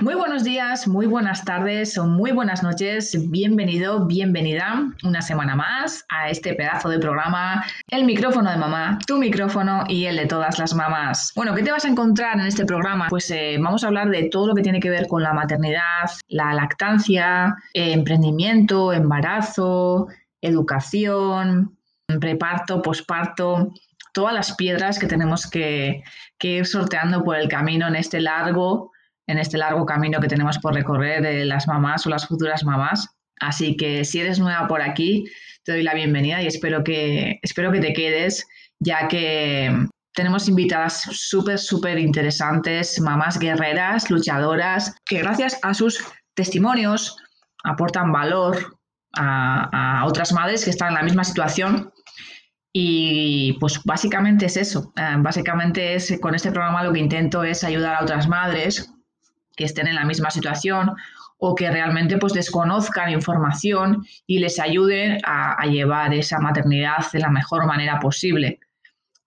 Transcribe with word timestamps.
Muy 0.00 0.14
buenos 0.14 0.44
días, 0.44 0.88
muy 0.88 1.04
buenas 1.04 1.44
tardes 1.44 1.98
o 1.98 2.06
muy 2.06 2.32
buenas 2.32 2.62
noches. 2.62 3.14
Bienvenido, 3.28 4.06
bienvenida 4.06 4.90
una 5.04 5.20
semana 5.20 5.54
más 5.54 6.06
a 6.08 6.30
este 6.30 6.54
pedazo 6.54 6.88
de 6.88 6.98
programa, 6.98 7.62
el 7.88 8.04
micrófono 8.04 8.50
de 8.50 8.56
mamá, 8.56 8.98
tu 9.06 9.18
micrófono 9.18 9.84
y 9.88 10.06
el 10.06 10.16
de 10.16 10.24
todas 10.24 10.58
las 10.58 10.72
mamás. 10.74 11.32
Bueno, 11.36 11.54
¿qué 11.54 11.62
te 11.62 11.70
vas 11.70 11.84
a 11.84 11.88
encontrar 11.88 12.40
en 12.40 12.46
este 12.46 12.64
programa? 12.64 13.08
Pues 13.10 13.30
eh, 13.30 13.58
vamos 13.60 13.84
a 13.84 13.88
hablar 13.88 14.08
de 14.08 14.30
todo 14.30 14.46
lo 14.46 14.54
que 14.54 14.62
tiene 14.62 14.80
que 14.80 14.88
ver 14.88 15.06
con 15.06 15.22
la 15.22 15.34
maternidad, 15.34 16.08
la 16.28 16.54
lactancia, 16.54 17.54
eh, 17.74 17.92
emprendimiento, 17.92 18.94
embarazo, 18.94 20.08
educación, 20.40 21.76
reparto, 22.08 22.80
posparto, 22.80 23.70
todas 24.14 24.32
las 24.32 24.56
piedras 24.56 24.98
que 24.98 25.06
tenemos 25.06 25.46
que, 25.46 26.02
que 26.38 26.48
ir 26.48 26.66
sorteando 26.66 27.22
por 27.22 27.36
el 27.36 27.48
camino 27.48 27.86
en 27.86 27.96
este 27.96 28.18
largo 28.22 28.92
en 29.26 29.38
este 29.38 29.58
largo 29.58 29.86
camino 29.86 30.20
que 30.20 30.28
tenemos 30.28 30.58
por 30.58 30.74
recorrer 30.74 31.22
de 31.22 31.44
las 31.44 31.66
mamás 31.66 32.06
o 32.06 32.10
las 32.10 32.26
futuras 32.26 32.64
mamás. 32.64 33.08
Así 33.40 33.76
que 33.76 34.04
si 34.04 34.20
eres 34.20 34.38
nueva 34.38 34.66
por 34.66 34.82
aquí, 34.82 35.24
te 35.64 35.72
doy 35.72 35.82
la 35.82 35.94
bienvenida 35.94 36.42
y 36.42 36.46
espero 36.46 36.84
que, 36.84 37.38
espero 37.42 37.72
que 37.72 37.80
te 37.80 37.92
quedes, 37.92 38.46
ya 38.78 39.08
que 39.08 39.86
tenemos 40.14 40.48
invitadas 40.48 41.02
súper, 41.12 41.58
súper 41.58 41.98
interesantes, 41.98 43.00
mamás 43.00 43.38
guerreras, 43.38 44.10
luchadoras, 44.10 44.94
que 45.06 45.18
gracias 45.18 45.58
a 45.62 45.74
sus 45.74 46.04
testimonios 46.34 47.16
aportan 47.64 48.12
valor 48.12 48.78
a, 49.16 50.00
a 50.00 50.06
otras 50.06 50.32
madres 50.32 50.64
que 50.64 50.70
están 50.70 50.88
en 50.88 50.94
la 50.94 51.02
misma 51.02 51.24
situación 51.24 51.92
y 52.72 53.54
pues 53.54 53.82
básicamente 53.84 54.46
es 54.46 54.56
eso. 54.56 54.92
Eh, 54.96 55.16
básicamente 55.18 55.94
es 55.94 56.18
con 56.20 56.34
este 56.34 56.52
programa 56.52 56.84
lo 56.84 56.92
que 56.92 57.00
intento 57.00 57.42
es 57.42 57.64
ayudar 57.64 57.96
a 57.96 58.02
otras 58.02 58.28
madres 58.28 58.92
que 59.60 59.66
estén 59.66 59.86
en 59.86 59.94
la 59.94 60.06
misma 60.06 60.30
situación 60.30 60.96
o 61.36 61.54
que 61.54 61.70
realmente 61.70 62.16
pues 62.16 62.32
desconozcan 62.32 63.10
información 63.10 64.06
y 64.26 64.38
les 64.38 64.58
ayuden 64.58 65.18
a, 65.24 65.66
llevar 65.66 66.14
esa 66.14 66.38
maternidad 66.38 67.12
de 67.12 67.18
la 67.18 67.28
mejor 67.28 67.66
manera 67.66 68.00
posible. 68.00 68.58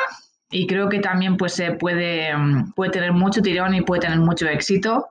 y 0.50 0.65
creo 0.65 0.88
que 0.88 1.00
también 1.00 1.35
pues, 1.35 1.61
puede, 1.77 2.33
mm, 2.33 2.71
puede 2.71 2.91
tener 2.91 3.11
mucho 3.11 3.41
tirón 3.41 3.75
y 3.75 3.81
puede 3.81 4.03
tener 4.03 4.19
mucho 4.19 4.47
éxito 4.47 5.09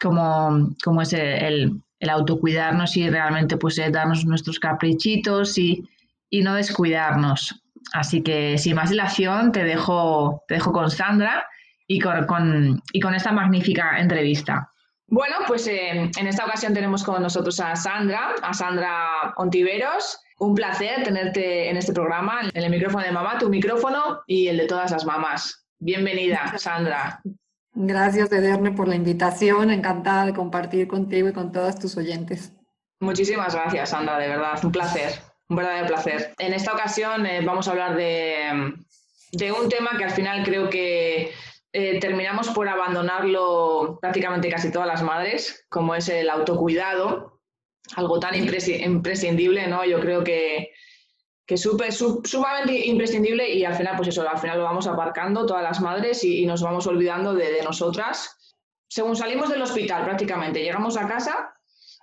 como, 0.00 0.70
como 0.84 1.02
es 1.02 1.12
el, 1.12 1.82
el, 1.98 2.10
autocuidarnos 2.10 2.96
y 2.96 3.08
realmente 3.08 3.56
pues 3.56 3.78
eh, 3.78 3.90
darnos 3.90 4.24
nuestros 4.24 4.58
caprichitos 4.58 5.58
y, 5.58 5.84
y, 6.30 6.42
no 6.42 6.54
descuidarnos. 6.54 7.62
Así 7.92 8.22
que 8.22 8.58
sin 8.58 8.76
más 8.76 8.90
dilación 8.90 9.52
te 9.52 9.64
dejo, 9.64 10.42
te 10.48 10.54
dejo 10.54 10.72
con 10.72 10.90
Sandra 10.90 11.46
y 11.86 12.00
con, 12.00 12.82
y 12.92 13.00
con 13.00 13.14
esta 13.14 13.32
magnífica 13.32 13.98
entrevista. 13.98 14.70
Bueno, 15.08 15.36
pues 15.46 15.66
eh, 15.68 16.10
en 16.16 16.26
esta 16.26 16.44
ocasión 16.44 16.74
tenemos 16.74 17.04
con 17.04 17.22
nosotros 17.22 17.60
a 17.60 17.76
Sandra, 17.76 18.34
a 18.42 18.52
Sandra 18.52 19.32
Ontiveros. 19.36 20.20
Un 20.38 20.54
placer 20.54 21.04
tenerte 21.04 21.70
en 21.70 21.76
este 21.76 21.92
programa, 21.92 22.40
en 22.52 22.62
el 22.62 22.70
micrófono 22.70 23.04
de 23.04 23.12
mamá, 23.12 23.38
tu 23.38 23.48
micrófono 23.48 24.22
y 24.26 24.48
el 24.48 24.56
de 24.56 24.66
todas 24.66 24.90
las 24.90 25.06
mamás. 25.06 25.64
Bienvenida, 25.78 26.54
Sandra. 26.58 27.20
Gracias, 27.78 28.32
Ederne, 28.32 28.72
por 28.72 28.88
la 28.88 28.94
invitación. 28.94 29.70
Encantada 29.70 30.24
de 30.24 30.32
compartir 30.32 30.88
contigo 30.88 31.28
y 31.28 31.34
con 31.34 31.52
todos 31.52 31.78
tus 31.78 31.94
oyentes. 31.98 32.54
Muchísimas 33.00 33.54
gracias, 33.54 33.90
Sandra, 33.90 34.18
de 34.18 34.28
verdad. 34.28 34.58
Un 34.64 34.72
placer, 34.72 35.12
un 35.50 35.56
verdadero 35.56 35.86
placer. 35.86 36.34
En 36.38 36.54
esta 36.54 36.72
ocasión 36.72 37.26
eh, 37.26 37.42
vamos 37.44 37.68
a 37.68 37.72
hablar 37.72 37.94
de, 37.94 38.72
un 39.52 39.68
tema 39.68 39.90
que 39.98 40.04
al 40.04 40.10
final 40.10 40.42
creo 40.42 40.70
que 40.70 41.32
eh, 41.74 42.00
terminamos 42.00 42.48
por 42.48 42.66
abandonarlo 42.66 43.98
prácticamente 44.00 44.48
casi 44.48 44.72
todas 44.72 44.88
las 44.88 45.02
madres, 45.02 45.66
como 45.68 45.94
es 45.94 46.08
el 46.08 46.30
autocuidado, 46.30 47.42
algo 47.94 48.18
tan 48.18 48.34
imprescindible, 48.34 49.66
¿no? 49.66 49.84
Yo 49.84 50.00
creo 50.00 50.24
que, 50.24 50.70
que 51.46 51.54
es 51.54 51.62
sumamente 52.24 52.86
imprescindible 52.86 53.48
y 53.48 53.64
al 53.64 53.74
final, 53.74 53.94
pues 53.96 54.08
eso, 54.08 54.28
al 54.28 54.38
final 54.38 54.58
lo 54.58 54.64
vamos 54.64 54.88
aparcando 54.88 55.46
todas 55.46 55.62
las 55.62 55.80
madres 55.80 56.24
y, 56.24 56.44
nos 56.44 56.60
vamos 56.60 56.86
olvidando 56.88 57.34
de, 57.34 57.62
nosotras. 57.62 58.36
Según 58.88 59.14
salimos 59.14 59.48
del 59.48 59.62
hospital 59.62 60.04
prácticamente, 60.04 60.62
llegamos 60.62 60.96
a 60.96 61.06
casa 61.06 61.54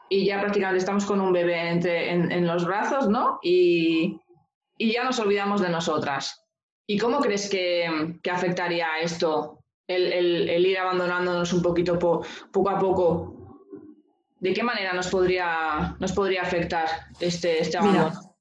y 0.10 0.26
ya 0.26 0.40
prácticamente 0.40 0.80
estamos 0.80 1.06
con 1.06 1.20
un 1.20 1.34
bebé 1.34 1.70
entre, 1.70 2.12
en, 2.12 2.48
los 2.48 2.66
brazos, 2.66 3.10
¿no? 3.10 3.40
Y, 3.44 4.18
ya 4.80 5.04
nos 5.04 5.20
olvidamos 5.20 5.62
de 5.62 5.70
nosotras. 5.70 6.42
¿Y 6.88 6.98
cómo 6.98 7.20
crees 7.20 7.50
que, 7.50 8.20
afectaría 8.32 8.88
esto, 9.02 9.60
el, 9.88 10.66
ir 10.66 10.78
abandonándonos 10.78 11.52
un 11.52 11.62
poquito 11.62 12.00
poco 12.00 12.70
a 12.70 12.80
poco? 12.80 13.36
¿De 14.40 14.54
qué 14.54 14.64
manera 14.64 14.94
nos 14.94 15.08
podría, 15.08 15.98
nos 16.00 16.14
podría 16.14 16.44
afectar 16.44 16.88
este, 17.20 17.62
este 17.62 17.78
abandono? 17.78 18.33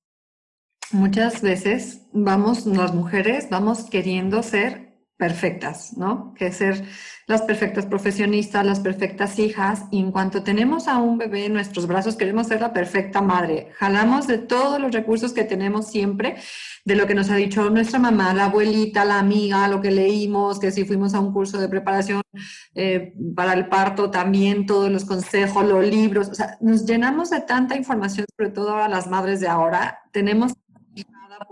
Muchas 0.92 1.41
veces 1.41 2.03
vamos, 2.12 2.66
las 2.66 2.94
mujeres, 2.94 3.48
vamos 3.50 3.84
queriendo 3.84 4.42
ser 4.42 4.92
perfectas, 5.16 5.97
¿no? 5.97 6.34
Que 6.34 6.52
ser 6.52 6.84
las 7.26 7.43
perfectas 7.43 7.87
profesionistas, 7.87 8.67
las 8.67 8.81
perfectas 8.81 9.38
hijas, 9.38 9.84
y 9.90 10.00
en 10.00 10.11
cuanto 10.11 10.43
tenemos 10.43 10.88
a 10.88 10.99
un 10.99 11.17
bebé 11.17 11.46
en 11.46 11.52
nuestros 11.52 11.87
brazos, 11.87 12.17
queremos 12.17 12.49
ser 12.49 12.61
la 12.61 12.72
perfecta 12.72 13.22
madre. 13.22 13.69
Jalamos 13.76 14.26
de 14.26 14.38
todos 14.38 14.81
los 14.81 14.93
recursos 14.93 15.32
que 15.32 15.44
tenemos 15.44 15.87
siempre, 15.87 16.37
de 16.84 16.96
lo 16.96 17.06
que 17.06 17.14
nos 17.14 17.31
ha 17.31 17.37
dicho 17.37 17.70
nuestra 17.70 18.00
mamá, 18.00 18.34
la 18.34 18.46
abuelita, 18.46 19.05
la 19.05 19.20
amiga, 19.20 19.69
lo 19.69 19.81
que 19.81 19.93
leímos, 19.93 20.58
que 20.58 20.72
si 20.72 20.84
fuimos 20.84 21.14
a 21.14 21.20
un 21.20 21.32
curso 21.32 21.58
de 21.58 21.69
preparación 21.69 22.22
eh, 22.75 23.14
para 23.37 23.52
el 23.55 23.69
parto, 23.69 24.11
también 24.11 24.67
todos 24.67 24.90
los 24.90 25.05
consejos, 25.05 25.64
los 25.64 25.87
libros, 25.87 26.28
o 26.28 26.34
sea, 26.34 26.58
nos 26.61 26.84
llenamos 26.84 27.31
de 27.31 27.40
tanta 27.43 27.76
información, 27.76 28.26
sobre 28.37 28.50
todo 28.50 28.70
ahora 28.70 28.88
las 28.88 29.06
madres 29.06 29.38
de 29.40 29.49
ahora, 29.49 30.00
tenemos 30.11 30.52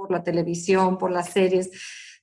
por 0.01 0.11
la 0.11 0.25
televisión, 0.25 0.97
por 0.97 1.11
las 1.11 1.29
series. 1.29 1.71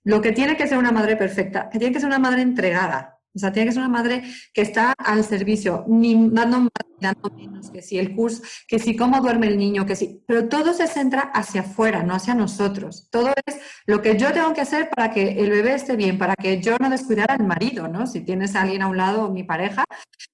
Lo 0.04 0.20
que 0.20 0.32
tiene 0.32 0.58
que 0.58 0.68
ser 0.68 0.80
una 0.80 0.92
madre 0.92 1.16
perfecta, 1.16 1.70
que 1.70 1.78
tiene 1.78 1.94
que 1.94 2.00
ser 2.00 2.08
una 2.08 2.18
madre 2.18 2.42
entregada, 2.42 3.17
o 3.38 3.40
sea, 3.40 3.52
tiene 3.54 3.68
que 3.68 3.74
ser 3.74 3.84
una 3.84 3.90
madre 3.90 4.24
que 4.52 4.62
está 4.62 4.94
al 4.98 5.24
servicio, 5.24 5.86
ni 5.88 6.30
dando 6.32 6.70
dando 7.00 7.30
menos, 7.36 7.70
que 7.70 7.82
si 7.82 8.00
el 8.00 8.16
curso, 8.16 8.42
que 8.68 8.80
si 8.80 8.96
cómo 8.96 9.22
duerme 9.22 9.48
el 9.48 9.58
niño, 9.58 9.86
que 9.86 9.96
si, 9.96 10.24
pero 10.26 10.50
todo 10.50 10.74
se 10.74 10.88
centra 10.88 11.32
hacia 11.34 11.62
afuera, 11.62 12.04
no 12.04 12.16
hacia 12.16 12.34
nosotros. 12.34 13.08
Todo 13.12 13.34
es 13.46 13.60
lo 13.86 14.02
que 14.02 14.18
yo 14.18 14.34
tengo 14.34 14.54
que 14.54 14.62
hacer 14.62 14.90
para 14.90 15.12
que 15.12 15.40
el 15.40 15.52
bebé 15.52 15.76
esté 15.76 15.96
bien, 15.96 16.18
para 16.18 16.36
que 16.36 16.60
yo 16.60 16.76
no 16.80 16.90
descuidara 16.90 17.36
al 17.36 17.46
marido, 17.46 17.88
¿no? 17.88 18.08
Si 18.08 18.22
tienes 18.22 18.56
a 18.56 18.64
alguien 18.64 18.82
a 18.82 18.88
un 18.88 18.98
lado, 18.98 19.30
mi 19.30 19.44
pareja, 19.44 19.84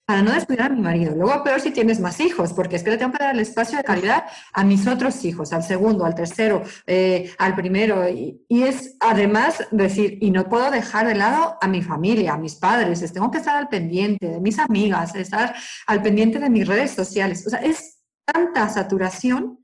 para 0.06 0.22
no 0.22 0.32
descuidar 0.32 0.72
a 0.72 0.76
mi 0.76 0.82
marido. 0.82 1.16
Luego, 1.16 1.44
peor 1.44 1.62
si 1.62 1.72
tienes 1.72 2.00
más 2.00 2.20
hijos, 2.20 2.52
porque 2.54 2.76
es 2.76 2.84
que 2.84 2.92
le 2.92 2.98
tengo 2.98 3.14
que 3.14 3.24
dar 3.24 3.34
el 3.34 3.40
espacio 3.40 3.78
de 3.78 3.84
calidad 3.84 4.26
a 4.52 4.64
mis 4.64 4.86
otros 4.86 5.24
hijos, 5.24 5.54
al 5.54 5.64
segundo, 5.64 6.06
al 6.06 6.14
tercero, 6.14 6.62
eh, 6.88 7.32
al 7.38 7.56
primero. 7.56 8.08
Y, 8.10 8.42
es 8.50 8.96
además 9.00 9.66
decir, 9.72 10.18
y 10.22 10.32
no 10.32 10.48
puedo 10.48 10.72
dejar 10.72 11.08
de 11.08 11.16
lado 11.16 11.58
a 11.62 11.68
mi 11.68 11.82
familia, 11.82 12.34
a 12.34 12.38
mis 12.38 12.56
padres, 12.56 12.93
tengo 13.13 13.31
que 13.31 13.40
estar 13.40 13.57
al 13.57 13.69
pendiente 13.69 14.28
de 14.28 14.40
mis 14.40 14.60
amigas, 14.60 15.16
estar 15.16 15.56
al 15.88 16.01
pendiente 16.01 16.40
de 16.40 16.50
mis 16.50 16.68
redes 16.68 16.92
sociales. 16.92 17.45
O 17.45 17.50
sea, 17.50 17.60
es 17.60 18.04
tanta 18.25 18.69
saturación 18.69 19.60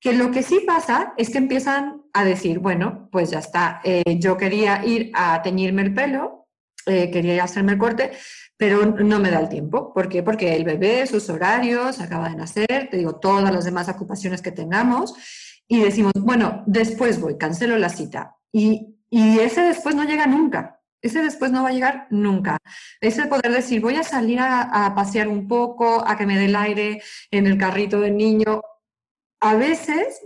que 0.00 0.12
lo 0.12 0.32
que 0.32 0.42
sí 0.42 0.64
pasa 0.66 1.14
es 1.16 1.30
que 1.30 1.38
empiezan 1.38 2.02
a 2.12 2.24
decir, 2.24 2.58
bueno, 2.58 3.08
pues 3.12 3.30
ya 3.30 3.38
está, 3.38 3.80
eh, 3.84 4.18
yo 4.18 4.36
quería 4.36 4.84
ir 4.84 5.12
a 5.14 5.40
teñirme 5.42 5.82
el 5.82 5.94
pelo, 5.94 6.48
eh, 6.86 7.08
quería 7.12 7.44
hacerme 7.44 7.72
el 7.72 7.78
corte, 7.78 8.10
pero 8.56 8.84
no 8.84 9.20
me 9.20 9.30
da 9.30 9.38
el 9.38 9.48
tiempo. 9.48 9.94
¿Por 9.94 10.08
qué? 10.08 10.24
Porque 10.24 10.56
el 10.56 10.64
bebé, 10.64 11.06
sus 11.06 11.30
horarios, 11.30 12.00
acaba 12.00 12.28
de 12.28 12.34
nacer, 12.34 12.88
te 12.90 12.96
digo, 12.96 13.20
todas 13.20 13.52
las 13.52 13.64
demás 13.64 13.88
ocupaciones 13.88 14.42
que 14.42 14.50
tengamos, 14.50 15.14
y 15.68 15.80
decimos, 15.80 16.12
bueno, 16.16 16.64
después 16.66 17.20
voy, 17.20 17.38
cancelo 17.38 17.78
la 17.78 17.88
cita. 17.88 18.36
Y, 18.52 18.96
y 19.08 19.38
ese 19.38 19.62
después 19.62 19.94
no 19.94 20.04
llega 20.04 20.26
nunca. 20.26 20.81
Ese 21.02 21.22
después 21.22 21.50
no 21.50 21.64
va 21.64 21.70
a 21.70 21.72
llegar 21.72 22.06
nunca. 22.10 22.58
Ese 23.00 23.26
poder 23.26 23.52
decir, 23.52 23.80
voy 23.80 23.96
a 23.96 24.04
salir 24.04 24.38
a, 24.40 24.92
pasear 24.94 25.28
un 25.28 25.48
poco, 25.48 26.06
a 26.06 26.16
que 26.16 26.26
me 26.26 26.38
dé 26.38 26.46
el 26.46 26.56
aire 26.56 27.02
en 27.30 27.46
el 27.46 27.58
carrito 27.58 28.00
del 28.00 28.16
niño, 28.16 28.62
a 29.40 29.56
veces 29.56 30.20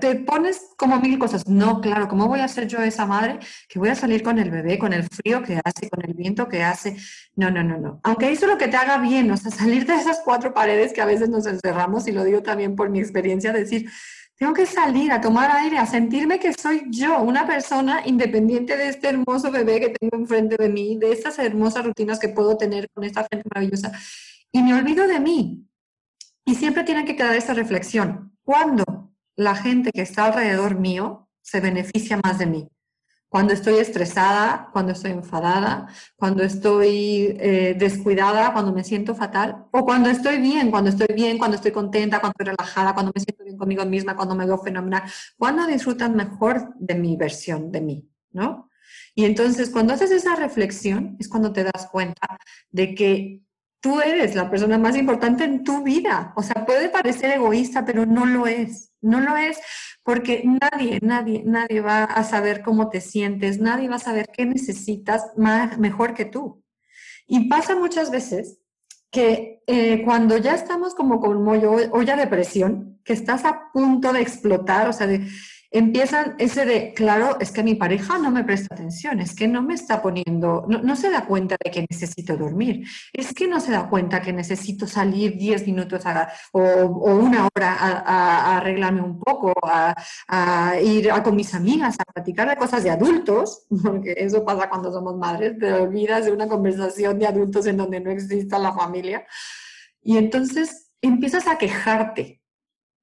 te 0.00 0.16
pones 0.16 0.70
como 0.76 0.98
mil 0.98 1.16
cosas. 1.16 1.46
No, 1.46 1.80
claro, 1.80 2.08
¿cómo 2.08 2.26
voy 2.26 2.40
a 2.40 2.48
ser 2.48 2.66
yo 2.66 2.80
esa 2.82 3.06
madre 3.06 3.38
que 3.68 3.78
voy 3.78 3.88
a 3.88 3.94
salir 3.94 4.24
con 4.24 4.40
el 4.40 4.50
bebé, 4.50 4.80
con 4.80 4.92
el 4.92 5.04
frío 5.04 5.44
que 5.44 5.60
hace, 5.64 5.88
con 5.88 6.04
el 6.04 6.14
viento 6.14 6.48
que 6.48 6.64
hace? 6.64 6.96
No, 7.36 7.52
no, 7.52 7.62
no, 7.62 7.78
no. 7.78 8.00
Aunque 8.02 8.32
eso 8.32 8.48
lo 8.48 8.58
que 8.58 8.66
te 8.66 8.76
haga 8.76 8.98
bien, 8.98 9.30
o 9.30 9.36
sea, 9.36 9.52
salir 9.52 9.86
de 9.86 9.94
esas 9.94 10.22
cuatro 10.24 10.52
paredes 10.52 10.92
que 10.92 11.00
a 11.00 11.06
veces 11.06 11.28
nos 11.28 11.46
encerramos, 11.46 12.08
y 12.08 12.12
lo 12.12 12.24
digo 12.24 12.42
también 12.42 12.74
por 12.74 12.90
mi 12.90 12.98
experiencia, 12.98 13.52
decir, 13.52 13.88
tengo 14.40 14.54
que 14.54 14.64
salir 14.64 15.12
a 15.12 15.20
tomar 15.20 15.50
aire, 15.50 15.76
a 15.76 15.84
sentirme 15.84 16.40
que 16.40 16.54
soy 16.54 16.84
yo, 16.88 17.20
una 17.20 17.46
persona 17.46 18.00
independiente 18.06 18.74
de 18.74 18.88
este 18.88 19.08
hermoso 19.08 19.50
bebé 19.50 19.80
que 19.80 19.90
tengo 19.90 20.16
enfrente 20.16 20.56
de 20.56 20.70
mí, 20.70 20.96
de 20.96 21.12
estas 21.12 21.38
hermosas 21.38 21.84
rutinas 21.84 22.18
que 22.18 22.30
puedo 22.30 22.56
tener 22.56 22.88
con 22.94 23.04
esta 23.04 23.28
gente 23.30 23.46
maravillosa. 23.52 23.92
Y 24.50 24.62
me 24.62 24.72
olvido 24.72 25.06
de 25.06 25.20
mí, 25.20 25.68
y 26.46 26.54
siempre 26.54 26.84
tiene 26.84 27.04
que 27.04 27.16
quedar 27.16 27.36
esa 27.36 27.52
reflexión. 27.52 28.34
¿Cuándo 28.42 29.12
la 29.36 29.54
gente 29.54 29.92
que 29.92 30.00
está 30.00 30.24
alrededor 30.24 30.74
mío 30.80 31.28
se 31.42 31.60
beneficia 31.60 32.18
más 32.24 32.38
de 32.38 32.46
mí? 32.46 32.68
Cuando 33.30 33.54
estoy 33.54 33.78
estresada, 33.78 34.68
cuando 34.72 34.90
estoy 34.90 35.12
enfadada, 35.12 35.86
cuando 36.16 36.42
estoy 36.42 37.36
eh, 37.38 37.76
descuidada, 37.78 38.52
cuando 38.52 38.72
me 38.72 38.82
siento 38.82 39.14
fatal, 39.14 39.66
o 39.70 39.84
cuando 39.84 40.10
estoy 40.10 40.38
bien, 40.38 40.70
cuando 40.72 40.90
estoy 40.90 41.14
bien, 41.14 41.38
cuando 41.38 41.54
estoy 41.54 41.70
contenta, 41.70 42.18
cuando 42.18 42.34
estoy 42.36 42.56
relajada, 42.56 42.92
cuando 42.92 43.12
me 43.14 43.20
siento 43.20 43.44
bien 43.44 43.56
conmigo 43.56 43.86
misma, 43.86 44.16
cuando 44.16 44.34
me 44.34 44.46
veo 44.46 44.58
fenomenal, 44.58 45.04
cuando 45.38 45.64
disfrutan 45.68 46.16
mejor 46.16 46.74
de 46.80 46.96
mi 46.96 47.16
versión 47.16 47.70
de 47.70 47.80
mí, 47.80 48.10
¿no? 48.32 48.68
Y 49.14 49.24
entonces 49.24 49.70
cuando 49.70 49.94
haces 49.94 50.10
esa 50.10 50.34
reflexión 50.34 51.16
es 51.20 51.28
cuando 51.28 51.52
te 51.52 51.62
das 51.62 51.88
cuenta 51.90 52.36
de 52.72 52.96
que 52.96 53.42
tú 53.80 54.00
eres 54.00 54.34
la 54.34 54.50
persona 54.50 54.76
más 54.76 54.96
importante 54.96 55.44
en 55.44 55.62
tu 55.62 55.84
vida. 55.84 56.32
O 56.34 56.42
sea, 56.42 56.66
puede 56.66 56.88
parecer 56.88 57.30
egoísta, 57.32 57.84
pero 57.84 58.06
no 58.06 58.26
lo 58.26 58.48
es. 58.48 58.89
No 59.00 59.20
lo 59.20 59.36
es 59.36 59.58
porque 60.02 60.42
nadie, 60.44 60.98
nadie, 61.02 61.42
nadie 61.44 61.80
va 61.80 62.04
a 62.04 62.24
saber 62.24 62.62
cómo 62.62 62.88
te 62.88 63.00
sientes, 63.00 63.58
nadie 63.58 63.88
va 63.88 63.96
a 63.96 64.00
saber 64.00 64.28
qué 64.32 64.46
necesitas 64.46 65.26
más, 65.36 65.78
mejor 65.78 66.14
que 66.14 66.24
tú. 66.24 66.62
Y 67.26 67.48
pasa 67.48 67.76
muchas 67.76 68.10
veces 68.10 68.58
que 69.10 69.62
eh, 69.66 70.02
cuando 70.04 70.36
ya 70.36 70.54
estamos 70.54 70.94
como 70.94 71.20
con 71.20 71.46
olla 71.46 72.16
de 72.16 72.26
presión, 72.26 73.00
que 73.04 73.12
estás 73.12 73.44
a 73.44 73.70
punto 73.72 74.12
de 74.12 74.20
explotar, 74.20 74.88
o 74.88 74.92
sea, 74.92 75.06
de, 75.06 75.26
empiezan 75.70 76.34
ese 76.38 76.64
de, 76.64 76.92
claro, 76.94 77.38
es 77.38 77.52
que 77.52 77.62
mi 77.62 77.74
pareja 77.74 78.18
no 78.18 78.30
me 78.30 78.42
presta 78.44 78.74
atención, 78.74 79.20
es 79.20 79.34
que 79.34 79.46
no 79.46 79.62
me 79.62 79.74
está 79.74 80.02
poniendo, 80.02 80.66
no, 80.68 80.96
se 80.96 81.10
da 81.10 81.26
cuenta 81.26 81.56
de 81.62 81.70
que 81.70 81.86
necesito 81.88 82.36
dormir, 82.36 82.84
es 83.12 83.32
que 83.32 83.46
no 83.46 83.60
se 83.60 83.70
da 83.70 83.88
cuenta 83.88 84.20
que 84.20 84.32
necesito 84.32 84.86
salir 84.86 85.36
10 85.36 85.66
minutos 85.66 86.02
o, 86.52 86.60
una 86.60 87.48
hora 87.54 87.74
a, 87.74 88.56
arreglarme 88.56 89.02
un 89.02 89.20
poco, 89.20 89.52
a, 89.62 89.94
ir 90.82 91.10
a, 91.12 91.22
con 91.22 91.36
mis 91.36 91.54
amigas 91.54 91.96
a 92.00 92.12
platicar 92.12 92.48
de 92.48 92.56
cosas 92.56 92.82
de 92.82 92.90
adultos, 92.90 93.66
porque 93.82 94.14
eso 94.16 94.44
pasa 94.44 94.68
cuando 94.68 94.92
somos 94.92 95.16
madres, 95.16 95.58
te 95.58 95.72
olvidas 95.72 96.24
de 96.24 96.32
una 96.32 96.48
conversación 96.48 97.18
de 97.18 97.26
adultos 97.26 97.66
en 97.66 97.76
donde 97.76 98.00
no 98.00 98.10
exista 98.10 98.58
la 98.58 98.72
familia. 98.72 99.24
Y 100.02 100.16
entonces 100.16 100.90
empiezas 101.02 101.46
a 101.46 101.58
quejarte 101.58 102.39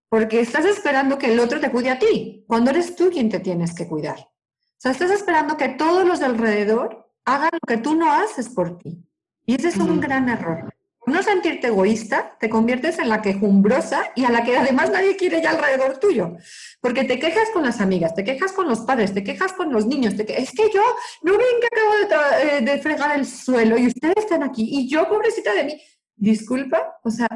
porque 0.09 0.39
estás 0.39 0.65
esperando 0.65 1.17
que 1.17 1.31
el 1.31 1.39
otro 1.39 1.59
te 1.59 1.71
cuide 1.71 1.89
a 1.89 1.99
ti, 1.99 2.45
cuando 2.47 2.71
eres 2.71 2.95
tú 2.95 3.09
quien 3.09 3.29
te 3.29 3.39
tienes 3.39 3.73
que 3.73 3.87
cuidar. 3.87 4.17
O 4.19 4.79
sea, 4.79 4.91
estás 4.91 5.11
esperando 5.11 5.57
que 5.57 5.69
todos 5.69 6.05
los 6.05 6.19
de 6.19 6.25
alrededor 6.25 7.11
hagan 7.25 7.49
lo 7.51 7.67
que 7.67 7.77
tú 7.77 7.95
no 7.95 8.11
haces 8.11 8.49
por 8.49 8.77
ti. 8.77 9.03
Y 9.45 9.55
ese 9.55 9.69
es 9.69 9.77
un 9.77 9.99
gran 9.99 10.29
error. 10.29 10.73
No 11.07 11.23
sentirte 11.23 11.67
egoísta, 11.67 12.37
te 12.37 12.49
conviertes 12.49 12.99
en 12.99 13.07
la 13.07 13.21
quejumbrosa 13.21 14.11
y 14.13 14.25
a 14.25 14.29
la 14.29 14.43
que 14.43 14.57
además 14.57 14.91
nadie 14.91 15.15
quiere 15.15 15.41
ya 15.41 15.51
alrededor 15.51 15.97
tuyo. 15.99 16.35
Porque 16.81 17.05
te 17.05 17.17
quejas 17.17 17.49
con 17.53 17.63
las 17.63 17.79
amigas, 17.79 18.13
te 18.13 18.25
quejas 18.25 18.51
con 18.51 18.67
los 18.67 18.81
padres, 18.81 19.13
te 19.13 19.23
quejas 19.23 19.53
con 19.53 19.71
los 19.71 19.85
niños. 19.85 20.15
es 20.15 20.51
que 20.51 20.69
yo 20.73 20.83
no 21.23 21.31
ven 21.31 21.61
que 21.61 21.67
acabo 21.67 22.33
de, 22.43 22.57
eh, 22.57 22.61
de 22.61 22.81
fregar 22.81 23.17
el 23.17 23.25
suelo 23.25 23.77
y 23.77 23.87
ustedes 23.87 24.17
están 24.17 24.43
aquí 24.43 24.67
y 24.69 24.89
yo, 24.89 25.07
pobrecita 25.07 25.53
de 25.53 25.63
mí. 25.63 25.81
Disculpa, 26.15 26.99
o 27.03 27.09
sea, 27.09 27.27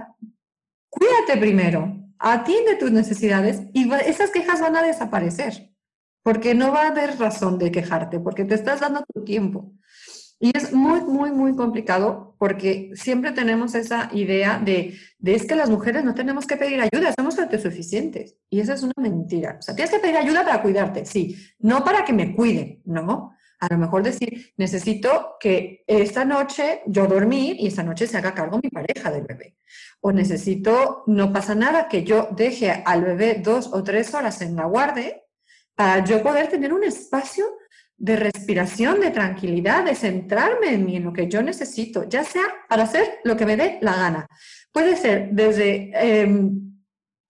cuídate 0.90 1.38
primero 1.38 2.02
atiende 2.22 2.76
tus 2.76 2.92
necesidades 2.92 3.64
y 3.74 3.92
esas 4.06 4.30
quejas 4.30 4.62
van 4.62 4.76
a 4.76 4.84
desaparecer, 4.84 5.72
porque 6.24 6.54
no 6.54 6.72
va 6.72 6.84
a 6.84 6.88
haber 6.90 7.18
razón 7.18 7.58
de 7.58 7.72
quejarte, 7.72 8.20
porque 8.20 8.46
te 8.46 8.56
estás 8.56 8.80
dando 8.80 9.04
tu 9.14 9.24
tiempo. 9.24 9.74
Y 10.40 10.58
es 10.58 10.74
muy, 10.74 11.02
muy, 11.02 11.32
muy 11.32 11.56
complicado 11.56 12.36
porque 12.40 12.92
siempre 12.96 13.32
tenemos 13.32 13.76
esa 13.76 14.10
idea 14.12 14.60
de, 14.60 14.98
de 15.20 15.36
es 15.36 15.46
que 15.46 15.56
las 15.56 15.70
mujeres 15.70 16.04
no 16.04 16.16
tenemos 16.16 16.48
que 16.48 16.58
pedir 16.58 16.82
ayuda, 16.82 17.14
somos 17.16 17.38
autosuficientes. 17.38 18.38
Y 18.50 18.60
esa 18.60 18.74
es 18.74 18.82
una 18.82 18.94
mentira. 18.98 19.58
O 19.60 19.62
sea, 19.62 19.76
tienes 19.76 19.94
que 19.94 20.00
pedir 20.00 20.18
ayuda 20.18 20.44
para 20.44 20.64
cuidarte, 20.64 21.06
sí, 21.06 21.38
no 21.60 21.84
para 21.84 22.04
que 22.04 22.14
me 22.14 22.36
cuiden, 22.36 22.82
¿no? 22.86 23.36
A 23.62 23.68
lo 23.70 23.78
mejor 23.78 24.02
decir, 24.02 24.54
necesito 24.58 25.38
que 25.40 25.84
esta 25.86 26.26
noche 26.26 26.82
yo 26.88 27.06
dormir 27.06 27.58
y 27.60 27.68
esta 27.68 27.84
noche 27.84 28.08
se 28.08 28.18
haga 28.18 28.34
cargo 28.34 28.60
mi 28.62 28.70
pareja 28.72 29.12
del 29.12 29.24
bebé. 29.24 29.56
O 30.02 30.12
necesito, 30.12 31.04
no 31.06 31.32
pasa 31.32 31.54
nada, 31.54 31.88
que 31.88 32.04
yo 32.04 32.30
deje 32.32 32.72
al 32.72 33.04
bebé 33.04 33.40
dos 33.44 33.70
o 33.72 33.84
tres 33.84 34.16
horas 34.16 34.42
en 34.42 34.56
la 34.56 34.66
guardia 34.66 35.16
para 35.76 36.04
yo 36.04 36.24
poder 36.24 36.48
tener 36.48 36.74
un 36.74 36.84
espacio 36.84 37.46
de 37.98 38.16
respiración, 38.16 39.00
de 39.00 39.12
tranquilidad, 39.12 39.86
de 39.86 39.94
centrarme 39.94 40.74
en 40.74 40.84
mí, 40.84 40.96
en 40.96 41.04
lo 41.04 41.14
que 41.14 41.28
yo 41.28 41.44
necesito, 41.44 42.10
ya 42.10 42.24
sea 42.24 42.46
para 42.68 42.84
hacer 42.84 43.20
lo 43.24 43.38
que 43.38 43.46
me 43.46 43.58
dé 43.58 43.78
la 43.82 43.96
gana. 43.96 44.28
Puede 44.72 44.96
ser 44.96 45.30
desde 45.34 45.92
em, 45.94 46.82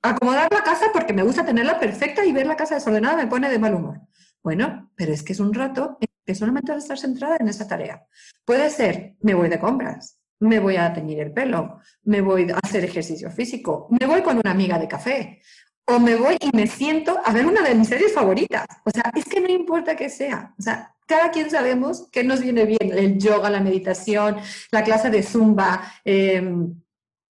acomodar 0.01 0.47
la 0.49 0.63
casa 0.63 0.85
porque 0.93 1.11
me 1.11 1.23
gusta 1.23 1.45
tenerla 1.45 1.77
perfecta 1.77 2.25
y 2.25 2.31
ver 2.31 2.47
la 2.47 2.55
casa 2.55 2.75
desordenada 2.75 3.17
me 3.17 3.27
pone 3.27 3.49
de 3.49 3.59
mal 3.59 3.75
humor. 3.75 3.99
Bueno, 4.41 4.91
pero 4.95 5.11
es 5.11 5.23
que 5.23 5.33
es 5.33 5.41
un 5.41 5.53
rato 5.53 5.97
que 6.25 6.35
solamente 6.35 6.71
vas 6.71 6.83
a 6.83 6.85
estar 6.85 6.97
centrada 6.97 7.37
en 7.39 7.47
esa 7.47 7.67
tarea. 7.67 8.05
Puede 8.45 8.69
ser, 8.69 9.15
me 9.21 9.33
voy 9.33 9.49
de 9.49 9.59
compras, 9.59 10.19
me 10.39 10.59
voy 10.59 10.75
a 10.75 10.91
teñir 10.93 11.19
el 11.19 11.31
pelo, 11.31 11.79
me 12.03 12.21
voy 12.21 12.49
a 12.51 12.57
hacer 12.63 12.83
ejercicio 12.83 13.29
físico, 13.31 13.87
me 13.99 14.05
voy 14.07 14.21
con 14.21 14.37
una 14.37 14.51
amiga 14.51 14.79
de 14.79 14.87
café, 14.87 15.41
o 15.85 15.99
me 15.99 16.15
voy 16.15 16.37
y 16.39 16.55
me 16.55 16.67
siento 16.67 17.19
a 17.23 17.31
ver 17.31 17.45
una 17.45 17.61
de 17.61 17.75
mis 17.75 17.87
series 17.87 18.13
favoritas. 18.13 18.65
O 18.85 18.91
sea, 18.91 19.11
es 19.15 19.25
que 19.25 19.41
no 19.41 19.49
importa 19.49 19.95
qué 19.95 20.09
sea. 20.09 20.53
O 20.57 20.61
sea, 20.61 20.95
cada 21.05 21.31
quien 21.31 21.49
sabemos 21.49 22.07
qué 22.11 22.23
nos 22.23 22.41
viene 22.41 22.65
bien, 22.65 22.91
el 22.91 23.17
yoga, 23.17 23.49
la 23.49 23.59
meditación, 23.59 24.37
la 24.71 24.83
clase 24.83 25.09
de 25.09 25.23
zumba, 25.23 25.91
em, 26.05 26.73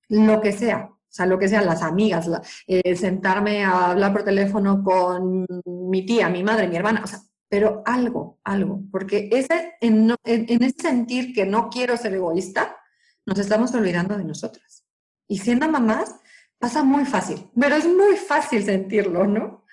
lo 0.10 0.41
que 0.41 0.51
sea. 0.51 0.89
O 0.91 1.13
sea, 1.13 1.25
lo 1.25 1.38
que 1.38 1.50
sean 1.50 1.65
las 1.65 1.81
amigas, 1.81 2.29
eh, 2.67 2.95
sentarme 2.95 3.65
a 3.65 3.91
hablar 3.91 4.13
por 4.13 4.24
teléfono 4.24 4.81
con 4.83 5.45
mi 5.65 6.05
tía, 6.05 6.29
mi 6.29 6.43
madre, 6.43 6.67
mi 6.69 6.77
hermana. 6.77 7.01
O 7.03 7.07
sea, 7.07 7.19
pero 7.51 7.84
algo, 7.86 8.39
algo, 8.46 8.81
porque 8.93 9.27
ese, 9.29 9.74
en, 9.81 10.15
ese 10.24 10.74
sentir 10.81 11.34
que 11.34 11.46
no 11.46 11.70
quiero 11.70 11.98
ser 11.98 12.13
egoísta, 12.13 12.77
nos 13.25 13.39
estamos 13.39 13.74
olvidando 13.74 14.17
de 14.17 14.24
nosotras. 14.24 14.86
Y 15.27 15.39
siendo 15.39 15.67
mamás, 15.67 16.15
pasa 16.58 16.81
muy 16.81 17.03
fácil, 17.03 17.50
pero 17.60 17.75
es 17.75 17.86
muy 17.86 18.15
fácil 18.15 18.63
sentirlo, 18.63 19.27
¿no? 19.27 19.65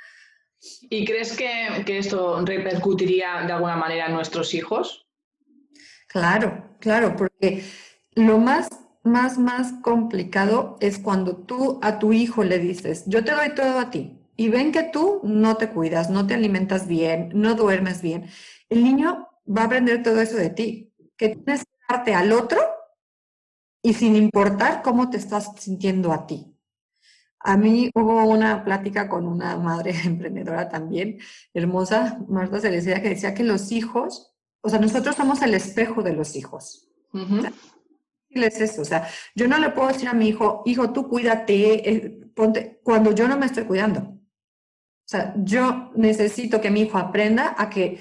¿Y 0.90 1.04
crees 1.04 1.36
que, 1.36 1.84
que 1.86 1.98
esto 1.98 2.44
repercutiría 2.44 3.42
de 3.46 3.52
alguna 3.52 3.76
manera 3.76 4.06
en 4.06 4.14
nuestros 4.14 4.54
hijos? 4.54 5.08
Claro, 6.08 6.76
claro, 6.80 7.14
porque 7.14 7.62
lo 8.16 8.38
más 8.38 8.68
más, 9.04 9.38
más 9.38 9.72
complicado 9.82 10.76
es 10.80 10.98
cuando 10.98 11.36
tú 11.36 11.78
a 11.80 11.98
tu 12.00 12.12
hijo 12.12 12.42
le 12.44 12.58
dices, 12.58 13.04
yo 13.06 13.24
te 13.24 13.32
doy 13.32 13.54
todo 13.54 13.78
a 13.78 13.90
ti, 13.90 14.17
y 14.40 14.48
ven 14.50 14.70
que 14.70 14.84
tú 14.84 15.20
no 15.24 15.56
te 15.56 15.68
cuidas, 15.68 16.10
no 16.10 16.24
te 16.24 16.34
alimentas 16.34 16.86
bien, 16.86 17.30
no 17.34 17.56
duermes 17.56 18.02
bien. 18.02 18.30
El 18.68 18.84
niño 18.84 19.28
va 19.46 19.62
a 19.62 19.64
aprender 19.64 20.00
todo 20.04 20.20
eso 20.20 20.36
de 20.36 20.50
ti, 20.50 20.94
que 21.16 21.30
tienes 21.30 21.64
que 21.64 21.70
darte 21.88 22.14
al 22.14 22.30
otro 22.30 22.60
y 23.82 23.94
sin 23.94 24.14
importar 24.14 24.82
cómo 24.82 25.10
te 25.10 25.16
estás 25.16 25.50
sintiendo 25.58 26.12
a 26.12 26.24
ti. 26.28 26.54
A 27.40 27.56
mí 27.56 27.90
hubo 27.96 28.24
una 28.26 28.64
plática 28.64 29.08
con 29.08 29.26
una 29.26 29.56
madre 29.56 29.92
emprendedora 30.04 30.68
también, 30.68 31.18
hermosa, 31.52 32.20
Marta 32.28 32.60
Cereceda, 32.60 33.02
que 33.02 33.10
decía 33.10 33.34
que 33.34 33.42
los 33.42 33.72
hijos, 33.72 34.36
o 34.60 34.68
sea, 34.68 34.78
nosotros 34.78 35.16
somos 35.16 35.42
el 35.42 35.54
espejo 35.54 36.04
de 36.04 36.12
los 36.12 36.36
hijos. 36.36 36.88
es 38.30 38.60
eso, 38.60 38.82
o 38.82 38.84
sea, 38.84 39.08
yo 39.34 39.48
no 39.48 39.58
le 39.58 39.70
puedo 39.70 39.88
decir 39.88 40.08
a 40.08 40.14
mi 40.14 40.28
hijo, 40.28 40.62
hijo, 40.64 40.92
tú 40.92 41.08
cuídate, 41.08 41.90
eh, 41.90 42.30
ponte, 42.36 42.80
cuando 42.84 43.10
yo 43.10 43.26
no 43.26 43.36
me 43.36 43.46
estoy 43.46 43.64
cuidando. 43.64 44.17
O 45.08 45.10
sea, 45.10 45.34
yo 45.38 45.90
necesito 45.94 46.60
que 46.60 46.70
mi 46.70 46.82
hijo 46.82 46.98
aprenda 46.98 47.54
a 47.56 47.70
que 47.70 47.98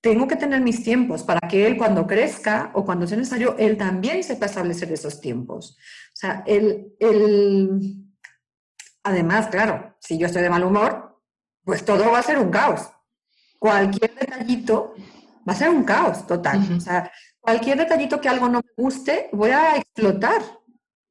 tengo 0.00 0.26
que 0.26 0.36
tener 0.36 0.62
mis 0.62 0.82
tiempos 0.82 1.22
para 1.22 1.46
que 1.46 1.66
él 1.66 1.76
cuando 1.76 2.06
crezca 2.06 2.70
o 2.74 2.84
cuando 2.84 3.06
sea 3.06 3.18
necesario, 3.18 3.56
él 3.58 3.76
también 3.76 4.24
sepa 4.24 4.46
establecer 4.46 4.90
esos 4.90 5.20
tiempos. 5.20 5.76
O 6.12 6.16
sea, 6.16 6.42
él, 6.46 6.94
él 6.98 8.00
Además, 9.02 9.48
claro, 9.48 9.96
si 9.98 10.18
yo 10.18 10.26
estoy 10.26 10.42
de 10.42 10.50
mal 10.50 10.64
humor, 10.64 11.20
pues 11.64 11.84
todo 11.84 12.10
va 12.10 12.18
a 12.18 12.22
ser 12.22 12.38
un 12.38 12.50
caos. 12.50 12.90
Cualquier 13.58 14.14
detallito 14.14 14.94
va 15.48 15.52
a 15.52 15.56
ser 15.56 15.70
un 15.70 15.84
caos 15.84 16.26
total. 16.26 16.60
O 16.76 16.80
sea, 16.80 17.10
cualquier 17.40 17.78
detallito 17.78 18.20
que 18.20 18.28
algo 18.28 18.48
no 18.48 18.60
me 18.60 18.82
guste, 18.82 19.28
voy 19.32 19.50
a 19.50 19.76
explotar. 19.76 20.42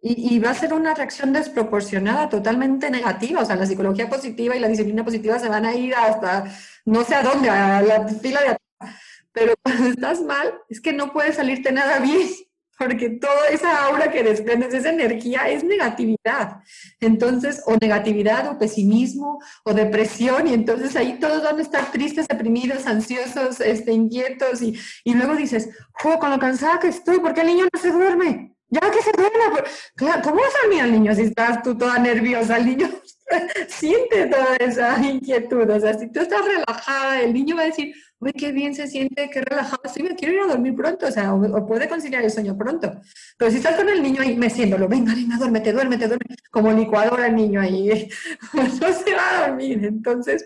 Y, 0.01 0.39
va 0.39 0.51
a 0.51 0.53
ser 0.53 0.74
una 0.74 0.94
reacción 0.94 1.34
desproporcionada, 1.34 2.29
totalmente 2.29 2.89
negativa. 2.89 3.41
O 3.41 3.46
sea, 3.46 3.58
la 3.58 3.65
psicología 3.65 4.10
positiva 4.10 4.56
y 4.56 4.60
la 4.60 4.70
disciplina 4.70 5.03
positiva 5.03 5.39
se 5.39 5.50
van 5.50 5.65
a 5.65 5.75
ir 5.75 5.94
hasta 5.94 6.46
no 6.86 7.03
sé 7.03 7.15
a 7.15 7.24
dónde, 7.24 7.50
a 7.50 7.82
la 7.82 8.08
fila 8.08 8.41
de 8.41 8.48
atrás. 8.50 9.00
Pero 9.34 9.53
cuando 9.63 9.89
estás 9.89 10.22
mal, 10.22 10.53
es 10.70 10.79
que 10.79 10.94
no 10.94 11.12
puede 11.12 11.34
salirte 11.34 11.72
nada 11.72 12.00
bien 12.00 12.29
porque 12.79 13.10
toda 13.10 13.50
esa 13.50 13.88
aura 13.88 14.10
que 14.10 14.24
desprendes, 14.24 14.74
esa 14.74 14.89
energía, 14.89 15.50
es 15.50 15.65
negatividad. 15.65 16.62
Entonces, 17.01 17.62
o 17.65 17.75
negatividad, 17.75 18.50
o 18.50 18.58
pesimismo, 18.58 19.39
o 19.65 19.74
depresión, 19.74 20.48
y 20.48 20.53
entonces 20.53 20.96
ahí 20.96 21.20
todos 21.20 21.44
van 21.44 21.60
a 21.60 21.62
estar 21.62 21.91
tristes, 21.91 22.25
deprimidos, 22.29 22.88
ansiosos, 22.88 23.60
este, 23.60 23.91
inquietos, 23.91 24.62
y, 24.62 24.79
y 25.03 25.13
luego 25.13 25.36
dices, 25.36 25.70
¡jo, 25.91 26.20
con 26.20 26.32
lo 26.32 26.39
cansada 26.39 26.79
que 26.79 26.88
estoy! 26.88 27.20
¿Por 27.20 27.34
qué 27.34 27.41
el 27.41 27.48
niño 27.48 27.68
no 27.72 27.82
se 27.82 27.91
duerme? 27.91 28.56
Ya 28.69 28.91
que 28.91 29.01
se 29.01 29.11
duerme. 29.11 29.63
Claro, 29.95 30.21
¿cómo 30.23 30.38
vas 30.38 30.53
a 30.55 30.61
dormir 30.63 30.81
al 30.81 30.91
niño 30.91 31.15
si 31.15 31.23
estás 31.23 31.63
tú 31.63 31.77
toda 31.77 31.97
nerviosa? 31.97 32.57
El 32.57 32.65
niño 32.67 32.89
siente 33.67 34.27
toda 34.27 34.55
esa 34.57 34.97
inquietud. 35.03 35.69
O 35.69 35.79
sea, 35.79 35.97
si 35.97 36.11
tú 36.11 36.19
estás 36.21 36.45
relajada, 36.45 37.21
el 37.21 37.33
niño 37.33 37.55
va 37.55 37.63
a 37.63 37.65
decir, 37.65 37.93
uy, 38.19 38.33
qué 38.33 38.51
bien 38.51 38.75
se 38.75 38.88
siente, 38.88 39.29
qué 39.29 39.41
relajado 39.41 39.81
estoy, 39.85 40.03
me 40.03 40.15
quiero 40.15 40.33
ir 40.33 40.39
a 40.41 40.47
dormir 40.47 40.75
pronto, 40.75 41.07
o 41.07 41.11
sea, 41.11 41.33
o, 41.33 41.65
puede 41.65 41.88
conciliar 41.88 42.23
el 42.23 42.31
sueño 42.31 42.57
pronto. 42.57 42.91
Pero 43.38 43.51
si 43.51 43.57
estás 43.57 43.75
con 43.75 43.88
el 43.89 44.03
niño 44.03 44.21
ahí 44.21 44.35
meciéndolo, 44.35 44.88
venga, 44.88 45.13
venga, 45.13 45.38
duérmete, 45.38 45.71
duérmete, 45.71 46.07
duérmete, 46.07 46.35
como 46.51 46.71
licuadora 46.71 47.27
el 47.27 47.35
niño 47.35 47.61
ahí, 47.61 48.09
no 48.53 48.93
se 48.93 49.15
va 49.15 49.29
a 49.29 49.47
dormir. 49.47 49.85
Entonces, 49.85 50.43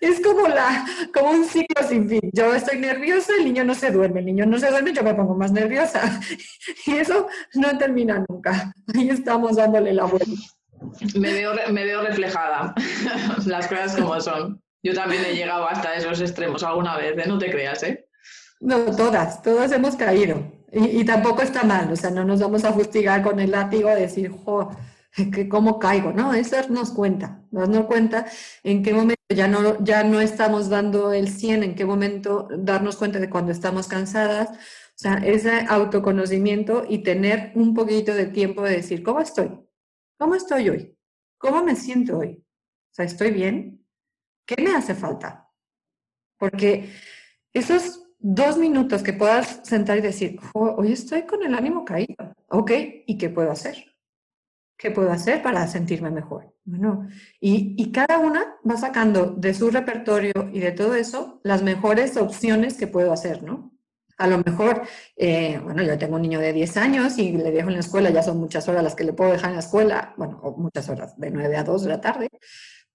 es 0.00 0.20
como, 0.20 0.48
la, 0.48 0.84
como 1.14 1.30
un 1.30 1.44
ciclo 1.44 1.86
sin 1.88 2.08
fin. 2.08 2.30
Yo 2.32 2.54
estoy 2.54 2.78
nerviosa, 2.78 3.32
el 3.38 3.44
niño 3.44 3.64
no 3.64 3.74
se 3.74 3.90
duerme, 3.90 4.20
el 4.20 4.26
niño 4.26 4.46
no 4.46 4.58
se 4.58 4.70
duerme, 4.70 4.92
yo 4.92 5.02
me 5.02 5.14
pongo 5.14 5.34
más 5.34 5.52
nerviosa. 5.52 6.20
Y 6.86 6.96
eso 6.96 7.28
no 7.54 7.76
termina 7.78 8.24
nunca. 8.28 8.72
Ahí 8.94 9.10
estamos 9.10 9.56
dándole 9.56 9.92
la 9.92 10.04
vuelta. 10.04 10.26
Me 11.14 11.32
veo, 11.32 11.52
me 11.70 11.84
veo 11.84 12.02
reflejada, 12.02 12.74
las 13.46 13.68
cosas 13.68 13.96
como 13.96 14.20
son. 14.20 14.60
Yo 14.82 14.94
también 14.94 15.24
he 15.24 15.34
llegado 15.36 15.66
hasta 15.66 15.94
esos 15.94 16.20
extremos 16.20 16.62
alguna 16.62 16.96
vez, 16.96 17.16
¿eh? 17.18 17.24
no 17.26 17.38
te 17.38 17.50
creas, 17.50 17.82
¿eh? 17.82 18.08
No, 18.60 18.84
todas, 18.96 19.42
todas 19.42 19.72
hemos 19.72 19.96
caído. 19.96 20.52
Y, 20.74 21.04
tampoco 21.04 21.42
está 21.42 21.64
mal, 21.64 21.92
o 21.92 21.96
sea, 21.96 22.10
no 22.10 22.24
nos 22.24 22.40
vamos 22.40 22.64
a 22.64 22.72
fustigar 22.72 23.22
con 23.22 23.38
el 23.40 23.50
látigo 23.50 23.90
a 23.90 23.94
decir, 23.94 24.30
jo, 24.30 24.70
que 25.30 25.46
cómo 25.46 25.78
caigo, 25.78 26.12
¿no? 26.12 26.32
Eso 26.32 26.56
nos 26.70 26.92
cuenta, 26.92 27.42
nos 27.50 27.84
cuenta 27.84 28.24
en 28.62 28.82
qué 28.82 28.94
momento 28.94 29.20
ya 29.28 29.48
no, 29.48 29.84
ya 29.84 30.02
no 30.02 30.20
estamos 30.22 30.70
dando 30.70 31.12
el 31.12 31.28
100, 31.28 31.62
en 31.62 31.74
qué 31.74 31.84
momento 31.84 32.48
darnos 32.56 32.96
cuenta 32.96 33.18
de 33.18 33.28
cuando 33.28 33.52
estamos 33.52 33.86
cansadas, 33.86 34.48
o 34.50 34.98
sea, 35.02 35.14
ese 35.16 35.66
autoconocimiento 35.68 36.84
y 36.88 37.02
tener 37.02 37.52
un 37.54 37.74
poquito 37.74 38.14
de 38.14 38.26
tiempo 38.26 38.62
de 38.62 38.76
decir, 38.76 39.02
¿cómo 39.02 39.20
estoy? 39.20 39.50
¿Cómo 40.18 40.34
estoy 40.34 40.70
hoy? 40.70 40.96
¿Cómo 41.36 41.62
me 41.62 41.76
siento 41.76 42.18
hoy? 42.18 42.42
O 42.92 42.94
sea, 42.94 43.04
¿estoy 43.04 43.30
bien? 43.32 43.81
¿Qué 44.46 44.60
me 44.62 44.74
hace 44.74 44.94
falta? 44.94 45.48
Porque 46.38 46.92
esos 47.52 48.02
dos 48.18 48.56
minutos 48.56 49.02
que 49.02 49.12
puedas 49.12 49.60
sentar 49.64 49.98
y 49.98 50.00
decir, 50.00 50.38
hoy 50.54 50.92
estoy 50.92 51.22
con 51.22 51.42
el 51.42 51.54
ánimo 51.54 51.84
caído, 51.84 52.34
ok, 52.48 52.70
¿y 53.06 53.18
qué 53.18 53.28
puedo 53.30 53.50
hacer? 53.50 53.84
¿Qué 54.76 54.90
puedo 54.90 55.10
hacer 55.10 55.42
para 55.42 55.66
sentirme 55.66 56.10
mejor? 56.10 56.54
Bueno, 56.64 57.08
y, 57.40 57.74
y, 57.76 57.90
cada 57.90 58.18
una 58.18 58.56
va 58.68 58.76
sacando 58.76 59.26
de 59.26 59.52
su 59.52 59.70
repertorio 59.70 60.32
y 60.52 60.60
de 60.60 60.70
todo 60.72 60.94
eso 60.94 61.40
las 61.42 61.62
mejores 61.62 62.16
opciones 62.16 62.74
que 62.76 62.86
puedo 62.86 63.12
hacer, 63.12 63.42
¿no? 63.42 63.72
A 64.18 64.28
lo 64.28 64.38
mejor, 64.38 64.82
eh, 65.16 65.58
bueno, 65.64 65.82
yo 65.82 65.98
tengo 65.98 66.14
un 66.14 66.22
niño 66.22 66.38
de 66.38 66.52
10 66.52 66.76
años 66.76 67.18
y 67.18 67.32
le 67.32 67.50
dejo 67.50 67.68
en 67.68 67.74
la 67.74 67.80
escuela, 67.80 68.10
ya 68.10 68.22
son 68.22 68.38
muchas 68.38 68.68
horas 68.68 68.84
las 68.84 68.94
que 68.94 69.02
le 69.02 69.12
puedo 69.12 69.32
dejar 69.32 69.50
en 69.50 69.56
la 69.56 69.62
escuela, 69.62 70.14
bueno, 70.16 70.40
muchas 70.56 70.88
horas, 70.88 71.18
de 71.18 71.30
9 71.32 71.56
a 71.56 71.64
2 71.64 71.82
de 71.82 71.88
la 71.88 72.00
tarde, 72.00 72.28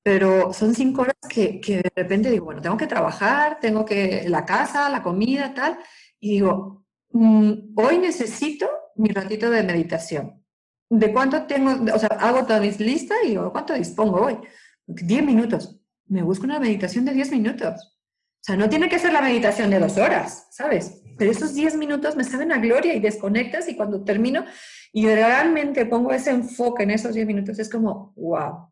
pero 0.07 0.53
son 0.53 0.73
cinco 0.73 1.01
horas 1.01 1.17
que, 1.27 1.59
que, 1.59 1.81
de 1.81 1.91
repente 1.93 2.31
digo, 2.31 2.45
bueno, 2.45 2.61
tengo 2.61 2.77
que 2.77 2.87
trabajar, 2.87 3.59
tengo 3.59 3.83
que 3.83 4.23
la 4.29 4.45
casa, 4.45 4.87
la 4.87 5.03
comida, 5.03 5.53
tal, 5.53 5.77
y 6.17 6.35
digo, 6.35 6.85
mm, 7.11 7.73
hoy 7.75 7.97
necesito 7.97 8.69
mi 8.95 9.09
ratito 9.09 9.49
de 9.49 9.63
meditación. 9.63 10.41
¿De 10.89 11.11
cuánto 11.11 11.43
tengo? 11.43 11.93
O 11.93 11.99
sea, 11.99 12.07
hago 12.21 12.45
toda 12.45 12.61
mi 12.61 12.71
lista 12.71 13.15
y 13.21 13.31
digo, 13.31 13.51
¿cuánto 13.51 13.73
dispongo 13.73 14.21
hoy? 14.21 14.37
Diez 14.85 15.25
minutos. 15.25 15.77
Me 16.05 16.21
busco 16.21 16.45
una 16.45 16.61
meditación 16.61 17.03
de 17.03 17.11
diez 17.11 17.29
minutos. 17.29 17.73
O 17.75 18.43
sea, 18.43 18.55
no 18.55 18.69
tiene 18.69 18.87
que 18.87 18.99
ser 18.99 19.11
la 19.11 19.21
meditación 19.21 19.69
de 19.69 19.79
dos 19.79 19.97
horas, 19.97 20.47
¿sabes? 20.51 21.01
Pero 21.17 21.31
esos 21.31 21.53
diez 21.53 21.75
minutos 21.75 22.15
me 22.15 22.23
saben 22.23 22.53
a 22.53 22.59
gloria 22.59 22.93
y 22.93 23.01
desconectas 23.01 23.67
y 23.67 23.75
cuando 23.75 24.05
termino 24.05 24.45
y 24.93 25.05
realmente 25.05 25.85
pongo 25.85 26.13
ese 26.13 26.29
enfoque 26.29 26.83
en 26.83 26.91
esos 26.91 27.13
diez 27.13 27.27
minutos, 27.27 27.59
es 27.59 27.69
como, 27.69 28.13
wow, 28.15 28.69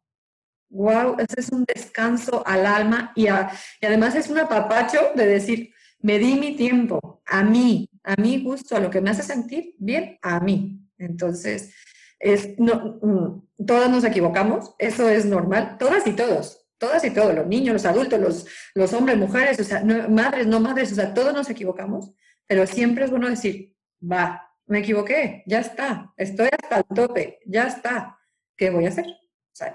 wow, 0.69 1.15
ese 1.17 1.39
es 1.39 1.50
un 1.50 1.65
descanso 1.65 2.45
al 2.45 2.65
alma 2.65 3.12
y, 3.15 3.27
además 3.27 4.15
es 4.15 4.29
un 4.29 4.39
apapacho 4.39 5.12
de 5.15 5.25
decir, 5.25 5.74
me 6.00 6.19
di 6.19 6.36
mi 6.36 6.55
tiempo 6.55 7.22
a 7.25 7.43
mí, 7.43 7.89
a 8.03 8.15
mí 8.22 8.43
gusto, 8.43 8.75
a 8.75 8.79
lo 8.79 8.89
que 8.89 9.01
me 9.01 9.10
hace 9.10 9.24
sentir 9.24 9.75
bien, 9.77 10.19
a 10.22 10.39
mí. 10.39 10.81
Entonces, 10.98 11.74
es, 12.19 12.57
no, 12.60 13.00
mm, 13.01 13.65
todas 13.65 13.89
nos 13.89 14.03
equivocamos, 14.03 14.75
eso 14.79 15.10
es 15.10 15.25
normal, 15.25 15.77
todas 15.79 16.05
y 16.07 16.13
todos, 16.13 16.67
todas 16.77 17.03
y 17.03 17.12
todos, 17.12 17.34
los 17.34 17.48
niños, 17.48 17.74
los 17.74 17.86
adultos, 17.86 18.19
los, 18.19 18.48
los 18.74 18.93
hombres, 18.93 19.17
mujeres, 19.17 19.60
o 19.60 19.63
sea, 19.63 19.84
madres, 19.84 20.48
no 20.48 20.60
madres, 20.60 20.91
o 20.91 20.95
sea, 20.95 21.13
todos 21.13 21.34
nos 21.34 21.50
equivocamos, 21.50 22.13
pero 22.48 22.67
siempre 22.67 23.05
es 23.05 23.12
bueno 23.12 23.29
decir, 23.29 23.75
va, 24.01 24.51
me 24.67 24.79
equivoqué, 24.79 25.43
ya 25.45 25.60
está, 25.60 26.13
estoy 26.17 26.50
hasta 26.51 26.77
el 26.77 26.86
tope, 26.95 27.39
ya 27.45 27.67
está, 27.67 28.19
¿qué 28.57 28.69
voy 28.69 28.86
a 28.86 28.89
hacer? 28.89 29.05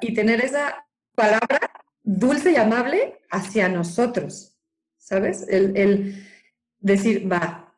Y 0.00 0.14
tener 0.14 0.44
esa 0.44 0.87
palabra 1.14 1.60
dulce 2.02 2.52
y 2.52 2.56
amable 2.56 3.20
hacia 3.30 3.68
nosotros, 3.68 4.56
¿sabes? 4.99 5.46
El, 5.49 6.26
decir, 6.78 7.30
va, 7.30 7.76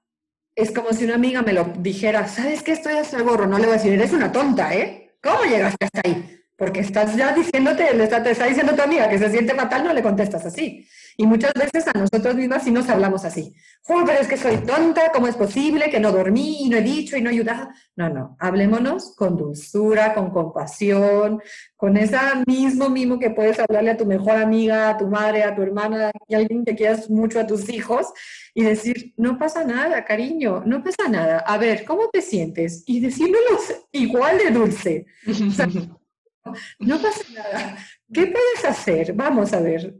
es 0.54 0.70
como 0.70 0.92
si 0.92 1.04
una 1.04 1.16
amiga 1.16 1.42
me 1.42 1.52
lo 1.52 1.64
dijera, 1.64 2.28
¿sabes 2.28 2.62
qué 2.62 2.72
estoy 2.72 2.94
hasta 2.94 3.16
el 3.16 3.24
gorro? 3.24 3.46
No 3.46 3.58
le 3.58 3.64
voy 3.66 3.74
a 3.74 3.78
decir, 3.78 3.92
eres 3.92 4.12
una 4.12 4.30
tonta, 4.30 4.72
¿eh? 4.74 5.16
¿Cómo 5.20 5.42
llegaste 5.44 5.84
hasta 5.84 6.00
ahí? 6.04 6.40
Porque 6.56 6.80
estás 6.80 7.16
ya 7.16 7.34
diciéndote, 7.34 7.94
le 7.94 8.04
está, 8.04 8.22
te 8.22 8.30
está 8.30 8.46
diciendo 8.46 8.74
tu 8.74 8.82
amiga 8.82 9.08
que 9.08 9.18
se 9.18 9.30
siente 9.30 9.54
fatal, 9.54 9.84
no 9.84 9.92
le 9.92 10.02
contestas 10.02 10.46
así. 10.46 10.86
Y 11.16 11.26
muchas 11.26 11.52
veces 11.54 11.86
a 11.88 11.98
nosotros 11.98 12.34
mismas 12.34 12.64
sí 12.64 12.70
nos 12.70 12.88
hablamos 12.88 13.24
así. 13.24 13.54
pero 13.86 14.18
es 14.20 14.28
que 14.28 14.36
soy 14.36 14.58
tonta, 14.58 15.12
¿cómo 15.12 15.28
es 15.28 15.36
posible 15.36 15.90
que 15.90 16.00
no 16.00 16.12
dormí 16.12 16.64
y 16.64 16.68
no 16.68 16.76
he 16.76 16.82
dicho 16.82 17.16
y 17.16 17.22
no 17.22 17.30
he 17.30 17.34
ayudado? 17.34 17.68
No, 17.96 18.08
no, 18.08 18.36
hablémonos 18.38 19.14
con 19.16 19.36
dulzura, 19.36 20.14
con 20.14 20.30
compasión, 20.30 21.42
con 21.76 21.96
ese 21.96 22.16
mismo 22.46 22.88
mimo 22.88 23.18
que 23.18 23.30
puedes 23.30 23.58
hablarle 23.58 23.90
a 23.90 23.96
tu 23.96 24.06
mejor 24.06 24.36
amiga, 24.36 24.90
a 24.90 24.96
tu 24.96 25.06
madre, 25.06 25.42
a 25.42 25.54
tu 25.54 25.62
hermana 25.62 26.10
y 26.26 26.34
a 26.34 26.38
alguien 26.38 26.64
que 26.64 26.74
quieras 26.74 27.10
mucho 27.10 27.40
a 27.40 27.46
tus 27.46 27.68
hijos 27.68 28.06
y 28.54 28.62
decir, 28.62 29.14
no 29.16 29.38
pasa 29.38 29.64
nada, 29.64 30.04
cariño, 30.04 30.62
no 30.64 30.82
pasa 30.82 31.08
nada. 31.08 31.38
A 31.40 31.58
ver, 31.58 31.84
¿cómo 31.84 32.08
te 32.10 32.22
sientes? 32.22 32.84
Y 32.86 33.00
decírmelo 33.00 33.58
igual 33.92 34.38
de 34.38 34.50
dulce. 34.50 35.06
no 36.78 36.98
pasa 37.00 37.20
nada. 37.34 37.76
¿Qué 38.12 38.26
puedes 38.26 38.64
hacer? 38.64 39.12
Vamos 39.14 39.52
a 39.52 39.60
ver 39.60 39.94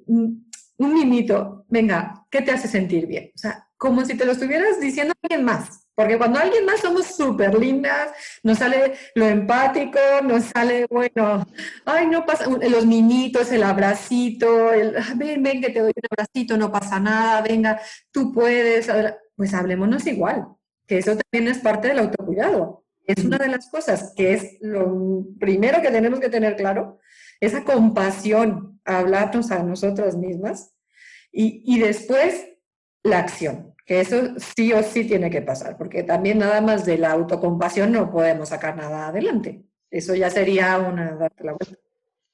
un 0.78 0.94
mimito, 0.94 1.64
venga, 1.68 2.26
¿qué 2.30 2.42
te 2.42 2.50
hace 2.50 2.68
sentir 2.68 3.06
bien? 3.06 3.30
O 3.34 3.38
sea, 3.38 3.68
como 3.76 4.04
si 4.04 4.16
te 4.16 4.24
lo 4.24 4.32
estuvieras 4.32 4.80
diciendo 4.80 5.12
a 5.12 5.18
alguien 5.22 5.44
más. 5.44 5.82
Porque 5.94 6.16
cuando 6.16 6.38
alguien 6.38 6.64
más 6.64 6.80
somos 6.80 7.06
súper 7.06 7.58
lindas, 7.58 8.10
nos 8.42 8.58
sale 8.58 8.94
lo 9.14 9.26
empático, 9.26 9.98
nos 10.22 10.44
sale, 10.44 10.86
bueno, 10.88 11.46
ay, 11.84 12.06
no 12.06 12.24
pasa, 12.24 12.46
los 12.48 12.86
minitos, 12.86 13.52
el 13.52 13.62
abracito, 13.62 14.72
el, 14.72 14.96
ah, 14.96 15.12
ven, 15.16 15.42
ven 15.42 15.60
que 15.60 15.70
te 15.70 15.80
doy 15.80 15.92
un 15.94 16.08
abracito, 16.10 16.56
no 16.56 16.72
pasa 16.72 16.98
nada, 16.98 17.42
venga, 17.42 17.78
tú 18.10 18.32
puedes, 18.32 18.88
pues 19.36 19.52
hablémonos 19.52 20.06
igual, 20.06 20.46
que 20.86 20.98
eso 20.98 21.14
también 21.16 21.52
es 21.52 21.58
parte 21.58 21.88
del 21.88 21.98
autocuidado. 21.98 22.84
Es 23.04 23.24
una 23.24 23.36
de 23.36 23.48
las 23.48 23.68
cosas 23.68 24.14
que 24.16 24.32
es 24.32 24.58
lo 24.60 25.26
primero 25.38 25.82
que 25.82 25.90
tenemos 25.90 26.20
que 26.20 26.30
tener 26.30 26.56
claro, 26.56 27.00
esa 27.40 27.64
compasión, 27.64 28.71
hablarnos 28.84 29.50
a 29.50 29.62
nosotras 29.62 30.16
mismas 30.16 30.74
y, 31.30 31.62
y 31.64 31.80
después 31.80 32.48
la 33.02 33.18
acción 33.18 33.72
que 33.84 34.00
eso 34.00 34.38
sí 34.38 34.72
o 34.72 34.82
sí 34.82 35.06
tiene 35.06 35.30
que 35.30 35.42
pasar, 35.42 35.76
porque 35.76 36.02
también 36.04 36.38
nada 36.38 36.60
más 36.60 36.84
de 36.84 36.98
la 36.98 37.12
autocompasión 37.12 37.92
no 37.92 38.10
podemos 38.10 38.50
sacar 38.50 38.76
nada 38.76 39.08
adelante. 39.08 39.64
Eso 39.90 40.14
ya 40.14 40.30
sería 40.30 40.78
una 40.78 41.16
darte 41.16 41.44
la 41.44 41.52
vuelta. 41.52 41.76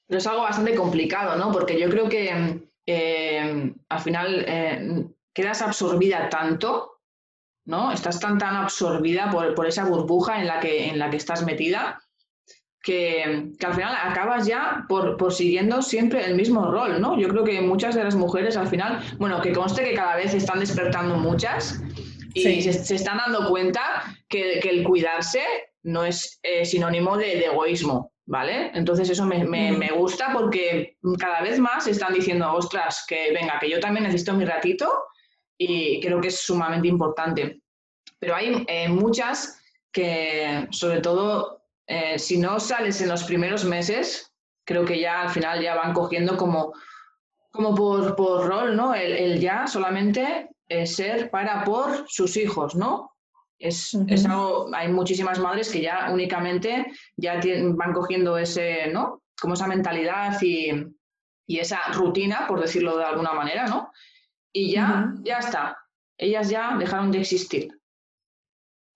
Pero 0.07 0.19
es 0.19 0.27
algo 0.27 0.43
bastante 0.43 0.75
complicado, 0.75 1.37
¿no? 1.37 1.51
Porque 1.51 1.79
yo 1.79 1.89
creo 1.89 2.09
que 2.09 2.71
eh, 2.87 3.75
al 3.89 4.01
final 4.01 4.45
eh, 4.47 5.07
quedas 5.33 5.63
absorbida 5.63 6.29
tanto, 6.29 7.01
¿no? 7.65 7.93
Estás 7.93 8.21
tan 8.21 8.39
tan 8.39 8.55
absorbida 8.57 9.31
por, 9.31 9.55
por, 9.55 9.67
esa 9.67 9.85
burbuja 9.85 10.41
en 10.41 10.47
la 10.47 10.61
que, 10.61 10.89
en 10.89 10.99
la 10.99 11.11
que 11.11 11.17
estás 11.17 11.45
metida, 11.45 12.01
que, 12.83 13.51
al 13.65 13.75
final 13.75 13.95
acabas 14.03 14.47
ya 14.47 14.85
por, 14.89 15.17
por, 15.17 15.33
siguiendo 15.33 15.83
siempre 15.83 16.25
el 16.25 16.35
mismo 16.35 16.71
rol, 16.71 17.01
¿no? 17.01 17.19
Yo 17.19 17.29
creo 17.29 17.45
que 17.45 17.61
muchas 17.61 17.95
de 17.95 18.05
las 18.05 18.15
mujeres 18.15 18.57
al 18.57 18.69
final, 18.69 19.01
bueno, 19.19 19.41
que 19.41 19.53
conste 19.53 19.85
que 19.85 19.95
cada 19.95 20.17
vez 20.17 20.35
están 20.35 20.61
despertando 20.61 21.17
muchas 21.17 21.83
y 22.35 22.63
se, 22.63 22.95
están 22.95 23.19
dando 23.19 23.49
cuenta 23.49 23.81
que, 24.29 24.61
que 24.63 24.71
el 24.71 24.85
cuidarse 24.85 25.43
no 25.83 26.05
es 26.05 26.39
eh, 26.43 26.65
sinónimo 26.65 27.17
de, 27.17 27.47
egoísmo, 27.47 28.13
¿vale? 28.27 28.71
Entonces 28.75 29.11
eso 29.11 29.25
me, 29.25 29.45
me, 29.45 29.73
me, 29.73 29.91
gusta 29.91 30.31
porque 30.33 30.97
cada 31.19 31.41
vez 31.43 31.59
más 31.59 31.87
están 31.87 32.15
diciendo, 32.15 32.53
ostras, 32.53 33.05
que 33.09 33.33
venga, 33.33 33.59
que 33.59 33.71
yo 33.71 33.81
también 33.81 34.05
necesito 34.05 34.35
mi 34.35 34.45
ratito 34.45 34.89
y 35.57 36.01
creo 36.01 36.21
que 36.21 36.29
es 36.29 36.41
sumamente 36.41 36.89
importante. 36.89 37.61
Pero 38.19 38.35
hay 38.35 38.65
eh, 38.69 38.89
muchas 38.89 39.61
que, 39.93 40.67
sobre 40.71 41.01
todo 41.01 41.58
eh, 41.89 42.19
si 42.19 42.37
no 42.37 42.61
sales 42.61 43.01
en 43.01 43.09
los 43.09 43.25
primeros 43.25 43.65
meses, 43.65 44.31
creo 44.65 44.85
que 44.85 45.01
ya 45.01 45.23
al 45.23 45.31
final 45.31 45.63
ya 45.63 45.75
van 45.75 45.95
cogiendo 45.95 46.37
como, 46.37 46.75
como 47.51 47.75
por, 47.75 48.15
por 48.15 48.47
rol, 48.47 48.77
¿no? 48.77 48.95
El, 48.95 49.41
ya 49.41 49.67
solamente 49.67 50.51
ser 50.85 51.31
para 51.31 51.65
por 51.65 52.05
sus 52.07 52.37
hijos, 52.37 52.75
¿no? 52.75 53.11
Es, 53.59 53.95
es, 54.07 54.27
algo, 54.27 54.69
hay 54.75 54.89
muchísimas 54.89 55.39
madres 55.39 55.71
que 55.73 55.81
ya 55.81 56.11
únicamente 56.13 56.87
ya 57.17 57.41
van 57.75 57.95
cogiendo 57.95 58.37
ese, 58.37 58.89
¿no? 58.89 59.23
Como 59.41 59.55
esa 59.55 59.67
mentalidad 59.67 60.39
y, 60.43 60.71
y, 61.47 61.59
esa 61.59 61.91
rutina, 61.95 62.47
por 62.47 62.61
decirlo 62.61 62.99
de 62.99 63.05
alguna 63.05 63.33
manera, 63.33 63.67
¿no? 63.67 63.91
Y 64.53 64.73
ya, 64.73 65.15
ya 65.23 65.39
está. 65.39 65.79
Ellas 66.19 66.51
ya 66.51 66.77
dejaron 66.77 67.11
de 67.11 67.21
existir. 67.21 67.69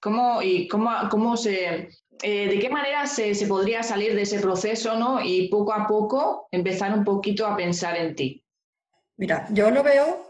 ¿Cómo, 0.00 0.42
y 0.42 0.68
cómo, 0.68 0.90
cómo 1.10 1.36
se, 1.36 1.88
eh, 2.22 2.48
¿de 2.48 2.58
qué 2.58 2.70
manera 2.70 3.06
se, 3.06 3.34
podría 3.46 3.82
salir 3.82 4.14
de 4.14 4.22
ese 4.22 4.38
proceso 4.38 4.96
¿no? 4.96 5.20
y 5.22 5.48
poco 5.48 5.72
a 5.72 5.86
poco 5.86 6.48
empezar 6.50 6.96
un 6.96 7.04
poquito 7.04 7.46
a 7.46 7.56
pensar 7.56 7.96
en 7.96 8.14
ti? 8.14 8.44
Mira, 9.16 9.46
yo 9.50 9.70
lo 9.70 9.82
veo 9.82 10.26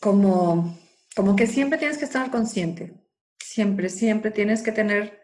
como, 0.00 0.78
como 1.14 1.36
que 1.36 1.46
siempre 1.46 1.78
tienes 1.78 1.98
que 1.98 2.04
estar 2.04 2.30
consciente, 2.30 2.94
siempre, 3.38 3.88
siempre 3.88 4.30
tienes 4.30 4.62
que 4.62 4.72
tener 4.72 5.20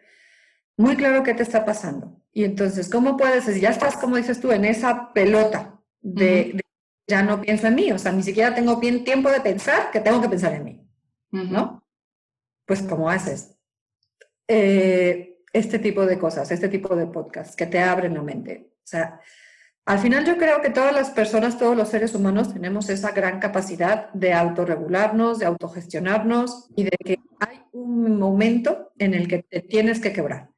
muy 0.77 0.95
claro 0.95 1.23
qué 1.23 1.33
te 1.33 1.43
está 1.43 1.65
pasando. 1.65 2.21
Y 2.33 2.43
entonces, 2.43 2.89
¿cómo 2.89 3.17
puedes, 3.17 3.43
si 3.43 3.59
ya 3.59 3.69
estás, 3.69 3.97
como 3.97 4.15
dices 4.15 4.39
tú, 4.39 4.51
en 4.51 4.65
esa 4.65 5.11
pelota 5.13 5.79
de, 5.99 6.59
ya 7.07 7.23
no 7.23 7.41
pienso 7.41 7.67
en 7.67 7.75
mí, 7.75 7.91
o 7.91 7.99
sea, 7.99 8.11
ni 8.11 8.23
siquiera 8.23 8.55
tengo 8.55 8.77
bien 8.77 9.03
tiempo 9.03 9.29
de 9.29 9.41
pensar 9.41 9.91
que 9.91 9.99
tengo 9.99 10.21
que 10.21 10.29
pensar 10.29 10.53
en 10.53 10.63
mí, 10.63 10.87
¿no? 11.31 11.83
Pues, 12.65 12.81
¿cómo 12.83 13.09
haces? 13.09 13.57
Eh, 14.47 15.30
este 15.53 15.79
tipo 15.79 16.05
de 16.05 16.17
cosas, 16.17 16.51
este 16.51 16.69
tipo 16.69 16.95
de 16.95 17.07
podcasts 17.07 17.55
que 17.55 17.65
te 17.65 17.79
abren 17.79 18.13
la 18.13 18.21
mente. 18.21 18.71
O 18.77 18.87
sea, 18.87 19.19
al 19.85 19.99
final 19.99 20.25
yo 20.25 20.37
creo 20.37 20.61
que 20.61 20.69
todas 20.69 20.93
las 20.93 21.09
personas, 21.09 21.57
todos 21.57 21.75
los 21.75 21.89
seres 21.89 22.13
humanos 22.13 22.53
tenemos 22.53 22.89
esa 22.89 23.11
gran 23.11 23.39
capacidad 23.39 24.11
de 24.13 24.33
autorregularnos, 24.33 25.39
de 25.39 25.45
autogestionarnos 25.45 26.69
y 26.75 26.83
de 26.83 26.97
que 27.03 27.19
hay 27.39 27.63
un 27.71 28.17
momento 28.19 28.93
en 28.99 29.13
el 29.13 29.27
que 29.27 29.43
te 29.43 29.61
tienes 29.61 29.99
que 29.99 30.13
quebrar. 30.13 30.49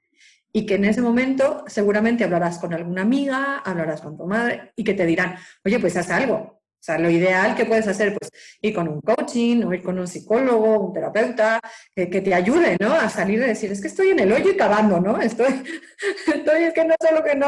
Y 0.51 0.65
que 0.65 0.75
en 0.75 0.85
ese 0.85 1.01
momento 1.01 1.63
seguramente 1.67 2.23
hablarás 2.23 2.59
con 2.59 2.73
alguna 2.73 3.01
amiga, 3.01 3.57
hablarás 3.59 4.01
con 4.01 4.17
tu 4.17 4.27
madre 4.27 4.71
y 4.75 4.83
que 4.83 4.93
te 4.93 5.05
dirán, 5.05 5.35
oye, 5.65 5.79
pues 5.79 5.97
haz 5.97 6.11
algo, 6.11 6.62
o 6.83 6.85
sea, 6.85 6.97
lo 6.97 7.09
ideal 7.09 7.55
que 7.55 7.63
puedes 7.63 7.87
hacer, 7.87 8.13
pues, 8.13 8.29
ir 8.61 8.73
con 8.73 8.89
un 8.89 8.99
coaching 8.99 9.63
o 9.63 9.73
ir 9.73 9.81
con 9.81 9.97
un 9.97 10.05
psicólogo, 10.05 10.87
un 10.87 10.91
terapeuta, 10.93 11.61
que, 11.95 12.07
te 12.07 12.33
ayude, 12.33 12.75
¿no? 12.77 12.91
A 12.93 13.07
salir 13.07 13.39
de 13.39 13.47
decir, 13.47 13.71
es 13.71 13.79
que 13.79 13.87
estoy 13.87 14.09
en 14.09 14.19
el 14.19 14.33
hoyo 14.33 14.51
y 14.51 14.57
cavando, 14.57 14.99
¿no? 14.99 15.17
Estoy, 15.21 15.63
estoy 16.27 16.63
es 16.63 16.73
que 16.73 16.83
no 16.83 16.93
solo 16.99 17.23
que 17.23 17.35
no, 17.35 17.47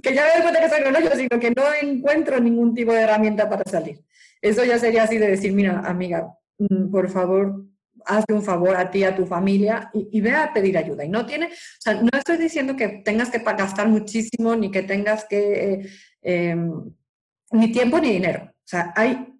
que 0.00 0.14
ya 0.14 0.22
me 0.22 0.32
doy 0.34 0.42
cuenta 0.42 0.60
que 0.60 0.66
estoy 0.66 0.80
en 0.82 0.86
el 0.86 0.96
hoyo, 0.96 1.16
sino 1.16 1.40
que 1.40 1.50
no 1.50 1.64
encuentro 1.82 2.38
ningún 2.38 2.74
tipo 2.74 2.92
de 2.92 3.00
herramienta 3.00 3.48
para 3.48 3.68
salir. 3.68 4.04
Eso 4.40 4.64
ya 4.64 4.78
sería 4.78 5.02
así 5.02 5.18
de 5.18 5.30
decir, 5.30 5.52
mira, 5.52 5.80
amiga, 5.80 6.32
mm, 6.58 6.88
por 6.92 7.10
favor, 7.10 7.64
hazte 8.04 8.34
un 8.34 8.44
favor 8.44 8.76
a 8.76 8.88
ti, 8.88 9.02
a 9.02 9.16
tu 9.16 9.26
familia 9.26 9.90
y, 9.92 10.20
ve 10.20 10.30
a 10.30 10.52
pedir 10.52 10.78
ayuda. 10.78 11.04
Y 11.04 11.08
no 11.08 11.26
tiene, 11.26 11.46
o 11.46 11.80
sea, 11.80 11.94
no 11.94 12.10
estoy 12.16 12.36
diciendo 12.36 12.76
que 12.76 13.02
tengas 13.04 13.30
que 13.30 13.38
gastar 13.38 13.88
muchísimo, 13.88 14.54
ni 14.54 14.70
que 14.70 14.82
tengas 14.82 15.24
que, 15.24 15.72
eh, 15.72 15.88
em, 16.22 16.70
ni 17.50 17.72
tiempo 17.72 17.98
ni 17.98 18.12
dinero. 18.12 18.52
O 18.66 18.68
sea, 18.68 18.92
hay 18.96 19.32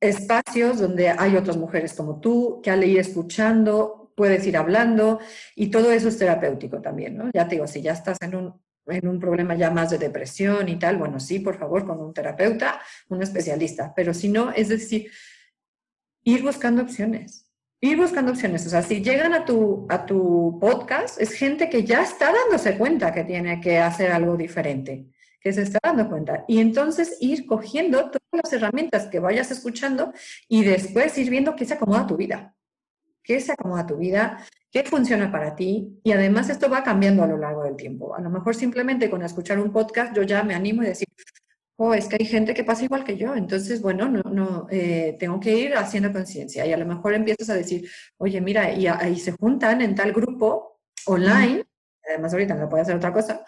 espacios 0.00 0.78
donde 0.80 1.10
hay 1.10 1.36
otras 1.36 1.58
mujeres 1.58 1.92
como 1.92 2.18
tú, 2.18 2.60
que 2.62 2.70
al 2.70 2.82
ir 2.82 2.98
escuchando, 2.98 4.12
puedes 4.16 4.46
ir 4.46 4.56
hablando 4.56 5.20
y 5.54 5.70
todo 5.70 5.92
eso 5.92 6.08
es 6.08 6.16
terapéutico 6.16 6.80
también, 6.80 7.18
¿no? 7.18 7.30
Ya 7.34 7.46
te 7.46 7.56
digo, 7.56 7.66
si 7.66 7.82
ya 7.82 7.92
estás 7.92 8.16
en 8.22 8.34
un, 8.34 8.60
en 8.86 9.06
un 9.06 9.20
problema 9.20 9.54
ya 9.54 9.70
más 9.70 9.90
de 9.90 9.98
depresión 9.98 10.66
y 10.70 10.78
tal, 10.78 10.96
bueno, 10.96 11.20
sí, 11.20 11.40
por 11.40 11.58
favor, 11.58 11.84
con 11.84 12.00
un 12.00 12.14
terapeuta, 12.14 12.80
un 13.10 13.22
especialista, 13.22 13.92
pero 13.94 14.14
si 14.14 14.30
no, 14.30 14.50
es 14.50 14.70
decir, 14.70 15.10
ir 16.24 16.42
buscando 16.42 16.80
opciones, 16.80 17.46
ir 17.82 17.98
buscando 17.98 18.32
opciones. 18.32 18.66
O 18.66 18.70
sea, 18.70 18.82
si 18.82 19.02
llegan 19.02 19.34
a 19.34 19.44
tu, 19.44 19.86
a 19.90 20.06
tu 20.06 20.58
podcast, 20.58 21.20
es 21.20 21.32
gente 21.32 21.68
que 21.68 21.84
ya 21.84 22.02
está 22.02 22.32
dándose 22.32 22.78
cuenta 22.78 23.12
que 23.12 23.24
tiene 23.24 23.60
que 23.60 23.78
hacer 23.78 24.10
algo 24.10 24.38
diferente 24.38 25.06
que 25.40 25.52
se 25.52 25.62
está 25.62 25.78
dando 25.82 26.08
cuenta. 26.08 26.44
Y 26.48 26.58
entonces 26.60 27.16
ir 27.20 27.46
cogiendo 27.46 28.10
todas 28.10 28.42
las 28.42 28.52
herramientas 28.52 29.06
que 29.06 29.20
vayas 29.20 29.50
escuchando 29.50 30.12
y 30.48 30.64
después 30.64 31.16
ir 31.18 31.30
viendo 31.30 31.54
qué 31.54 31.64
se 31.64 31.74
acomoda 31.74 32.00
a 32.00 32.06
tu 32.06 32.16
vida, 32.16 32.54
qué 33.22 33.40
se 33.40 33.52
acomoda 33.52 33.82
a 33.82 33.86
tu 33.86 33.96
vida, 33.96 34.44
qué 34.70 34.84
funciona 34.84 35.30
para 35.30 35.54
ti. 35.54 36.00
Y 36.02 36.12
además 36.12 36.50
esto 36.50 36.68
va 36.68 36.82
cambiando 36.82 37.22
a 37.22 37.26
lo 37.26 37.38
largo 37.38 37.64
del 37.64 37.76
tiempo. 37.76 38.14
A 38.14 38.20
lo 38.20 38.30
mejor 38.30 38.54
simplemente 38.54 39.10
con 39.10 39.22
escuchar 39.22 39.58
un 39.58 39.72
podcast 39.72 40.14
yo 40.14 40.22
ya 40.22 40.42
me 40.42 40.54
animo 40.54 40.82
y 40.82 40.86
decir, 40.86 41.08
oh, 41.76 41.94
es 41.94 42.08
que 42.08 42.16
hay 42.18 42.26
gente 42.26 42.54
que 42.54 42.64
pasa 42.64 42.84
igual 42.84 43.04
que 43.04 43.16
yo. 43.16 43.34
Entonces, 43.36 43.80
bueno, 43.80 44.08
no, 44.08 44.22
no, 44.22 44.66
eh, 44.70 45.16
tengo 45.18 45.38
que 45.38 45.56
ir 45.56 45.74
haciendo 45.76 46.12
conciencia. 46.12 46.66
Y 46.66 46.72
a 46.72 46.76
lo 46.76 46.84
mejor 46.84 47.14
empiezas 47.14 47.50
a 47.50 47.54
decir, 47.54 47.88
oye, 48.18 48.40
mira, 48.40 48.72
y 48.72 48.86
ahí 48.88 49.18
se 49.18 49.32
juntan 49.32 49.80
en 49.80 49.94
tal 49.94 50.12
grupo 50.12 50.80
online, 51.06 51.64
además 52.08 52.32
ahorita 52.32 52.54
no 52.54 52.68
puede 52.68 52.82
hacer 52.82 52.96
otra 52.96 53.12
cosa, 53.12 53.44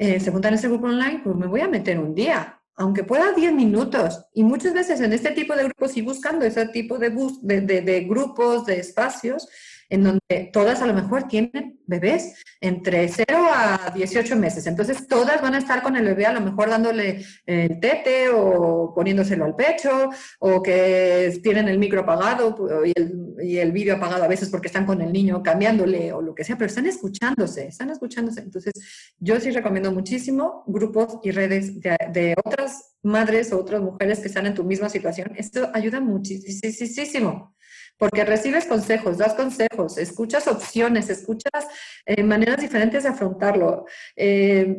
eh, 0.00 0.18
se 0.18 0.30
juntan 0.30 0.54
ese 0.54 0.66
grupo 0.68 0.86
online, 0.86 1.20
pues 1.22 1.36
me 1.36 1.46
voy 1.46 1.60
a 1.60 1.68
meter 1.68 1.98
un 1.98 2.14
día, 2.14 2.58
aunque 2.74 3.04
pueda 3.04 3.32
10 3.32 3.52
minutos. 3.52 4.24
Y 4.32 4.42
muchas 4.42 4.72
veces 4.72 4.98
en 5.02 5.12
este 5.12 5.32
tipo 5.32 5.54
de 5.54 5.64
grupos 5.64 5.94
y 5.94 6.00
buscando 6.00 6.46
ese 6.46 6.68
tipo 6.68 6.96
de, 6.96 7.10
de, 7.42 7.82
de 7.82 8.00
grupos, 8.04 8.64
de 8.64 8.78
espacios, 8.78 9.46
en 9.90 10.04
donde 10.04 10.50
todas 10.52 10.80
a 10.80 10.86
lo 10.86 10.94
mejor 10.94 11.24
tienen 11.24 11.80
bebés 11.86 12.40
entre 12.60 13.08
0 13.08 13.26
a 13.52 13.92
18 13.94 14.36
meses. 14.36 14.66
Entonces, 14.66 15.08
todas 15.08 15.42
van 15.42 15.54
a 15.54 15.58
estar 15.58 15.82
con 15.82 15.96
el 15.96 16.04
bebé 16.04 16.26
a 16.26 16.32
lo 16.32 16.40
mejor 16.40 16.70
dándole 16.70 17.24
el 17.44 17.80
tete 17.80 18.28
o 18.28 18.94
poniéndoselo 18.94 19.44
al 19.44 19.56
pecho 19.56 20.10
o 20.38 20.62
que 20.62 21.38
tienen 21.42 21.68
el 21.68 21.78
micro 21.78 22.02
apagado 22.02 22.56
y 22.84 22.92
el, 22.96 23.34
y 23.42 23.70
vídeo 23.72 23.96
apagado 23.96 24.22
a 24.22 24.28
veces 24.28 24.48
porque 24.48 24.68
están 24.68 24.86
con 24.86 25.00
el 25.00 25.12
niño 25.12 25.42
cambiándole 25.42 26.12
o 26.12 26.22
lo 26.22 26.34
que 26.34 26.44
sea, 26.44 26.56
pero 26.56 26.68
están 26.68 26.86
escuchándose, 26.86 27.66
están 27.66 27.90
escuchándose. 27.90 28.40
Entonces, 28.40 28.72
yo 29.18 29.40
sí 29.40 29.50
recomiendo 29.50 29.90
muchísimo 29.90 30.62
grupos 30.68 31.18
y 31.24 31.32
redes 31.32 31.80
de, 31.80 31.96
de 32.12 32.36
otras 32.44 32.94
madres 33.02 33.52
o 33.52 33.58
otras 33.58 33.82
mujeres 33.82 34.20
que 34.20 34.28
están 34.28 34.46
en 34.46 34.54
tu 34.54 34.62
misma 34.64 34.88
situación. 34.88 35.32
Esto 35.36 35.68
ayuda 35.74 36.00
muchísimo 36.00 37.52
porque 38.00 38.24
recibes 38.24 38.64
consejos, 38.64 39.18
das 39.18 39.34
consejos, 39.34 39.98
escuchas 39.98 40.48
opciones, 40.48 41.10
escuchas 41.10 41.68
eh, 42.06 42.22
maneras 42.22 42.58
diferentes 42.58 43.02
de 43.02 43.10
afrontarlo. 43.10 43.84
Eh, 44.16 44.78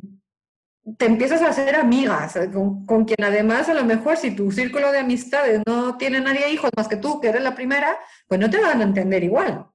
te 0.98 1.06
empiezas 1.06 1.44
a 1.44 1.50
hacer 1.50 1.76
amigas, 1.76 2.36
eh, 2.36 2.50
con, 2.52 3.06
quien 3.06 3.24
además 3.24 3.70
a 3.70 3.76
lo 3.76 3.86
mejor 3.86 4.18
si 4.18 4.32
tu 4.32 4.52
círculo 4.52 4.92
de 4.92 4.98
amistades 4.98 5.62
no 5.68 5.98
tiene 5.98 6.20
nadie 6.20 6.52
hijos 6.52 6.72
más 6.76 6.88
que 6.88 6.96
tú, 6.96 7.22
que 7.22 7.30
eres 7.30 7.44
la 7.44 7.54
primera, 7.54 7.96
pues 8.28 8.40
no 8.40 8.50
te 8.50 8.60
van 8.60 8.82
a 8.82 8.86
entender 8.86 9.24
igual. 9.24 9.68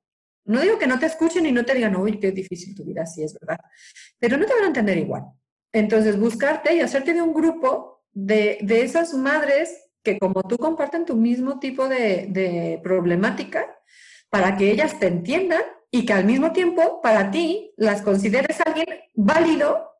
No 0.45 0.61
digo 0.61 0.77
que 0.77 0.89
no 0.89 0.99
te 0.99 1.07
escuchen 1.07 1.47
y 1.47 1.53
no 1.53 1.65
te 1.65 1.75
digan, 1.75 1.95
uy, 1.95 2.19
qué 2.19 2.33
difícil 2.33 2.75
tu 2.75 2.85
vida, 2.85 3.07
sí 3.07 3.23
es 3.23 3.33
verdad, 3.39 3.61
pero 4.19 4.37
no 4.39 4.45
te 4.45 4.55
van 4.55 4.65
a 4.65 4.69
entender 4.69 4.99
igual. 4.99 5.23
Entonces, 5.73 6.19
buscarte 6.19 6.75
y 6.75 6.81
hacerte 6.81 7.15
de 7.15 7.23
un 7.23 7.33
grupo 7.33 8.03
de, 8.13 8.59
de 8.63 8.83
esas 8.83 9.15
madres 9.15 9.86
que 10.07 10.21
como 10.21 10.45
tú 10.45 10.57
comparten 10.57 11.05
tu 11.05 11.17
mismo 11.17 11.59
tipo 11.59 11.89
de, 11.89 12.81
problemática 12.85 13.67
para 14.31 14.57
que 14.57 14.71
ellas 14.71 15.01
te 15.01 15.09
entiendan 15.09 15.63
y 15.91 16.07
que 16.07 16.13
al 16.13 16.25
mismo 16.25 16.53
tiempo 16.53 17.01
para 17.03 17.33
ti 17.33 17.73
las 17.77 18.03
consideres 18.03 18.61
alguien 18.65 18.87
válido 19.15 19.91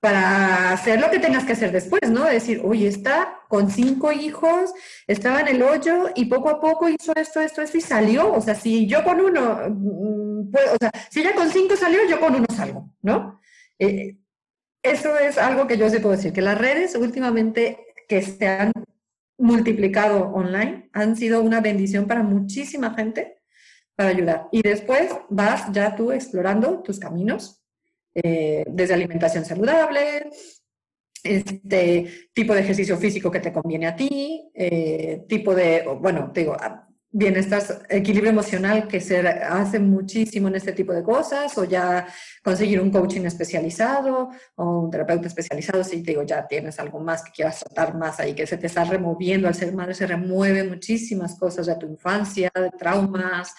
para 0.00 0.72
hacer 0.72 1.00
lo 1.00 1.08
que 1.08 1.20
tengas 1.20 1.44
que 1.44 1.52
hacer 1.52 1.70
después, 1.70 2.10
¿no? 2.10 2.24
Decir, 2.24 2.62
oye, 2.64 2.88
está 2.88 3.38
con 3.48 3.70
cinco 3.70 4.10
hijos, 4.10 4.74
estaba 5.06 5.40
en 5.40 5.46
el 5.46 5.62
hoyo 5.62 6.10
y 6.16 6.24
poco 6.24 6.50
a 6.50 6.60
poco 6.60 6.88
hizo 6.88 7.12
esto, 7.14 7.40
esto, 7.40 7.62
esto 7.62 7.78
y 7.78 7.80
salió. 7.80 8.32
O 8.32 8.40
sea, 8.40 8.56
si 8.56 8.88
yo 8.88 9.04
con 9.04 9.20
uno, 9.20 9.68
mm, 9.70 10.50
o 10.74 10.76
sea, 10.80 10.90
si 11.08 11.20
ella 11.20 11.36
con 11.36 11.48
cinco 11.48 11.76
salió, 11.76 12.00
yo 12.08 12.18
con 12.18 12.34
uno 12.34 12.46
salgo, 12.56 12.90
¿no? 13.02 13.40
Eh, 13.78 14.16
eso 14.82 15.16
es 15.16 15.38
algo 15.38 15.68
que 15.68 15.78
yo 15.78 15.88
sí 15.88 16.00
puedo 16.00 16.16
decir, 16.16 16.32
que 16.32 16.42
las 16.42 16.58
redes 16.58 16.96
últimamente 16.96 17.86
que 18.08 18.20
se 18.22 18.48
han 18.48 18.72
multiplicado 19.42 20.32
online 20.32 20.88
han 20.92 21.16
sido 21.16 21.42
una 21.42 21.60
bendición 21.60 22.06
para 22.06 22.22
muchísima 22.22 22.94
gente 22.94 23.42
para 23.96 24.10
ayudar. 24.10 24.48
Y 24.52 24.62
después 24.62 25.10
vas 25.28 25.70
ya 25.72 25.94
tú 25.96 26.12
explorando 26.12 26.80
tus 26.82 26.98
caminos 26.98 27.62
eh, 28.14 28.64
desde 28.68 28.94
alimentación 28.94 29.44
saludable, 29.44 30.30
este 31.24 32.28
tipo 32.32 32.54
de 32.54 32.60
ejercicio 32.60 32.96
físico 32.96 33.30
que 33.30 33.40
te 33.40 33.52
conviene 33.52 33.86
a 33.86 33.96
ti, 33.96 34.50
eh, 34.54 35.24
tipo 35.28 35.54
de, 35.54 35.84
bueno, 36.00 36.30
te 36.32 36.40
digo, 36.40 36.56
ah, 36.58 36.88
bienestar, 37.12 37.62
equilibrio 37.90 38.30
emocional 38.30 38.88
que 38.88 39.00
se 39.00 39.18
hace 39.20 39.78
muchísimo 39.78 40.48
en 40.48 40.56
este 40.56 40.72
tipo 40.72 40.92
de 40.92 41.02
cosas, 41.02 41.56
o 41.58 41.64
ya 41.64 42.06
conseguir 42.42 42.80
un 42.80 42.90
coaching 42.90 43.22
especializado 43.22 44.30
o 44.56 44.80
un 44.80 44.90
terapeuta 44.90 45.28
especializado, 45.28 45.84
si 45.84 46.02
te 46.02 46.12
digo, 46.12 46.22
ya 46.22 46.46
tienes 46.48 46.78
algo 46.80 47.00
más 47.00 47.22
que 47.22 47.32
quieras 47.32 47.60
tratar 47.60 47.96
más 47.96 48.18
ahí, 48.18 48.34
que 48.34 48.46
se 48.46 48.56
te 48.56 48.66
está 48.66 48.84
removiendo, 48.84 49.46
al 49.46 49.54
ser 49.54 49.74
madre 49.74 49.94
se 49.94 50.06
remueve 50.06 50.64
muchísimas 50.64 51.38
cosas 51.38 51.66
de 51.66 51.76
tu 51.76 51.86
infancia, 51.86 52.50
de 52.54 52.70
traumas, 52.70 53.54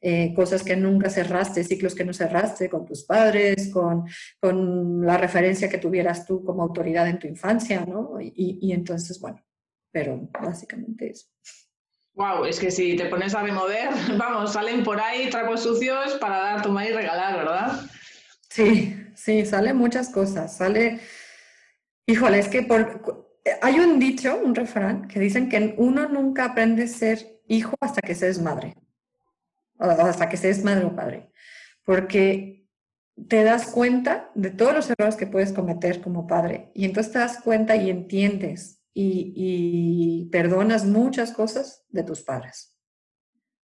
eh, 0.00 0.32
cosas 0.34 0.62
que 0.62 0.76
nunca 0.76 1.10
cerraste, 1.10 1.64
ciclos 1.64 1.94
que 1.94 2.04
no 2.04 2.12
cerraste 2.12 2.68
con 2.68 2.84
tus 2.84 3.04
padres, 3.04 3.70
con, 3.72 4.04
con, 4.38 5.04
la 5.04 5.16
referencia 5.16 5.68
que 5.68 5.78
tuvieras 5.78 6.24
tú 6.24 6.44
como 6.44 6.62
autoridad 6.62 7.08
en 7.08 7.18
tu 7.18 7.26
infancia, 7.26 7.84
¿no? 7.84 8.20
Y, 8.20 8.58
y 8.60 8.72
entonces, 8.72 9.18
bueno, 9.18 9.42
pero 9.90 10.28
básicamente 10.40 11.10
eso. 11.10 11.26
Wow, 12.18 12.44
es 12.44 12.58
que 12.58 12.70
si 12.70 12.96
te 12.96 13.06
pones 13.06 13.34
a 13.34 13.42
remover, 13.42 13.90
vamos, 14.18 14.52
salen 14.52 14.82
por 14.82 15.00
ahí 15.00 15.30
trapos 15.30 15.62
sucios 15.62 16.14
para 16.14 16.38
dar, 16.38 16.62
tomar 16.62 16.86
y 16.86 16.92
regalar, 16.92 17.36
¿verdad? 17.36 17.80
Sí, 18.50 18.94
sí, 19.14 19.46
salen 19.46 19.76
muchas 19.76 20.10
cosas. 20.10 20.56
Sale, 20.56 21.00
híjole, 22.06 22.40
es 22.40 22.48
que 22.48 22.62
por... 22.62 23.40
hay 23.62 23.78
un 23.78 23.98
dicho, 23.98 24.38
un 24.44 24.54
refrán, 24.54 25.06
que 25.08 25.20
dicen 25.20 25.48
que 25.48 25.74
uno 25.78 26.08
nunca 26.08 26.44
aprende 26.44 26.82
a 26.82 26.88
ser 26.88 27.40
hijo 27.46 27.74
hasta 27.80 28.02
que 28.02 28.14
se 28.14 28.28
es 28.28 28.42
madre 28.42 28.74
hasta 29.78 30.28
que 30.28 30.36
seas 30.36 30.64
madre 30.64 30.84
o 30.84 30.94
padre, 30.94 31.30
porque 31.84 32.66
te 33.28 33.44
das 33.44 33.66
cuenta 33.66 34.30
de 34.34 34.50
todos 34.50 34.74
los 34.74 34.90
errores 34.90 35.16
que 35.16 35.26
puedes 35.26 35.52
cometer 35.52 36.00
como 36.00 36.26
padre 36.26 36.70
y 36.74 36.84
entonces 36.84 37.12
te 37.12 37.18
das 37.18 37.40
cuenta 37.40 37.76
y 37.76 37.90
entiendes 37.90 38.77
y, 39.00 40.28
perdonas 40.30 40.84
muchas 40.84 41.32
cosas 41.32 41.84
de 41.88 42.02
tus 42.02 42.22
padres, 42.22 42.76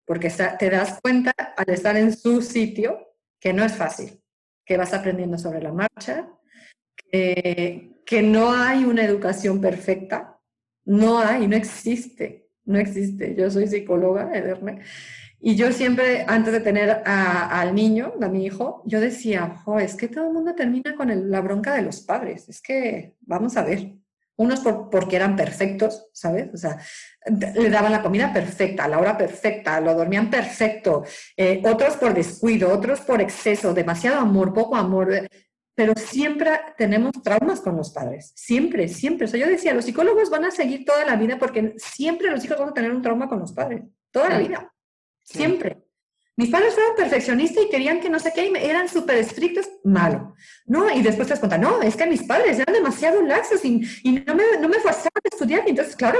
porque 0.05 0.29
te 0.59 0.69
das 0.69 0.99
cuenta 1.01 1.31
al 1.57 1.69
estar 1.69 1.95
en 1.97 2.15
su 2.15 2.41
sitio 2.41 3.15
que 3.39 3.53
no 3.53 3.63
es 3.63 3.73
fácil, 3.73 4.21
que 4.65 4.77
vas 4.77 4.93
aprendiendo 4.93 5.37
sobre 5.37 5.61
la 5.61 5.71
marcha, 5.71 6.29
que, 7.11 7.87
no 8.23 8.51
hay 8.51 8.83
una 8.83 9.05
educación 9.05 9.61
perfecta, 9.61 10.37
no 10.83 11.19
hay, 11.19 11.47
no 11.47 11.55
existe, 11.55 12.49
no 12.65 12.77
existe. 12.77 13.35
Yo 13.35 13.49
soy 13.49 13.67
psicóloga, 13.67 14.31
Ederne, 14.33 14.81
y 15.39 15.55
yo 15.55 15.71
siempre, 15.71 16.25
antes 16.27 16.51
de 16.51 16.59
tener 16.59 17.01
al 17.05 17.73
niño, 17.73 18.13
a 18.21 18.27
mi 18.27 18.45
hijo, 18.45 18.83
yo 18.85 18.99
decía, 18.99 19.61
jo, 19.63 19.79
es 19.79 19.95
que 19.95 20.09
todo 20.09 20.27
el 20.27 20.33
mundo 20.33 20.53
termina 20.55 20.93
con 20.95 21.31
la 21.31 21.41
bronca 21.41 21.73
de 21.73 21.81
los 21.81 22.01
padres. 22.01 22.49
Es 22.49 22.61
que, 22.61 23.15
vamos 23.21 23.55
a 23.57 23.63
ver, 23.63 24.00
unos 24.37 24.61
por, 24.61 24.89
porque 24.89 25.15
eran 25.15 25.35
perfectos, 25.35 26.09
¿sabes? 26.13 26.49
O 26.53 26.57
sea, 26.57 26.77
le 27.55 27.69
daban 27.69 27.91
la 27.91 28.01
comida 28.01 28.33
perfecta, 28.33 28.85
a 28.85 28.87
la 28.87 28.99
hora 28.99 29.17
perfecta, 29.17 29.79
lo 29.79 29.93
dormían 29.93 30.29
perfecto. 30.29 31.03
Eh, 31.37 31.61
otros 31.65 31.95
por 31.97 32.13
descuido, 32.13 32.71
otros 32.71 33.01
por 33.01 33.21
exceso, 33.21 33.73
demasiado 33.73 34.19
amor, 34.19 34.53
poco 34.53 34.75
amor. 34.75 35.13
Eh, 35.13 35.27
pero 35.73 35.93
siempre 35.95 36.51
tenemos 36.77 37.11
traumas 37.23 37.61
con 37.61 37.77
los 37.77 37.91
padres, 37.91 38.33
siempre, 38.35 38.87
siempre. 38.87 39.25
O 39.25 39.27
sea, 39.27 39.39
yo 39.39 39.47
decía, 39.47 39.73
los 39.73 39.85
psicólogos 39.85 40.29
van 40.29 40.45
a 40.45 40.51
seguir 40.51 40.85
toda 40.85 41.05
la 41.05 41.15
vida 41.15 41.39
porque 41.39 41.73
siempre 41.77 42.29
los 42.29 42.43
hijos 42.43 42.59
van 42.59 42.69
a 42.69 42.73
tener 42.73 42.91
un 42.91 43.01
trauma 43.01 43.29
con 43.29 43.39
los 43.39 43.53
padres, 43.53 43.83
toda 44.11 44.29
la 44.29 44.37
vida. 44.37 44.73
Siempre. 45.23 45.80
Mis 46.41 46.49
padres 46.49 46.73
fueron 46.73 46.95
perfeccionistas 46.95 47.65
y 47.65 47.69
querían 47.69 47.99
que 47.99 48.09
no 48.09 48.17
sé 48.17 48.31
qué, 48.33 48.47
y 48.47 48.65
eran 48.67 48.89
súper 48.89 49.17
estrictos, 49.17 49.69
malo. 49.83 50.33
No, 50.65 50.89
y 50.89 51.03
después 51.03 51.27
te 51.27 51.33
das 51.33 51.39
cuenta, 51.39 51.59
no, 51.59 51.83
es 51.83 51.95
que 51.95 52.07
mis 52.07 52.23
padres 52.23 52.57
eran 52.57 52.73
demasiado 52.73 53.21
laxos 53.21 53.63
y, 53.63 53.77
no, 54.25 54.33
me, 54.33 54.43
no 54.59 54.67
me 54.67 54.79
forzaban 54.79 55.21
a 55.23 55.29
estudiar, 55.31 55.61
entonces, 55.67 55.95
claro, 55.95 56.19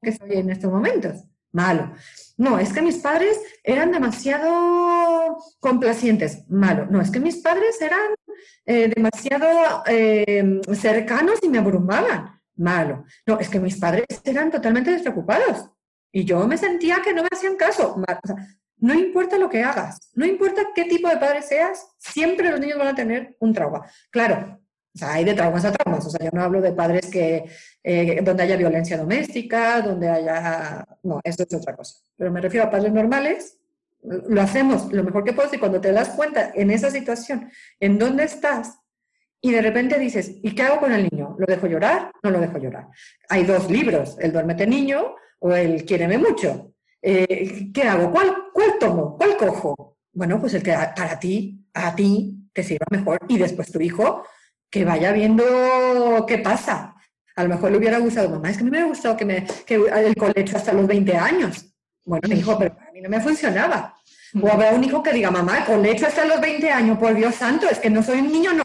que 0.00 0.12
soy 0.12 0.38
en 0.38 0.48
estos 0.48 0.72
momentos, 0.72 1.24
malo. 1.50 1.92
No, 2.38 2.58
es 2.58 2.72
que 2.72 2.80
mis 2.80 2.96
padres 2.96 3.38
eran 3.62 3.92
demasiado 3.92 5.36
complacientes, 5.60 6.48
malo. 6.48 6.86
No, 6.86 7.02
es 7.02 7.10
que 7.10 7.20
mis 7.20 7.36
padres 7.36 7.78
eran 7.82 8.14
eh, 8.64 8.90
demasiado 8.96 9.82
eh, 9.86 10.62
cercanos 10.72 11.40
y 11.42 11.50
me 11.50 11.58
abrumaban, 11.58 12.40
malo. 12.56 13.04
No, 13.26 13.38
es 13.38 13.50
que 13.50 13.60
mis 13.60 13.76
padres 13.76 14.06
eran 14.24 14.50
totalmente 14.50 14.90
despreocupados, 14.90 15.68
y 16.10 16.24
yo 16.24 16.46
me 16.48 16.56
sentía 16.56 17.02
que 17.04 17.12
no 17.12 17.20
me 17.20 17.28
hacían 17.30 17.56
caso. 17.56 18.02
No 18.82 18.94
importa 18.94 19.38
lo 19.38 19.48
que 19.48 19.62
hagas, 19.62 20.10
no 20.14 20.26
importa 20.26 20.68
qué 20.74 20.84
tipo 20.84 21.08
de 21.08 21.16
padre 21.16 21.40
seas, 21.40 21.86
siempre 21.98 22.50
los 22.50 22.58
niños 22.58 22.78
van 22.78 22.88
a 22.88 22.94
tener 22.94 23.36
un 23.38 23.54
trauma. 23.54 23.86
Claro, 24.10 24.60
o 25.00 25.06
hay 25.06 25.24
de 25.24 25.34
traumas 25.34 25.64
a 25.64 25.72
traumas. 25.72 26.04
O 26.04 26.10
sea, 26.10 26.24
yo 26.24 26.30
no 26.32 26.42
hablo 26.42 26.60
de 26.60 26.72
padres 26.72 27.06
que, 27.06 27.44
eh, 27.82 28.20
donde 28.22 28.42
haya 28.42 28.56
violencia 28.56 28.98
doméstica, 28.98 29.80
donde 29.80 30.08
haya... 30.08 30.84
No, 31.02 31.20
eso 31.22 31.44
es 31.44 31.54
otra 31.54 31.74
cosa. 31.76 32.00
Pero 32.16 32.30
me 32.30 32.40
refiero 32.40 32.66
a 32.66 32.70
padres 32.70 32.92
normales. 32.92 33.56
Lo 34.02 34.42
hacemos 34.42 34.92
lo 34.92 35.04
mejor 35.04 35.24
que 35.24 35.32
puedes 35.32 35.54
y 35.54 35.58
cuando 35.58 35.80
te 35.80 35.92
das 35.92 36.10
cuenta 36.10 36.50
en 36.54 36.72
esa 36.72 36.90
situación, 36.90 37.50
en 37.78 37.98
dónde 37.98 38.24
estás, 38.24 38.80
y 39.40 39.52
de 39.52 39.62
repente 39.62 39.98
dices, 39.98 40.38
¿y 40.42 40.54
qué 40.54 40.62
hago 40.62 40.80
con 40.80 40.92
el 40.92 41.08
niño? 41.08 41.36
¿Lo 41.38 41.46
dejo 41.46 41.68
llorar? 41.68 42.10
No 42.22 42.30
lo 42.30 42.40
dejo 42.40 42.58
llorar. 42.58 42.88
Hay 43.28 43.44
dos 43.44 43.70
libros, 43.70 44.16
el 44.20 44.32
duérmete 44.32 44.66
niño 44.66 45.14
o 45.38 45.54
el 45.54 45.84
quiéreme 45.84 46.18
mucho. 46.18 46.71
Eh, 47.02 47.72
¿Qué 47.74 47.82
hago? 47.82 48.12
¿Cuál, 48.12 48.32
¿Cuál 48.52 48.78
tomo? 48.78 49.16
¿Cuál 49.16 49.36
cojo? 49.36 49.98
Bueno, 50.12 50.40
pues 50.40 50.54
el 50.54 50.62
que 50.62 50.72
para 50.72 51.18
ti, 51.18 51.66
a 51.74 51.94
ti, 51.94 52.48
te 52.52 52.62
sirva 52.62 52.86
mejor 52.90 53.18
y 53.28 53.38
después 53.38 53.72
tu 53.72 53.80
hijo 53.80 54.24
que 54.70 54.84
vaya 54.84 55.12
viendo 55.12 56.24
qué 56.28 56.38
pasa. 56.38 56.94
A 57.34 57.42
lo 57.42 57.48
mejor 57.48 57.72
le 57.72 57.78
hubiera 57.78 57.98
gustado, 57.98 58.30
mamá, 58.30 58.50
es 58.50 58.56
que 58.56 58.62
a 58.62 58.64
mí 58.64 58.70
me 58.70 58.76
hubiera 58.76 58.88
gustado 58.88 59.16
que, 59.16 59.24
me, 59.24 59.46
que 59.66 59.74
el 59.74 60.14
colecho 60.14 60.56
hasta 60.56 60.72
los 60.72 60.86
20 60.86 61.16
años. 61.16 61.74
Bueno, 62.04 62.28
mi 62.28 62.36
hijo, 62.36 62.58
pero 62.58 62.74
a 62.74 62.92
mí 62.92 63.00
no 63.00 63.08
me 63.08 63.20
funcionaba. 63.20 63.96
O 64.40 64.48
habrá 64.48 64.72
un 64.72 64.84
hijo 64.84 65.02
que 65.02 65.12
diga, 65.12 65.30
mamá, 65.30 65.58
el 65.58 65.64
colecho 65.64 66.06
hasta 66.06 66.24
los 66.24 66.40
20 66.40 66.70
años, 66.70 66.98
por 66.98 67.14
Dios 67.14 67.34
santo, 67.34 67.68
es 67.68 67.78
que 67.78 67.90
no 67.90 68.02
soy 68.02 68.20
un 68.20 68.32
niño, 68.32 68.52
no. 68.52 68.62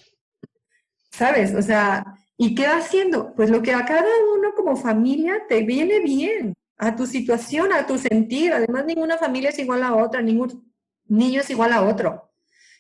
¿Sabes? 1.12 1.54
O 1.56 1.62
sea, 1.62 2.06
¿y 2.38 2.54
qué 2.56 2.68
va 2.68 2.78
haciendo? 2.78 3.34
Pues 3.36 3.50
lo 3.50 3.62
que 3.62 3.74
a 3.74 3.86
cada 3.86 4.10
uno 4.38 4.54
como 4.56 4.76
familia 4.76 5.42
te 5.48 5.64
viene 5.64 6.00
bien 6.00 6.54
a 6.78 6.96
tu 6.96 7.06
situación, 7.06 7.74
a 7.74 7.86
tu 7.86 7.98
sentir. 7.98 8.54
Además, 8.54 8.86
ninguna 8.86 9.18
familia 9.18 9.50
es 9.50 9.60
igual 9.60 9.84
a 9.84 9.96
otra, 9.96 10.22
ningún 10.22 10.74
niño 11.06 11.42
es 11.42 11.50
igual 11.50 11.74
a 11.74 11.84
otro. 11.84 12.32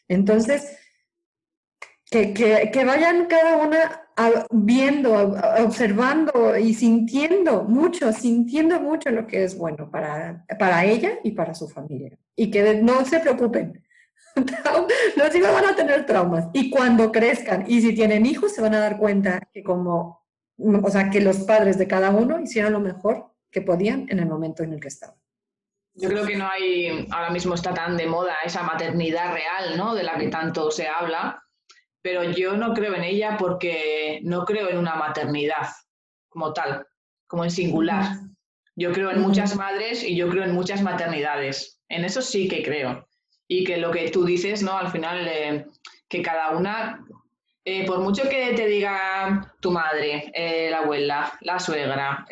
Entonces, 0.07 0.77
que, 2.09 2.33
que, 2.33 2.85
vayan 2.85 3.25
cada 3.25 3.57
una 3.57 4.07
viendo, 4.49 5.13
observando 5.63 6.57
y 6.57 6.73
sintiendo 6.73 7.63
mucho, 7.63 8.13
sintiendo 8.13 8.79
mucho 8.79 9.09
lo 9.09 9.27
que 9.27 9.43
es 9.43 9.57
bueno 9.57 9.91
para, 9.91 10.45
para 10.57 10.85
ella 10.85 11.19
y 11.23 11.31
para 11.31 11.53
su 11.53 11.67
familia. 11.67 12.17
Y 12.35 12.49
que 12.49 12.81
no 12.81 13.03
se 13.03 13.19
preocupen. 13.19 13.83
Los 15.15 15.35
hijos 15.35 15.51
van 15.51 15.65
a 15.65 15.75
tener 15.75 16.05
traumas. 16.05 16.47
Y 16.53 16.69
cuando 16.69 17.11
crezcan 17.11 17.65
y 17.67 17.81
si 17.81 17.93
tienen 17.93 18.25
hijos, 18.25 18.53
se 18.53 18.61
van 18.61 18.75
a 18.75 18.79
dar 18.79 18.97
cuenta 18.97 19.41
que 19.53 19.63
como, 19.63 20.25
o 20.57 20.89
sea, 20.89 21.09
que 21.09 21.21
los 21.21 21.39
padres 21.39 21.77
de 21.77 21.87
cada 21.87 22.11
uno 22.11 22.39
hicieron 22.39 22.73
lo 22.73 22.79
mejor 22.79 23.31
que 23.51 23.61
podían 23.61 24.05
en 24.09 24.19
el 24.19 24.25
momento 24.25 24.63
en 24.63 24.73
el 24.73 24.79
que 24.79 24.89
estaban. 24.89 25.17
Yo 25.93 26.09
creo 26.09 26.25
que 26.25 26.37
no 26.37 26.47
hay, 26.47 27.07
ahora 27.09 27.31
mismo 27.31 27.55
está 27.55 27.73
tan 27.73 27.97
de 27.97 28.05
moda 28.05 28.35
esa 28.45 28.61
maternidad 28.61 29.33
real, 29.33 29.77
¿no? 29.77 29.95
De 29.95 30.03
la 30.03 30.17
que 30.17 30.27
tanto 30.27 30.69
se 30.69 30.87
habla, 30.87 31.43
pero 32.03 32.23
yo 32.23 32.55
no 32.55 32.73
creo 32.73 32.93
en 32.93 33.03
ella 33.03 33.35
porque 33.37 34.19
no 34.23 34.45
creo 34.45 34.69
en 34.69 34.77
una 34.77 34.95
maternidad 34.95 35.67
como 36.29 36.53
tal, 36.53 36.85
como 37.25 37.43
en 37.43 37.49
singular. 37.49 38.17
Yo 38.75 38.91
creo 38.91 39.09
en 39.09 39.21
muchas 39.21 39.55
madres 39.55 40.03
y 40.03 40.15
yo 40.15 40.29
creo 40.29 40.43
en 40.43 40.53
muchas 40.53 40.83
maternidades. 40.83 41.81
En 41.89 42.05
eso 42.05 42.21
sí 42.21 42.47
que 42.47 42.61
creo. 42.63 43.07
y 43.49 43.63
que 43.63 43.77
lo 43.77 43.91
que 43.91 44.09
tú 44.11 44.25
dices, 44.25 44.61
¿no? 44.61 44.77
Al 44.77 44.91
final, 44.91 45.25
eh, 45.27 45.65
que 46.09 46.21
cada 46.21 46.51
una, 46.51 47.06
eh, 47.69 47.85
por 47.85 47.99
mucho 47.99 48.29
que 48.29 48.53
te 48.53 48.65
diga 48.65 49.53
tu 49.59 49.71
madre, 49.71 50.31
eh, 50.33 50.69
la 50.71 50.79
abuela, 50.79 51.37
la 51.41 51.59
suegra, 51.59 52.25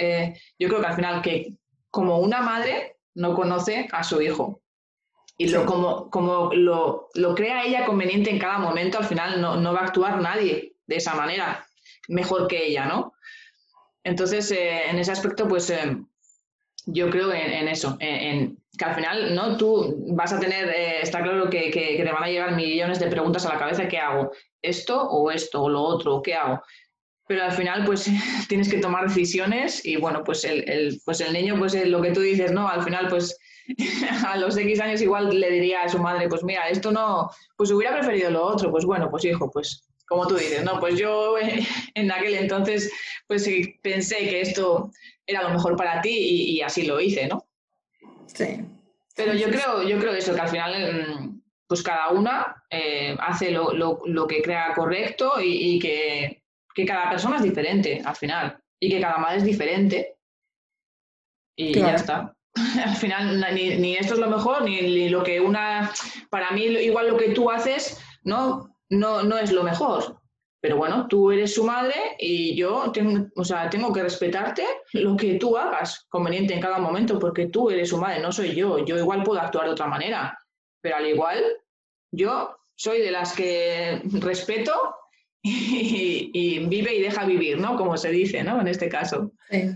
yo 0.58 0.70
creo 0.70 0.80
que 0.80 0.88
al 0.88 0.96
final 0.96 1.22
que 1.22 1.58
como 1.92 2.20
una 2.20 2.42
madre 2.42 2.96
no 3.16 3.36
conoce 3.36 3.90
a 3.92 4.02
su 4.06 4.22
hijo. 4.22 4.62
Y 5.38 5.50
lo, 5.50 5.66
como, 5.66 6.10
como 6.10 6.54
lo, 6.54 7.10
lo, 7.16 7.36
crea 7.36 7.66
ella 7.66 7.86
conveniente 7.86 8.30
en 8.30 8.40
cada 8.40 8.60
momento, 8.60 8.98
al 8.98 9.04
final 9.04 9.42
no, 9.42 9.58
no 9.58 9.74
va 9.74 9.82
a 9.82 9.86
actuar 9.88 10.22
nadie 10.22 10.78
de 10.88 10.96
esa 10.96 11.16
manera 11.16 11.68
mejor 12.08 12.48
que 12.48 12.68
ella, 12.68 12.86
¿no? 12.86 13.12
Entonces, 14.06 14.50
en 14.52 14.98
ese 15.00 15.12
aspecto, 15.12 15.50
pues 15.50 15.70
yo 16.86 17.10
creo 17.10 17.32
en, 17.32 17.68
eso, 17.68 17.98
en, 18.00 18.58
que 18.78 18.86
al 18.86 18.96
final, 18.96 19.36
¿no? 19.36 19.58
Tú 19.58 19.96
vas 20.10 20.34
a 20.34 20.40
tener, 20.40 20.70
eh, 20.70 21.02
está 21.02 21.22
claro 21.22 21.50
que, 21.50 21.72
te 21.72 22.12
van 22.12 22.24
a 22.24 22.28
llegar 22.28 22.56
millones 22.56 23.00
de 23.00 23.08
preguntas 23.08 23.46
a 23.46 23.54
la 23.54 23.60
cabeza, 23.60 23.88
¿qué 23.88 23.98
hago? 23.98 24.32
¿Esto 24.62 25.02
o 25.02 25.32
esto 25.32 25.64
o 25.64 25.70
lo 25.70 25.82
otro? 25.82 26.22
¿Qué 26.22 26.36
hago? 26.36 26.62
Pero 27.28 27.44
al 27.44 27.52
final, 27.52 27.86
pues 27.86 28.08
tienes 28.48 28.70
que 28.70 28.78
tomar 28.78 29.08
decisiones 29.08 29.86
y 29.86 29.96
bueno, 29.96 30.24
pues 30.24 30.44
el, 30.44 31.02
pues 31.06 31.22
el 31.22 31.34
niño, 31.34 31.58
pues 31.58 31.74
lo 31.88 32.02
que 32.02 32.12
tú 32.12 32.22
dices, 32.22 32.52
¿no? 32.52 32.68
Al 32.68 32.84
final, 32.84 33.08
pues 33.10 33.38
a 34.28 34.38
los 34.38 34.56
X 34.56 34.80
años 34.80 35.02
igual 35.02 35.40
le 35.40 35.50
diría 35.50 35.82
a 35.82 35.90
su 35.90 36.00
madre, 36.00 36.28
pues 36.30 36.44
mira, 36.44 36.70
esto 36.70 36.92
no, 36.92 37.30
pues 37.58 37.72
hubiera 37.72 37.96
preferido 37.96 38.30
lo 38.30 38.44
otro, 38.44 38.70
pues 38.70 38.86
bueno, 38.86 39.10
pues 39.10 39.26
hijo, 39.26 39.50
pues 39.50 39.88
como 40.08 40.28
tú 40.28 40.36
dices, 40.36 40.64
no, 40.64 40.80
pues 40.80 40.98
yo 40.98 41.36
en 41.96 42.12
aquel 42.12 42.36
entonces, 42.36 42.92
pues 43.28 43.50
pensé 43.82 44.18
que 44.18 44.42
esto 44.42 44.92
era 45.26 45.44
lo 45.44 45.50
mejor 45.50 45.76
para 45.76 46.02
ti 46.02 46.56
y, 46.56 46.62
así 46.62 46.86
lo 46.86 47.00
hice, 47.00 47.28
¿no? 47.28 47.46
Sí. 48.28 48.62
Pero 49.16 49.34
yo 49.34 49.48
creo, 49.50 49.84
yo 49.84 49.98
creo 49.98 50.14
eso, 50.14 50.36
que 50.36 50.42
al 50.42 50.50
final, 50.50 50.94
mm, 50.94 51.42
pues 51.68 51.82
cada 51.82 52.10
una 52.10 52.64
eh, 52.70 53.16
hace 53.20 53.52
lo, 53.52 54.28
que 54.28 54.42
crea 54.42 54.74
correcto 54.76 55.34
y, 55.42 55.80
que, 55.80 56.44
cada 56.86 57.10
persona 57.10 57.38
es 57.38 57.44
diferente 57.44 58.02
al 58.04 58.16
final. 58.16 58.60
Y 58.80 58.90
que 58.90 59.00
cada 59.00 59.18
madre 59.18 59.38
es 59.38 59.46
diferente. 59.46 60.18
Y 61.56 61.74
ya 61.74 61.96
está. 61.96 62.36
al 62.86 62.96
final, 62.96 63.46
ni, 63.54 63.96
esto 63.96 64.14
es 64.14 64.20
lo 64.20 64.30
mejor, 64.30 64.64
ni, 64.64 65.10
lo 65.10 65.24
que 65.24 65.40
una. 65.40 65.92
Para 66.30 66.52
mí, 66.52 66.64
igual 66.64 67.08
lo 67.08 67.18
que 67.18 67.30
tú 67.30 67.50
haces, 67.50 68.04
no, 68.24 68.75
no, 68.90 69.24
no 69.24 69.38
es 69.38 69.52
lo 69.52 69.64
mejor. 69.64 70.22
Pero 70.66 70.78
bueno, 70.78 71.08
tú 71.08 71.32
eres 71.32 71.54
su 71.54 71.64
madre 71.64 71.94
y 72.18 72.56
yo 72.56 72.92
tengo, 72.92 73.28
o 73.36 73.44
sea, 73.44 73.70
tengo 73.70 73.94
que 73.94 74.02
respetarte 74.02 74.64
lo 74.94 75.16
que 75.16 75.36
tú 75.36 75.56
hagas 75.56 76.08
conveniente 76.10 76.56
en 76.56 76.60
cada 76.60 76.80
momento, 76.80 77.20
porque 77.20 77.48
tú 77.48 77.70
eres 77.70 77.90
su 77.90 78.00
madre, 78.00 78.20
no 78.20 78.32
soy 78.32 78.56
yo. 78.56 78.84
Yo 78.84 78.98
igual 78.98 79.22
puedo 79.22 79.40
actuar 79.40 79.66
de 79.68 79.74
otra 79.74 79.86
manera, 79.86 80.36
pero 80.82 80.96
al 80.96 81.06
igual, 81.06 81.44
yo 82.12 82.58
soy 82.76 83.02
de 83.02 83.12
las 83.12 83.34
que 83.34 84.02
respeto 84.06 84.72
y, 85.44 86.66
vive 86.68 86.96
y 86.96 87.02
deja 87.02 87.26
vivir, 87.26 87.60
¿no? 87.60 87.78
Como 87.78 87.96
se 87.96 88.10
dice, 88.10 88.44
¿no? 88.44 88.60
En 88.60 88.68
este 88.68 88.90
caso. 88.90 89.34
Sí. 89.52 89.70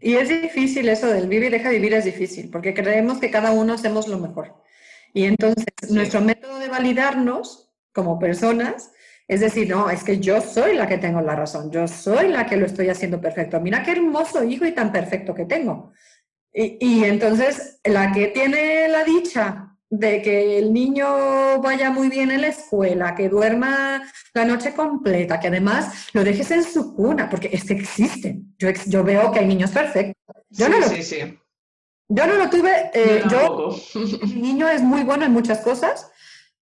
Y 0.00 0.14
es 0.14 0.28
difícil 0.28 0.88
eso 0.88 1.08
del 1.08 1.26
vive 1.26 1.46
y 1.46 1.50
deja 1.50 1.70
vivir, 1.70 1.94
es 1.94 2.04
difícil, 2.04 2.48
porque 2.50 2.74
creemos 2.74 3.18
que 3.18 3.32
cada 3.32 3.50
uno 3.50 3.72
hacemos 3.72 4.06
lo 4.06 4.18
mejor. 4.18 4.54
Y 5.12 5.24
entonces, 5.24 5.66
nuestro 5.90 6.20
método 6.20 6.60
de 6.60 6.68
validarnos 6.68 7.65
como 7.96 8.18
personas 8.20 8.92
es 9.28 9.40
decir, 9.40 9.68
no, 9.68 9.90
es 9.90 10.04
que 10.04 10.20
yo 10.20 10.40
soy 10.40 10.76
la 10.76 10.86
que 10.86 10.98
tengo 10.98 11.20
la 11.20 11.34
razón, 11.34 11.70
yo 11.70 11.88
soy 11.88 12.28
la 12.28 12.46
que 12.46 12.56
lo 12.56 12.66
estoy 12.66 12.88
haciendo 12.88 13.20
perfecto. 13.20 13.60
Mira 13.60 13.82
qué 13.82 13.92
hermoso 13.92 14.44
hijo 14.44 14.64
y 14.64 14.72
tan 14.72 14.92
perfecto 14.92 15.34
que 15.34 15.44
tengo. 15.44 15.92
Y, 16.52 17.04
entonces, 17.04 17.80
la 17.84 18.12
que 18.12 18.28
tiene 18.28 18.88
la 18.88 19.04
dicha 19.04 19.76
de 19.90 20.22
que 20.22 20.58
el 20.58 20.72
niño 20.72 21.60
vaya 21.60 21.90
muy 21.90 22.08
bien 22.08 22.30
en 22.30 22.40
la 22.40 22.46
escuela, 22.48 23.14
que 23.14 23.28
duerma 23.28 24.02
la 24.32 24.44
noche 24.44 24.72
completa, 24.72 25.38
que 25.38 25.48
además 25.48 26.08
lo 26.14 26.24
dejes 26.24 26.50
en 26.52 26.64
su 26.64 26.94
cuna, 26.94 27.28
porque 27.28 27.50
es 27.52 27.64
que 27.64 27.74
existen. 27.74 28.54
Yo, 28.58 28.70
yo 28.86 29.04
veo 29.04 29.32
que 29.32 29.40
hay 29.40 29.46
niños 29.46 29.70
perfectos. 29.70 30.36
Yo 30.48 30.68
no 30.68 30.80
lo, 30.80 30.88
sí, 30.88 31.02
sí. 31.02 31.38
Yo 32.08 32.26
no 32.26 32.36
lo 32.36 32.48
tuve. 32.48 32.90
Eh, 32.94 33.22
yo, 33.28 33.76
mi 34.22 34.40
niño 34.40 34.68
es 34.68 34.80
muy 34.80 35.02
bueno 35.02 35.26
en 35.26 35.32
muchas 35.32 35.58
cosas, 35.58 36.10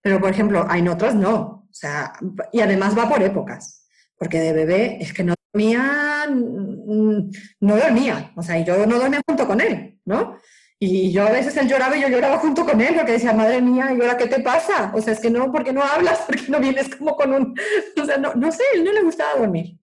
pero 0.05 0.21
por 0.21 0.31
ejemplo, 0.31 0.67
hay 0.69 0.87
otros 0.87 1.15
no. 1.15 1.67
O 1.71 1.73
sea, 1.73 2.13
y 2.53 2.61
además 2.61 2.97
va 2.97 3.09
por 3.09 3.23
épocas, 3.23 3.89
porque 4.19 4.39
de 4.39 4.53
bebé 4.53 4.99
es 5.01 5.15
que 5.15 5.25
no 5.25 5.35
dormía, 5.51 6.27
mm, 6.29 7.31
no 7.61 7.77
dormía, 7.77 8.31
o 8.37 8.43
sea, 8.43 8.59
y 8.59 8.65
yo 8.65 8.85
no 8.85 8.99
dormía 8.99 9.23
junto 9.27 9.47
con 9.47 9.63
él, 9.63 9.99
¿no? 10.05 10.39
Y 10.79 11.11
yo 11.11 11.27
a 11.27 11.31
veces 11.31 11.57
él 11.57 11.69
lloraba 11.69 11.97
y 11.97 12.03
yo 12.03 12.09
lloraba 12.09 12.37
junto 12.37 12.67
con 12.67 12.83
él, 12.83 12.95
porque 12.95 13.13
decía, 13.13 13.33
madre 13.33 13.63
mía, 13.63 13.93
¿y 13.93 14.01
ahora 14.03 14.19
qué 14.19 14.27
te 14.27 14.41
pasa? 14.41 14.93
O 14.95 15.01
sea, 15.01 15.15
es 15.15 15.21
que 15.21 15.31
no, 15.31 15.51
porque 15.51 15.73
no 15.73 15.83
hablas? 15.83 16.19
porque 16.27 16.49
no 16.49 16.61
vienes 16.61 16.95
como 16.95 17.17
con 17.17 17.33
un... 17.33 17.55
O 18.01 18.05
sea, 18.05 18.19
no, 18.19 18.35
no 18.35 18.53
sé, 18.53 18.63
él 18.75 18.85
no 18.85 18.93
le 18.93 19.03
gustaba 19.03 19.39
dormir. 19.39 19.79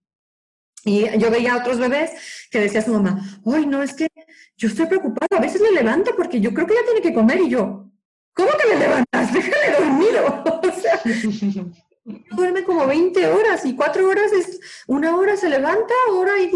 Y 0.84 1.18
yo 1.18 1.30
veía 1.32 1.54
a 1.54 1.58
otros 1.58 1.78
bebés 1.78 2.12
que 2.48 2.60
decía 2.60 2.80
a 2.80 2.84
su 2.84 2.92
mamá, 2.92 3.20
¡ay, 3.44 3.66
no, 3.66 3.82
es 3.82 3.94
que 3.94 4.06
yo 4.56 4.68
estoy 4.68 4.86
preocupada, 4.86 5.38
a 5.38 5.40
veces 5.40 5.60
le 5.60 5.72
levanto 5.72 6.14
porque 6.16 6.40
yo 6.40 6.54
creo 6.54 6.66
que 6.66 6.74
ya 6.74 6.84
tiene 6.84 7.00
que 7.00 7.12
comer 7.12 7.40
y 7.40 7.48
yo, 7.48 7.91
¿cómo 8.34 8.50
que 8.60 8.68
le 8.68 8.78
levantas? 8.78 9.32
Déjale 9.32 9.76
dormido. 9.78 10.44
O 10.44 10.80
sea, 10.80 11.00
duerme 12.04 12.64
como 12.64 12.86
20 12.86 13.26
horas 13.28 13.64
y 13.64 13.76
4 13.76 14.08
horas 14.08 14.32
es, 14.32 14.60
una 14.86 15.16
hora 15.16 15.36
se 15.36 15.48
levanta, 15.48 15.94
hora 16.10 16.38
y 16.38 16.50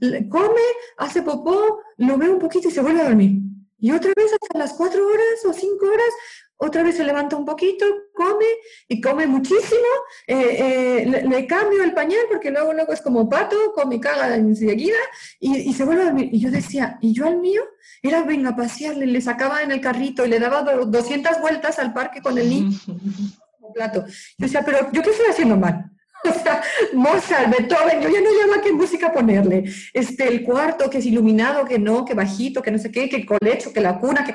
10, 0.00 0.28
come, 0.28 0.60
hace 0.96 1.22
popó, 1.22 1.80
lo 1.96 2.16
ve 2.16 2.28
un 2.28 2.38
poquito 2.38 2.68
y 2.68 2.70
se 2.70 2.80
vuelve 2.80 3.00
a 3.00 3.08
dormir. 3.08 3.40
Y 3.80 3.92
otra 3.92 4.12
vez 4.16 4.32
hasta 4.32 4.58
las 4.58 4.72
4 4.74 5.06
horas 5.06 5.44
o 5.46 5.52
5 5.52 5.86
horas, 5.86 6.12
otra 6.56 6.82
vez 6.82 6.96
se 6.96 7.04
levanta 7.04 7.36
un 7.36 7.44
poquito, 7.44 7.86
come 8.12 8.46
y 8.88 9.00
come 9.00 9.26
muchísimo, 9.28 9.86
eh, 10.26 11.04
eh, 11.06 11.24
le, 11.28 11.46
cambio 11.46 11.84
el 11.84 11.94
pañal 11.94 12.22
porque 12.28 12.50
luego, 12.50 12.72
luego 12.72 12.92
es 12.92 13.00
como 13.00 13.28
pato, 13.28 13.72
come 13.74 13.96
y 13.96 14.00
caga 14.00 14.34
enseguida 14.34 14.98
y 15.38 15.72
se 15.72 15.84
vuelve 15.84 16.02
a 16.02 16.06
dormir. 16.06 16.30
Y 16.32 16.40
yo 16.40 16.50
decía, 16.50 16.98
¿y 17.00 17.12
yo 17.12 17.26
al 17.26 17.38
mío? 17.38 17.62
Era, 18.02 18.22
venga, 18.22 18.50
a 18.50 18.56
pasearle, 18.56 19.06
le 19.06 19.20
sacaba 19.20 19.62
en 19.62 19.72
el 19.72 19.80
carrito 19.80 20.24
y 20.24 20.28
le 20.28 20.38
daba 20.38 20.62
200 20.62 21.40
vueltas 21.40 21.78
al 21.78 21.92
parque 21.92 22.20
con 22.20 22.38
el 22.38 22.48
niño 22.48 22.78
plato. 23.74 24.04
Yo 24.06 24.46
decía, 24.46 24.62
pero 24.64 24.90
¿yo 24.92 25.02
qué 25.02 25.10
estoy 25.10 25.26
haciendo 25.30 25.56
mal? 25.56 25.90
O 26.24 26.32
sea, 26.32 26.60
Mozart, 26.94 27.48
Beethoven, 27.48 28.00
yo 28.00 28.08
ya 28.08 28.20
no 28.20 28.30
llamo 28.30 28.54
a 28.54 28.62
qué 28.62 28.72
música 28.72 29.12
ponerle. 29.12 29.72
Este, 29.92 30.26
el 30.26 30.42
cuarto, 30.42 30.90
que 30.90 30.98
es 30.98 31.06
iluminado, 31.06 31.64
que 31.64 31.78
no, 31.78 32.04
que 32.04 32.14
bajito, 32.14 32.60
que 32.60 32.72
no 32.72 32.78
sé 32.78 32.90
qué, 32.90 33.08
que 33.08 33.16
el 33.16 33.26
colecho, 33.26 33.72
que 33.72 33.80
la 33.80 33.98
cuna, 33.98 34.24
que... 34.24 34.34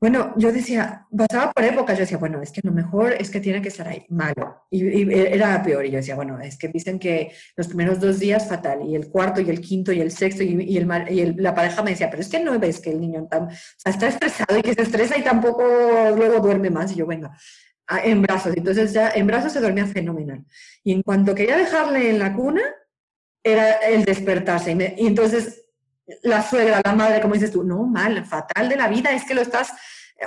Bueno, 0.00 0.34
yo 0.36 0.52
decía, 0.52 1.06
pasaba 1.16 1.50
por 1.52 1.64
épocas, 1.64 1.96
yo 1.96 2.02
decía, 2.02 2.18
bueno, 2.18 2.42
es 2.42 2.52
que 2.52 2.60
lo 2.62 2.72
mejor 2.72 3.12
es 3.12 3.30
que 3.30 3.40
tiene 3.40 3.62
que 3.62 3.68
estar 3.68 3.88
ahí, 3.88 4.04
malo. 4.10 4.66
Y, 4.70 5.10
era 5.12 5.62
peor. 5.62 5.86
Y 5.86 5.90
yo 5.90 5.96
decía, 5.96 6.14
bueno, 6.14 6.38
es 6.40 6.58
que 6.58 6.68
dicen 6.68 6.98
que 6.98 7.32
los 7.56 7.68
primeros 7.68 8.00
dos 8.00 8.18
días 8.18 8.46
fatal, 8.46 8.82
y 8.86 8.94
el 8.94 9.08
cuarto, 9.08 9.40
y 9.40 9.48
el 9.48 9.60
quinto, 9.60 9.92
y 9.92 10.00
el 10.00 10.10
sexto, 10.10 10.42
y, 10.42 10.78
la 10.80 11.54
pareja 11.54 11.82
me 11.82 11.92
decía, 11.92 12.10
pero 12.10 12.20
es 12.22 12.28
que 12.28 12.40
no 12.40 12.58
ves 12.58 12.80
que 12.80 12.90
el 12.90 13.00
niño 13.00 13.28
está 13.84 14.08
estresado 14.08 14.58
y 14.58 14.62
que 14.62 14.74
se 14.74 14.82
estresa 14.82 15.16
y 15.16 15.22
tampoco 15.22 15.62
luego 16.14 16.40
duerme 16.40 16.70
más. 16.70 16.92
Y 16.92 16.96
yo, 16.96 17.06
venga, 17.06 17.32
en 18.02 18.22
brazos. 18.22 18.54
Entonces 18.56 18.92
ya 18.92 19.10
en 19.10 19.26
brazos 19.26 19.52
se 19.52 19.60
dormía 19.60 19.86
fenomenal. 19.86 20.44
Y 20.82 20.92
en 20.92 21.02
cuanto 21.02 21.34
quería 21.34 21.56
dejarle 21.56 22.10
en 22.10 22.18
la 22.18 22.34
cuna, 22.34 22.62
era 23.42 23.72
el 23.72 24.04
despertarse. 24.04 24.94
Y, 24.96 25.06
entonces 25.06 25.63
la 26.22 26.42
suegra, 26.42 26.80
la 26.84 26.94
madre, 26.94 27.20
como 27.20 27.34
dices 27.34 27.52
tú, 27.52 27.64
no, 27.64 27.84
mal, 27.84 28.24
fatal 28.24 28.68
de 28.68 28.76
la 28.76 28.88
vida, 28.88 29.12
es 29.12 29.24
que 29.24 29.34
lo 29.34 29.42
estás 29.42 29.72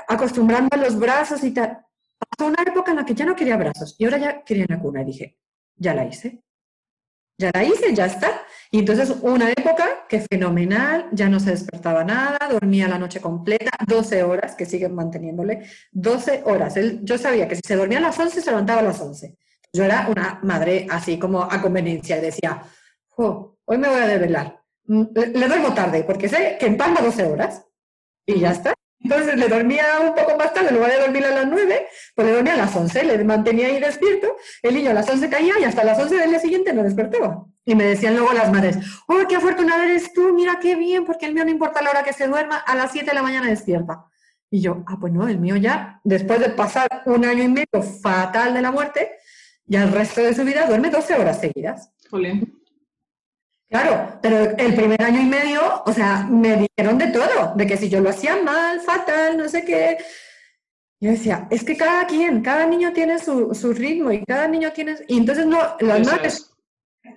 acostumbrando 0.07 0.69
a 0.71 0.77
los 0.77 0.97
brazos 0.97 1.43
y 1.43 1.51
tal. 1.51 1.79
Pasó 2.17 2.47
una 2.47 2.63
época 2.63 2.91
en 2.91 2.97
la 2.97 3.05
que 3.05 3.13
ya 3.13 3.25
no 3.25 3.35
quería 3.35 3.57
brazos 3.57 3.95
y 3.97 4.05
ahora 4.05 4.17
ya 4.17 4.43
quería 4.43 4.65
la 4.67 4.79
cuna. 4.79 5.01
Y 5.01 5.05
dije, 5.05 5.37
ya 5.75 5.93
la 5.93 6.05
hice. 6.05 6.43
Ya 7.39 7.51
la 7.53 7.63
hice, 7.63 7.93
ya 7.93 8.07
está. 8.07 8.41
Y 8.71 8.79
entonces 8.79 9.15
una 9.21 9.51
época 9.51 10.07
que 10.09 10.21
fenomenal, 10.21 11.07
ya 11.11 11.29
no 11.29 11.39
se 11.39 11.51
despertaba 11.51 12.03
nada, 12.03 12.39
dormía 12.49 12.87
la 12.87 12.97
noche 12.97 13.21
completa, 13.21 13.69
12 13.85 14.23
horas, 14.23 14.55
que 14.55 14.65
siguen 14.65 14.95
manteniéndole, 14.95 15.69
12 15.91 16.41
horas. 16.45 16.73
Yo 17.03 17.17
sabía 17.19 17.47
que 17.47 17.55
si 17.55 17.61
se 17.63 17.75
dormía 17.75 17.99
a 17.99 18.01
las 18.01 18.17
11, 18.17 18.41
se 18.41 18.49
levantaba 18.49 18.79
a 18.79 18.83
las 18.83 18.99
11. 18.99 19.37
Yo 19.71 19.83
era 19.83 20.07
una 20.09 20.39
madre 20.41 20.87
así 20.89 21.19
como 21.19 21.43
a 21.43 21.61
conveniencia 21.61 22.17
y 22.17 22.21
decía, 22.21 22.63
hoy 23.15 23.77
me 23.77 23.87
voy 23.87 23.99
a 23.99 24.07
desvelar. 24.07 24.63
Mm, 24.87 25.03
le, 25.13 25.47
duermo 25.47 25.73
tarde 25.73 26.03
porque 26.03 26.29
sé 26.29 26.57
que 26.59 26.65
empalma 26.65 27.01
12 27.01 27.25
horas 27.25 27.65
y 28.25 28.39
ya 28.39 28.51
está. 28.51 28.73
Entonces 28.99 29.37
le 29.37 29.47
dormía 29.47 29.85
un 30.01 30.15
poco 30.15 30.35
más 30.37 30.53
tarde, 30.53 30.69
en 30.69 30.75
lugar 30.75 30.91
de 30.91 30.99
dormir 30.99 31.25
a 31.25 31.29
las 31.29 31.47
9, 31.47 31.87
pues 32.15 32.27
le 32.27 32.33
dormía 32.33 32.53
a 32.55 32.57
las 32.57 32.75
11, 32.75 33.03
le 33.03 33.23
mantenía 33.23 33.67
ahí 33.67 33.79
despierto, 33.79 34.35
el 34.63 34.73
niño 34.73 34.89
a 34.89 34.93
las 34.93 35.07
11 35.07 35.29
caía 35.29 35.59
y 35.59 35.63
hasta 35.63 35.83
las 35.83 35.99
11 35.99 36.15
del 36.15 36.29
día 36.31 36.39
siguiente 36.39 36.73
no 36.73 36.83
despertaba. 36.83 37.45
Y 37.63 37.75
me 37.75 37.83
decían 37.83 38.15
luego 38.15 38.33
las 38.33 38.51
madres, 38.51 38.77
¡oh, 39.07 39.19
qué 39.29 39.35
afortunada 39.35 39.85
eres 39.85 40.13
tú! 40.13 40.33
Mira 40.33 40.57
qué 40.59 40.75
bien, 40.75 41.05
porque 41.05 41.27
el 41.27 41.33
mío 41.33 41.45
no 41.45 41.51
importa 41.51 41.81
la 41.81 41.91
hora 41.91 42.03
que 42.03 42.11
se 42.11 42.27
duerma, 42.27 42.57
a 42.57 42.75
las 42.75 42.91
7 42.91 43.05
de 43.05 43.13
la 43.13 43.21
mañana 43.21 43.47
despierta. 43.47 44.05
Y 44.49 44.61
yo, 44.61 44.83
ah, 44.87 44.97
pues 44.99 45.13
no, 45.13 45.27
el 45.27 45.37
mío 45.37 45.57
ya, 45.57 46.01
después 46.03 46.39
de 46.39 46.49
pasar 46.49 46.87
un 47.05 47.23
año 47.23 47.43
y 47.43 47.49
medio 47.49 47.83
fatal 48.01 48.53
de 48.53 48.61
la 48.61 48.71
muerte, 48.71 49.11
ya 49.65 49.83
el 49.83 49.91
resto 49.91 50.21
de 50.21 50.33
su 50.33 50.43
vida 50.43 50.65
duerme 50.65 50.89
12 50.89 51.13
horas 51.15 51.39
seguidas. 51.39 51.91
Claro, 53.69 54.19
pero 54.21 54.55
el 54.57 54.75
primer 54.75 55.01
año 55.01 55.21
y 55.21 55.25
medio, 55.25 55.83
o 55.85 55.91
sea, 55.91 56.25
me 56.29 56.67
dijeron 56.67 56.97
de 56.97 57.07
todo, 57.07 57.53
de 57.55 57.67
que 57.67 57.75
si 57.75 57.89
yo 57.89 57.99
lo 57.99 58.09
hacía 58.09 58.41
mal, 58.41 58.79
fatal, 58.79 59.37
no 59.37 59.49
sé 59.49 59.65
qué. 59.65 59.97
Yo 61.01 61.11
decía, 61.11 61.47
es 61.51 61.63
que 61.63 61.75
cada 61.75 62.07
quien, 62.07 62.41
cada 62.41 62.65
niño 62.65 62.93
tiene 62.93 63.19
su, 63.19 63.53
su 63.53 63.73
ritmo 63.73 64.11
y 64.11 64.23
cada 64.23 64.47
niño 64.47 64.71
tiene... 64.71 64.95
Y 65.07 65.17
entonces 65.17 65.45
no, 65.45 65.59
las 65.81 66.05
madres... 66.05 66.51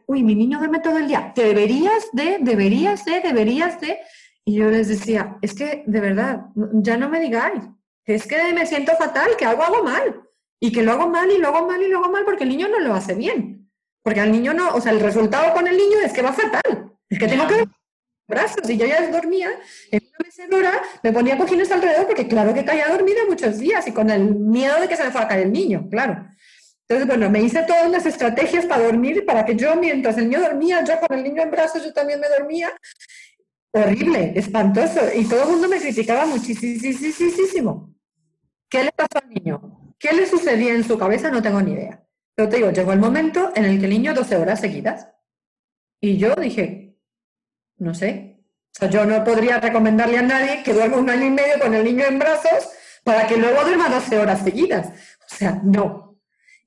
Uy, 0.06 0.22
mi 0.22 0.34
niño 0.34 0.58
duerme 0.58 0.80
todo 0.80 0.98
el 0.98 1.06
día. 1.06 1.32
Deberías 1.34 2.08
de, 2.12 2.38
deberías 2.40 3.04
de, 3.04 3.20
deberías 3.20 3.80
de... 3.80 3.98
Y 4.44 4.56
yo 4.56 4.68
les 4.70 4.88
decía, 4.88 5.38
es 5.42 5.54
que 5.54 5.84
de 5.86 6.00
verdad, 6.00 6.46
ya 6.54 6.96
no 6.96 7.08
me 7.08 7.20
digáis, 7.20 7.62
es 8.04 8.26
que 8.26 8.52
me 8.52 8.66
siento 8.66 8.92
fatal, 8.96 9.30
que 9.38 9.44
algo 9.44 9.62
hago 9.62 9.84
mal. 9.84 10.22
Y 10.60 10.72
que 10.72 10.82
lo 10.82 10.92
hago 10.92 11.08
mal 11.08 11.30
y 11.30 11.38
lo 11.38 11.48
hago 11.48 11.66
mal 11.66 11.82
y 11.82 11.88
lo 11.88 11.98
hago 11.98 12.10
mal 12.10 12.24
porque 12.24 12.44
el 12.44 12.50
niño 12.50 12.68
no 12.68 12.80
lo 12.80 12.92
hace 12.92 13.14
bien. 13.14 13.59
Porque 14.02 14.20
al 14.20 14.32
niño 14.32 14.54
no, 14.54 14.74
o 14.74 14.80
sea, 14.80 14.92
el 14.92 15.00
resultado 15.00 15.52
con 15.52 15.66
el 15.66 15.76
niño 15.76 15.98
es 16.04 16.12
que 16.12 16.22
va 16.22 16.32
fatal. 16.32 16.92
Es 17.08 17.18
que 17.18 17.28
tengo 17.28 17.46
que 17.46 17.64
brazos 18.30 18.70
y 18.70 18.76
yo 18.76 18.86
ya 18.86 19.10
dormía 19.10 19.50
en 19.90 20.00
una 20.00 20.18
mecedora, 20.24 20.82
me 21.02 21.12
ponía 21.12 21.36
cojines 21.36 21.70
alrededor 21.72 22.06
porque 22.06 22.28
claro 22.28 22.54
que 22.54 22.64
caía 22.64 22.88
dormida 22.88 23.22
muchos 23.28 23.58
días 23.58 23.86
y 23.88 23.92
con 23.92 24.08
el 24.08 24.36
miedo 24.36 24.80
de 24.80 24.88
que 24.88 24.96
se 24.96 25.02
me 25.02 25.10
fuera 25.10 25.26
a 25.26 25.28
caer 25.28 25.46
el 25.46 25.52
niño, 25.52 25.88
claro. 25.90 26.24
Entonces, 26.90 27.06
bueno, 27.06 27.30
me 27.30 27.40
hice 27.40 27.62
todas 27.62 27.86
unas 27.86 28.04
estrategias 28.04 28.66
para 28.66 28.84
dormir, 28.84 29.24
para 29.24 29.44
que 29.44 29.54
yo, 29.54 29.76
mientras 29.76 30.18
el 30.18 30.28
niño 30.28 30.40
dormía, 30.40 30.82
yo 30.84 30.98
con 30.98 31.16
el 31.16 31.22
niño 31.22 31.42
en 31.42 31.50
brazos, 31.50 31.84
yo 31.84 31.92
también 31.92 32.18
me 32.18 32.28
dormía. 32.28 32.72
Horrible, 33.72 34.32
espantoso. 34.34 35.00
Y 35.14 35.24
todo 35.24 35.44
el 35.44 35.50
mundo 35.50 35.68
me 35.68 35.78
criticaba 35.78 36.26
muchísimo. 36.26 37.94
¿Qué 38.68 38.82
le 38.82 38.90
pasó 38.90 39.22
al 39.22 39.30
niño? 39.30 39.94
¿Qué 40.00 40.12
le 40.12 40.26
sucedía 40.26 40.74
en 40.74 40.82
su 40.82 40.98
cabeza? 40.98 41.30
No 41.30 41.40
tengo 41.40 41.62
ni 41.62 41.74
idea. 41.74 42.02
Te 42.48 42.56
digo, 42.56 42.70
llegó 42.70 42.92
el 42.92 42.98
momento 42.98 43.52
en 43.54 43.64
el 43.64 43.78
que 43.78 43.86
el 43.86 43.90
niño 43.90 44.14
12 44.14 44.36
horas 44.36 44.60
seguidas. 44.60 45.08
Y 46.00 46.16
yo 46.16 46.34
dije, 46.34 46.96
no 47.78 47.94
sé. 47.94 48.44
O 48.72 48.78
sea, 48.78 48.88
yo 48.88 49.04
no 49.04 49.22
podría 49.24 49.58
recomendarle 49.58 50.18
a 50.18 50.22
nadie 50.22 50.62
que 50.62 50.72
duerma 50.72 50.96
un 50.96 51.10
año 51.10 51.26
y 51.26 51.30
medio 51.30 51.58
con 51.60 51.74
el 51.74 51.84
niño 51.84 52.04
en 52.06 52.18
brazos 52.18 52.70
para 53.04 53.26
que 53.26 53.36
luego 53.36 53.62
duerma 53.64 53.88
12 53.88 54.18
horas 54.18 54.42
seguidas. 54.42 54.88
O 54.88 55.36
sea, 55.36 55.60
no. 55.64 56.10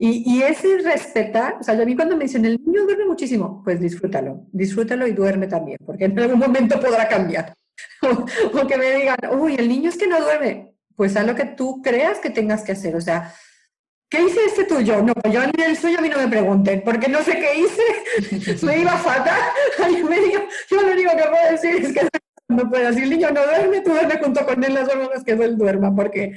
Y, 0.05 0.41
ese 0.41 0.79
respetar, 0.79 1.57
o 1.61 1.63
sea, 1.63 1.75
yo 1.75 1.83
a 1.83 1.85
mí 1.85 1.95
cuando 1.95 2.17
me 2.17 2.25
dicen, 2.25 2.43
el 2.43 2.59
niño 2.61 2.83
duerme 2.83 3.05
muchísimo, 3.05 3.61
pues 3.63 3.79
disfrútalo, 3.79 4.47
disfrútalo 4.51 5.07
y 5.07 5.13
duerme 5.13 5.47
también, 5.47 5.77
porque 5.85 6.05
en 6.05 6.19
algún 6.19 6.39
momento 6.39 6.77
podrá 6.77 7.07
cambiar. 7.07 7.53
o, 8.01 8.67
que 8.67 8.77
me 8.77 8.91
digan, 8.91 9.15
uy, 9.39 9.55
el 9.55 9.69
niño 9.69 9.89
es 9.89 9.97
que 9.97 10.07
no 10.07 10.19
duerme, 10.19 10.75
pues 10.97 11.15
haz 11.15 11.25
lo 11.25 11.35
que 11.35 11.45
tú 11.45 11.81
creas 11.81 12.19
que 12.19 12.31
tengas 12.31 12.63
que 12.63 12.73
hacer. 12.73 12.97
O 12.97 13.01
sea, 13.01 13.33
¿qué 14.13 14.21
hice 14.21 14.45
este 14.45 14.65
tuyo? 14.65 15.01
No, 15.01 15.13
pues 15.15 15.33
yo 15.33 15.41
ni 15.41 15.63
el 15.63 15.75
suyo 15.75 15.97
a 15.97 16.01
mí 16.01 16.09
no 16.09 16.17
me 16.19 16.27
pregunten, 16.27 16.83
porque 16.85 17.07
no 17.07 17.23
sé 17.23 17.31
qué 17.33 17.59
hice, 17.59 18.65
me 18.65 18.79
iba 18.79 18.91
fatal. 18.91 19.41
yo 20.69 20.81
lo 20.81 20.91
único 20.91 21.11
que 21.17 21.23
puedo 21.23 21.51
decir 21.51 21.83
es 21.83 21.93
que 21.93 22.07
no 22.47 22.69
puedo. 22.69 22.89
El 22.89 23.09
niño 23.09 23.31
no 23.31 23.43
duerme, 23.43 23.81
tú 23.81 23.89
duerme 23.89 24.19
junto 24.19 24.45
con 24.45 24.63
él 24.63 24.75
las 24.75 24.87
horas 24.87 25.23
que 25.23 25.31
él 25.31 25.57
duerma, 25.57 25.95
porque 25.95 26.33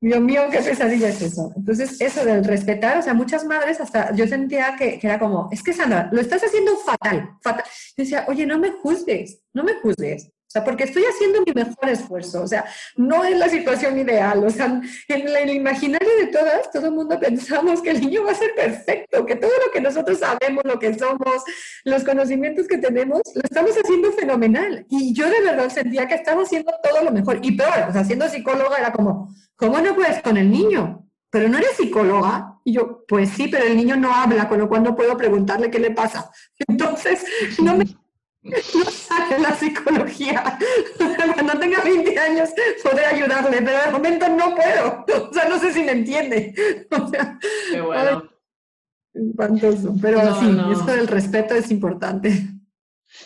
Dios 0.00 0.20
mío, 0.20 0.42
qué 0.50 0.58
pesadilla 0.58 1.08
es 1.08 1.22
eso. 1.22 1.52
Entonces, 1.56 2.00
eso 2.00 2.24
del 2.24 2.44
respetar, 2.44 2.98
o 2.98 3.02
sea, 3.02 3.14
muchas 3.14 3.44
madres 3.44 3.80
hasta 3.80 4.12
yo 4.16 4.26
sentía 4.26 4.74
que, 4.76 4.98
que, 4.98 5.06
era 5.06 5.20
como, 5.20 5.48
es 5.52 5.62
que 5.62 5.72
Sandra, 5.72 6.08
lo 6.10 6.20
estás 6.20 6.42
haciendo 6.42 6.76
fatal, 6.78 7.30
fatal. 7.40 7.64
Yo 7.96 8.02
decía, 8.02 8.24
oye, 8.26 8.44
no 8.44 8.58
me 8.58 8.72
juzgues, 8.72 9.40
no 9.52 9.62
me 9.62 9.74
juzgues. 9.74 10.32
Sea, 10.54 10.62
porque 10.62 10.84
estoy 10.84 11.02
haciendo 11.02 11.40
mi 11.44 11.52
mejor 11.52 11.88
esfuerzo. 11.88 12.40
O 12.40 12.46
sea, 12.46 12.64
no 12.96 13.24
es 13.24 13.36
la 13.36 13.48
situación 13.48 13.98
ideal. 13.98 14.44
O 14.44 14.50
sea, 14.50 14.80
en 15.08 15.28
el 15.28 15.50
imaginario 15.50 16.08
de 16.16 16.28
todas, 16.28 16.70
todo 16.70 16.86
el 16.86 16.92
mundo 16.92 17.18
pensamos 17.20 17.82
que 17.82 17.90
el 17.90 18.00
niño 18.00 18.22
va 18.22 18.30
a 18.30 18.36
ser 18.36 18.54
perfecto, 18.54 19.26
que 19.26 19.34
todo 19.34 19.50
lo 19.50 19.72
que 19.72 19.80
nosotros 19.80 20.20
sabemos, 20.20 20.62
lo 20.64 20.78
que 20.78 20.96
somos, 20.96 21.42
los 21.82 22.04
conocimientos 22.04 22.68
que 22.68 22.78
tenemos, 22.78 23.20
lo 23.34 23.42
estamos 23.42 23.72
haciendo 23.76 24.12
fenomenal. 24.12 24.86
Y 24.88 25.12
yo 25.12 25.28
de 25.28 25.40
verdad 25.40 25.70
sentía 25.70 26.06
que 26.06 26.14
estaba 26.14 26.44
haciendo 26.44 26.72
todo 26.80 27.02
lo 27.02 27.10
mejor. 27.10 27.40
Y 27.42 27.56
peor, 27.56 27.86
o 27.88 27.92
sea, 27.92 28.04
siendo 28.04 28.28
psicóloga 28.28 28.78
era 28.78 28.92
como, 28.92 29.34
¿cómo 29.56 29.80
no 29.80 29.92
puedes 29.96 30.22
con 30.22 30.36
el 30.36 30.48
niño? 30.48 31.04
Pero 31.30 31.48
no 31.48 31.58
eres 31.58 31.72
psicóloga. 31.76 32.60
Y 32.62 32.74
yo, 32.74 33.04
pues 33.08 33.30
sí, 33.30 33.48
pero 33.48 33.64
el 33.64 33.76
niño 33.76 33.96
no 33.96 34.14
habla, 34.14 34.48
con 34.48 34.60
lo 34.60 34.68
cual 34.68 34.84
no 34.84 34.94
puedo 34.94 35.16
preguntarle 35.16 35.68
qué 35.68 35.80
le 35.80 35.90
pasa. 35.90 36.30
Entonces, 36.68 37.24
no 37.58 37.76
me 37.76 37.86
no 38.44 38.84
sabe 38.90 39.38
la 39.40 39.54
psicología. 39.54 40.58
Cuando 41.34 41.58
tenga 41.58 41.80
20 41.82 42.18
años 42.18 42.50
podré 42.82 43.06
ayudarle, 43.06 43.62
pero 43.62 43.84
de 43.84 43.90
momento 43.90 44.28
no 44.28 44.54
puedo. 44.54 45.04
O 45.30 45.32
sea, 45.32 45.48
no 45.48 45.58
sé 45.58 45.72
si 45.72 45.82
me 45.82 45.92
entiende. 45.92 46.54
O 46.90 47.08
sea, 47.08 47.38
Qué 47.70 47.80
bueno. 47.80 48.24
espantoso. 49.12 49.94
Pero 50.00 50.38
sí, 50.40 50.56
esto 50.72 50.92
del 50.92 51.08
respeto 51.08 51.54
es 51.54 51.70
importante. 51.70 52.53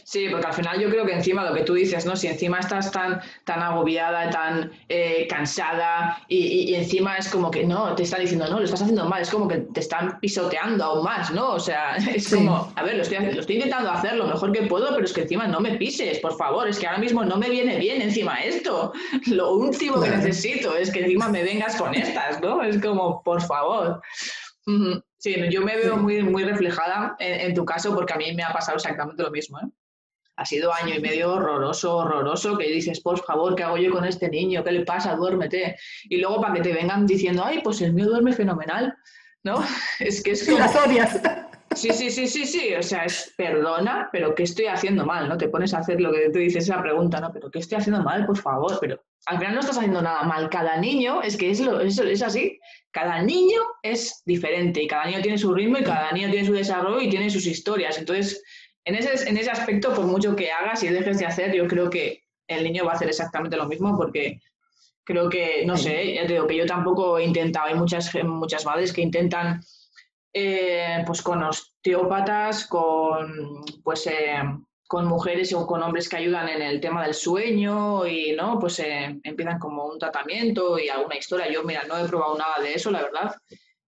Sí, 0.05 0.29
porque 0.31 0.47
al 0.47 0.53
final 0.53 0.79
yo 0.81 0.91
creo 0.91 1.07
que 1.07 1.13
encima 1.13 1.45
lo 1.45 1.55
que 1.55 1.63
tú 1.63 1.75
dices, 1.75 2.05
¿no? 2.05 2.15
Si 2.17 2.27
encima 2.27 2.59
estás 2.59 2.91
tan, 2.91 3.21
tan 3.45 3.63
agobiada, 3.63 4.29
tan 4.31 4.71
eh, 4.89 5.27
cansada 5.29 6.25
y, 6.29 6.75
encima 6.75 7.17
es 7.17 7.29
como 7.29 7.51
que 7.51 7.65
no, 7.65 7.95
te 7.95 8.03
están 8.03 8.21
diciendo, 8.21 8.49
no, 8.49 8.59
lo 8.59 8.65
estás 8.65 8.83
haciendo 8.83 9.07
mal, 9.07 9.23
es 9.23 9.31
como 9.31 9.49
que 9.49 9.59
te 9.59 9.81
están 9.81 10.21
pisoteando 10.21 10.85
aún 10.85 11.05
más, 11.05 11.31
¿no? 11.31 11.53
O 11.53 11.61
sea, 11.61 11.97
es 12.15 12.33
como, 12.33 12.73
a 12.75 12.83
ver, 12.83 12.97
lo 12.97 13.03
estoy, 13.03 13.33
lo 13.33 13.41
estoy 13.41 13.57
intentando 13.57 13.91
hacer 13.91 14.17
lo 14.17 14.27
mejor 14.27 14.53
que 14.53 14.63
puedo, 14.63 14.89
pero 14.93 15.05
es 15.05 15.13
que 15.13 15.23
encima 15.23 15.47
no 15.47 15.61
me 15.61 15.77
pises, 15.77 16.19
por 16.21 16.37
favor, 16.37 16.69
es 16.69 16.79
que 16.79 16.87
ahora 16.87 16.99
mismo 16.99 17.25
no 17.25 17.37
me 17.37 17.49
viene 17.49 17.79
bien 17.79 18.03
encima 18.03 18.37
esto. 18.37 18.93
Lo 19.27 19.53
último 19.55 20.01
que 20.01 20.11
necesito 20.11 20.77
es 20.77 20.91
que 20.91 21.01
encima 21.01 21.29
me 21.29 21.43
vengas 21.43 21.77
con 21.77 21.95
estas, 21.95 22.41
¿no? 22.41 22.63
Es 22.63 22.81
como, 22.81 23.23
por 23.23 23.43
favor. 23.43 24.01
Sí, 25.19 25.35
yo 25.51 25.63
me 25.63 25.77
veo 25.77 25.97
muy, 25.97 26.23
muy 26.23 26.45
reflejada 26.45 27.17
en, 27.19 27.41
en, 27.41 27.55
tu 27.55 27.65
caso 27.65 27.95
porque 27.95 28.13
a 28.13 28.17
mí 28.17 28.33
me 28.35 28.43
ha 28.43 28.53
pasado 28.53 28.77
exactamente 28.77 29.23
lo 29.23 29.31
mismo. 29.31 29.59
¿eh? 29.59 29.67
Ha 30.39 30.45
sido 30.45 30.73
año 30.73 30.95
y 30.95 31.01
medio 31.01 31.33
horroroso, 31.33 31.97
horroroso, 31.97 32.57
que 32.57 32.69
dices, 32.69 33.01
por 33.01 33.19
favor, 33.25 33.57
¿qué 33.57 33.65
hago 33.65 33.77
yo 33.77 33.91
con 33.91 34.05
este 34.05 34.29
niño? 34.29 34.63
¿Qué 34.63 34.71
le 34.71 34.85
pasa? 34.85 35.17
Duérmete. 35.17 35.77
Y 36.05 36.19
luego 36.19 36.41
para 36.41 36.55
que 36.55 36.61
te 36.61 36.73
vengan 36.73 37.07
diciendo, 37.07 37.43
ay, 37.45 37.61
pues 37.63 37.83
el 37.83 37.93
mío 37.93 38.07
duerme 38.07 38.33
fenomenal, 38.33 38.97
¿no? 39.43 39.57
Es 39.99 40.23
que 40.23 40.31
es 40.31 40.45
como... 40.47 40.59
las 40.59 40.77
odias. 40.77 41.21
Sí, 41.75 41.91
sí, 41.93 42.11
sí, 42.11 42.29
sí, 42.29 42.47
sí, 42.47 42.75
o 42.75 42.83
sea, 42.83 43.05
es 43.05 43.35
perdona, 43.37 44.09
pero 44.13 44.35
¿qué 44.35 44.45
estoy 44.45 44.67
haciendo 44.67 45.05
mal? 45.05 45.29
¿No? 45.29 45.37
Te 45.37 45.49
pones 45.49 45.75
a 45.75 45.79
hacer 45.79 46.01
lo 46.01 46.13
que 46.13 46.31
tú 46.31 46.39
dices, 46.39 46.65
esa 46.65 46.81
pregunta, 46.81 47.21
¿no? 47.21 47.33
Pero 47.33 47.51
¿qué 47.51 47.59
estoy 47.59 47.79
haciendo 47.79 48.03
mal? 48.03 48.25
Por 48.25 48.39
favor, 48.39 48.79
pero 48.81 49.01
al 49.27 49.39
final 49.39 49.55
no 49.55 49.61
estás 49.61 49.77
haciendo 49.77 50.01
nada 50.01 50.23
mal. 50.23 50.49
Cada 50.51 50.77
niño, 50.77 51.21
es 51.21 51.37
que 51.37 51.51
es, 51.51 51.61
lo, 51.61 51.81
es, 51.81 51.99
es 51.99 52.23
así, 52.23 52.59
cada 52.93 53.23
niño 53.23 53.61
es 53.83 54.23
diferente 54.25 54.83
y 54.83 54.87
cada 54.87 55.07
niño 55.07 55.21
tiene 55.21 55.37
su 55.37 55.53
ritmo 55.53 55.79
y 55.79 55.85
cada 55.85 56.11
niño 56.13 56.31
tiene 56.31 56.47
su 56.47 56.53
desarrollo 56.53 57.01
y 57.01 57.11
tiene 57.11 57.29
sus 57.29 57.47
historias. 57.47 57.99
Entonces, 57.99 58.43
en 58.89 58.95
ese, 58.95 59.29
en 59.29 59.37
ese 59.37 59.51
aspecto, 59.51 59.93
por 59.93 60.07
mucho 60.07 60.35
que 60.35 60.51
hagas 60.51 60.83
y 60.83 60.89
dejes 60.89 61.19
de 61.19 61.27
hacer, 61.27 61.55
yo 61.55 61.69
creo 61.69 61.91
que 61.91 62.23
el 62.47 62.65
niño 62.65 62.87
va 62.87 62.93
a 62.93 62.95
hacer 62.95 63.09
exactamente 63.09 63.59
lo 63.59 63.67
mismo 63.67 63.95
porque 63.99 64.41
creo 65.05 65.29
que, 65.29 65.63
no 65.67 65.77
sé, 65.77 66.15
ya 66.15 66.27
te 66.27 66.33
digo 66.33 66.47
que 66.47 66.57
yo 66.57 66.65
tampoco 66.65 67.19
he 67.19 67.25
intentado, 67.25 67.67
hay 67.67 67.75
muchas, 67.75 68.11
muchas 68.25 68.65
madres 68.65 68.95
que 68.95 69.03
intentan 69.03 69.61
eh, 70.33 71.03
pues 71.07 71.21
con 71.21 71.43
osteópatas, 71.43 72.67
con 72.67 73.63
pues 73.85 74.07
eh, 74.07 74.43
con 74.87 75.07
mujeres 75.07 75.53
o 75.53 75.67
con 75.67 75.83
hombres 75.83 76.09
que 76.09 76.17
ayudan 76.17 76.49
en 76.49 76.63
el 76.63 76.81
tema 76.81 77.05
del 77.05 77.13
sueño 77.13 78.07
y 78.07 78.33
no, 78.33 78.59
pues 78.59 78.79
eh, 78.79 79.21
empiezan 79.23 79.59
como 79.59 79.85
un 79.85 79.99
tratamiento 79.99 80.79
y 80.79 80.89
alguna 80.89 81.17
historia. 81.19 81.53
Yo, 81.53 81.63
mira, 81.63 81.83
no 81.87 81.99
he 81.99 82.09
probado 82.09 82.39
nada 82.39 82.59
de 82.63 82.73
eso, 82.73 82.91
la 82.91 83.03
verdad 83.03 83.35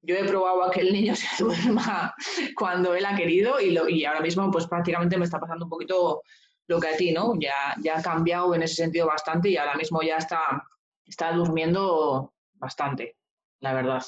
yo 0.02 0.16
he 0.16 0.24
probado 0.24 0.64
a 0.64 0.70
que 0.70 0.80
el 0.80 0.92
niño 0.92 1.14
se 1.16 1.42
duerma 1.42 2.14
cuando 2.56 2.94
él 2.94 3.04
ha 3.04 3.16
querido 3.16 3.60
y, 3.60 3.70
lo, 3.70 3.88
y 3.88 4.04
ahora 4.04 4.20
mismo 4.20 4.50
pues 4.50 4.66
prácticamente 4.66 5.16
me 5.16 5.24
está 5.24 5.38
pasando 5.38 5.66
un 5.66 5.70
poquito 5.70 6.22
lo 6.66 6.80
que 6.80 6.88
a 6.88 6.96
ti, 6.96 7.12
¿no? 7.12 7.34
Ya, 7.38 7.74
ya 7.82 7.98
ha 7.98 8.02
cambiado 8.02 8.54
en 8.54 8.62
ese 8.62 8.76
sentido 8.76 9.06
bastante 9.06 9.48
y 9.50 9.56
ahora 9.56 9.74
mismo 9.74 10.02
ya 10.02 10.16
está, 10.16 10.62
está 11.04 11.32
durmiendo 11.32 12.32
bastante, 12.54 13.16
la 13.60 13.74
verdad. 13.74 14.02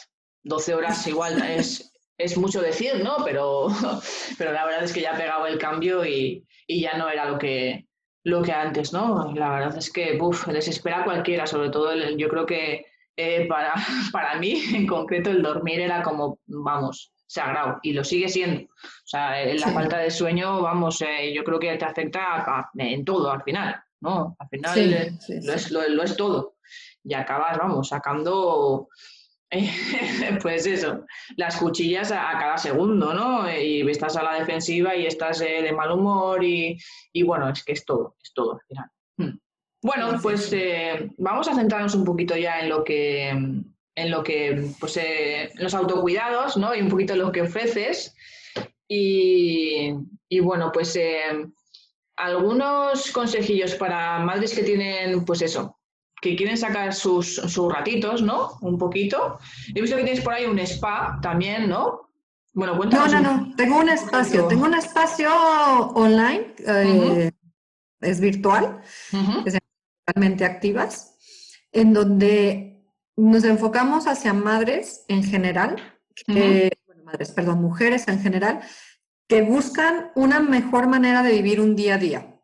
12 0.45 0.75
horas 0.75 1.07
igual 1.09 1.43
es, 1.43 1.93
es 2.17 2.37
mucho 2.37 2.61
decir, 2.61 3.03
¿no? 3.03 3.17
Pero, 3.25 3.67
pero 4.39 4.53
la 4.53 4.65
verdad 4.65 4.85
es 4.85 4.93
que 4.93 5.01
ya 5.01 5.13
ha 5.13 5.19
pegado 5.19 5.47
el 5.47 5.59
cambio 5.59 6.07
y, 6.07 6.47
y 6.67 6.81
ya 6.81 6.97
no 6.97 7.09
era 7.09 7.25
lo 7.25 7.39
que, 7.39 7.89
lo 8.23 8.43
que 8.43 8.53
antes, 8.53 8.93
¿no? 8.93 9.33
La 9.35 9.51
verdad 9.51 9.77
es 9.77 9.93
que, 9.93 10.17
uff, 10.21 10.47
desespera 10.47 11.01
a 11.01 11.05
cualquiera, 11.05 11.47
sobre 11.47 11.71
todo 11.71 11.91
el, 11.91 12.17
yo 12.17 12.29
creo 12.29 12.47
que 12.47 12.87
eh, 13.17 13.47
para, 13.47 13.75
para 14.13 14.39
mí 14.39 14.63
en 14.75 14.87
concreto 14.87 15.31
el 15.31 15.43
dormir 15.43 15.81
era 15.81 16.03
como, 16.03 16.39
vamos, 16.47 17.13
sagrado 17.27 17.79
y 17.83 17.93
lo 17.93 18.05
sigue 18.05 18.29
siendo. 18.29 18.65
O 18.65 19.07
sea, 19.07 19.43
eh, 19.43 19.59
la 19.59 19.69
falta 19.69 19.99
de 19.99 20.11
sueño, 20.11 20.61
vamos, 20.63 21.01
eh, 21.03 21.33
yo 21.35 21.45
creo 21.45 21.59
que 21.59 21.77
te 21.77 21.85
afecta 21.85 22.71
en 22.77 23.05
todo 23.05 23.31
al 23.31 23.43
final, 23.43 23.83
¿no? 24.01 24.37
Al 24.39 24.49
final 24.49 24.91
lo, 25.45 25.53
es, 25.53 25.71
lo, 25.71 26.03
es 26.03 26.17
todo. 26.17 26.57
Y 27.05 27.15
acabas, 27.15 27.59
vamos, 27.59 27.89
sacando, 27.89 28.89
pues 30.43 30.67
eso, 30.67 31.05
las 31.37 31.57
cuchillas 31.57 32.13
a, 32.13 32.33
cada 32.39 32.59
segundo, 32.59 33.15
¿no? 33.15 33.51
Y 33.51 33.89
estás 33.91 34.17
a 34.17 34.23
la 34.23 34.35
defensiva 34.35 34.95
y 34.95 35.07
estás 35.07 35.39
de 35.39 35.73
mal 35.73 35.91
humor 35.91 36.45
y, 36.45 36.79
y, 37.13 37.23
bueno, 37.23 37.49
es 37.49 37.65
que 37.65 37.73
es 37.73 37.85
todo, 37.85 38.17
es 38.23 38.33
todo 38.35 38.55
al 38.55 38.61
final. 38.69 38.91
Hmm. 39.17 39.39
Bueno, 39.83 40.19
pues 40.23 40.53
eh, 40.53 41.11
vamos 41.19 41.49
a 41.49 41.55
centrarnos 41.57 41.95
un 41.95 42.05
poquito 42.05 42.37
ya 42.37 42.61
en 42.61 42.69
lo 42.69 42.85
que, 42.85 43.29
en 43.31 44.11
lo 44.11 44.23
que, 44.23 44.71
pues, 44.79 44.97
eh, 44.97 45.51
los 45.57 45.75
autocuidados, 45.75 46.57
¿no? 46.57 46.75
Y 46.75 46.81
un 46.81 46.89
poquito 46.89 47.17
lo 47.17 47.33
que 47.33 47.43
ofreces. 47.43 48.15
Y, 48.89 49.95
bueno, 50.41 50.71
pues 50.73 50.95
eh, 50.97 51.47
algunos 52.17 53.11
consejillos 53.11 53.75
para 53.75 54.19
madres 54.21 54.55
que 54.55 54.63
tienen, 54.63 55.25
pues 55.25 55.43
eso, 55.43 55.79
que 56.21 56.37
quieren 56.37 56.57
sacar 56.57 56.95
sus, 56.95 57.37
sus 57.37 57.73
ratitos, 57.73 58.23
¿no? 58.23 58.59
Un 58.61 58.79
poquito. 58.79 59.39
He 59.75 59.81
visto 59.81 59.97
que 59.97 60.05
tienes 60.05 60.23
por 60.23 60.35
ahí 60.35 60.45
un 60.45 60.59
spa 60.61 61.19
también, 61.23 61.69
¿no? 61.69 62.11
Bueno, 62.53 62.77
cuéntanos. 62.77 63.13
No, 63.13 63.21
no, 63.21 63.37
no. 63.39 63.57
Tengo 63.57 63.79
un 63.79 63.89
espacio. 63.89 64.47
Tengo 64.47 64.67
un 64.67 64.75
espacio 64.75 65.31
online. 65.95 66.55
Eh, 66.59 67.31
es 68.03 68.21
virtual. 68.21 68.83
Activas. 70.45 71.17
En 71.73 71.93
donde 71.93 72.85
nos 73.17 73.45
enfocamos 73.45 74.07
hacia 74.07 74.33
madres 74.33 75.05
en 75.09 75.25
general. 75.25 75.77
bueno, 76.27 77.05
madres, 77.05 77.31
perdón, 77.31 77.61
mujeres 77.63 78.09
en 78.09 78.21
general. 78.21 78.61
Que 79.29 79.43
buscan 79.43 80.11
una 80.15 80.41
mejor 80.41 80.87
manera 80.87 81.23
de 81.23 81.33
vivir 81.33 81.61
un 81.61 81.75
día 81.77 81.95
a 81.95 81.99
día. 81.99 82.41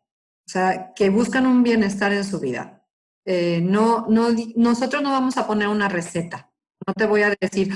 O 0.47 0.51
sea, 0.51 0.93
que 0.95 1.09
buscan 1.09 1.45
un 1.45 1.63
bienestar 1.63 2.11
en 2.11 2.23
su 2.23 2.39
vida. 2.39 2.83
Eh, 3.25 3.61
no, 3.61 4.07
no, 4.09 4.29
nosotros 4.55 5.03
no 5.03 5.11
vamos 5.11 5.37
a 5.37 5.45
poner 5.45 5.67
una 5.67 5.87
receta 5.87 6.48
no 6.89 6.93
te 6.95 7.05
voy 7.05 7.21
a 7.21 7.35
decir, 7.39 7.71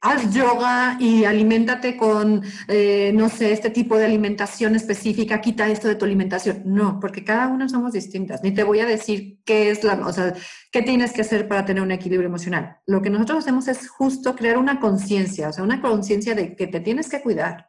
haz 0.00 0.32
yoga 0.32 0.96
y 1.00 1.24
aliméntate 1.24 1.96
con, 1.96 2.44
eh, 2.68 3.10
no 3.12 3.28
sé, 3.28 3.52
este 3.52 3.70
tipo 3.70 3.98
de 3.98 4.04
alimentación 4.04 4.76
específica, 4.76 5.40
quita 5.40 5.68
esto 5.68 5.88
de 5.88 5.96
tu 5.96 6.04
alimentación. 6.04 6.62
No, 6.64 7.00
porque 7.00 7.24
cada 7.24 7.48
una 7.48 7.68
somos 7.68 7.92
distintas. 7.92 8.40
Ni 8.44 8.52
te 8.52 8.62
voy 8.62 8.78
a 8.78 8.86
decir 8.86 9.40
qué 9.44 9.70
es 9.70 9.82
la, 9.82 9.94
o 9.94 10.12
sea, 10.12 10.32
qué 10.70 10.82
tienes 10.82 11.12
que 11.12 11.22
hacer 11.22 11.48
para 11.48 11.64
tener 11.64 11.82
un 11.82 11.90
equilibrio 11.90 12.28
emocional. 12.28 12.76
Lo 12.86 13.02
que 13.02 13.10
nosotros 13.10 13.40
hacemos 13.40 13.66
es 13.66 13.88
justo 13.88 14.36
crear 14.36 14.58
una 14.58 14.78
conciencia, 14.78 15.48
o 15.48 15.52
sea, 15.52 15.64
una 15.64 15.82
conciencia 15.82 16.36
de 16.36 16.54
que 16.54 16.68
te 16.68 16.78
tienes 16.78 17.08
que 17.08 17.20
cuidar, 17.20 17.68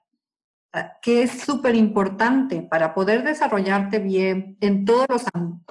que 1.01 1.23
es 1.23 1.31
súper 1.31 1.73
importante 1.73 2.61
para 2.61 2.93
poder 2.93 3.23
desarrollarte 3.23 3.97
bien 3.97 4.57
en 4.61 4.85
todos 4.85 5.07
los, 5.09 5.23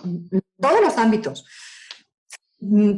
en 0.02 0.42
todos 0.58 0.80
los 0.80 0.98
ámbitos 0.98 1.44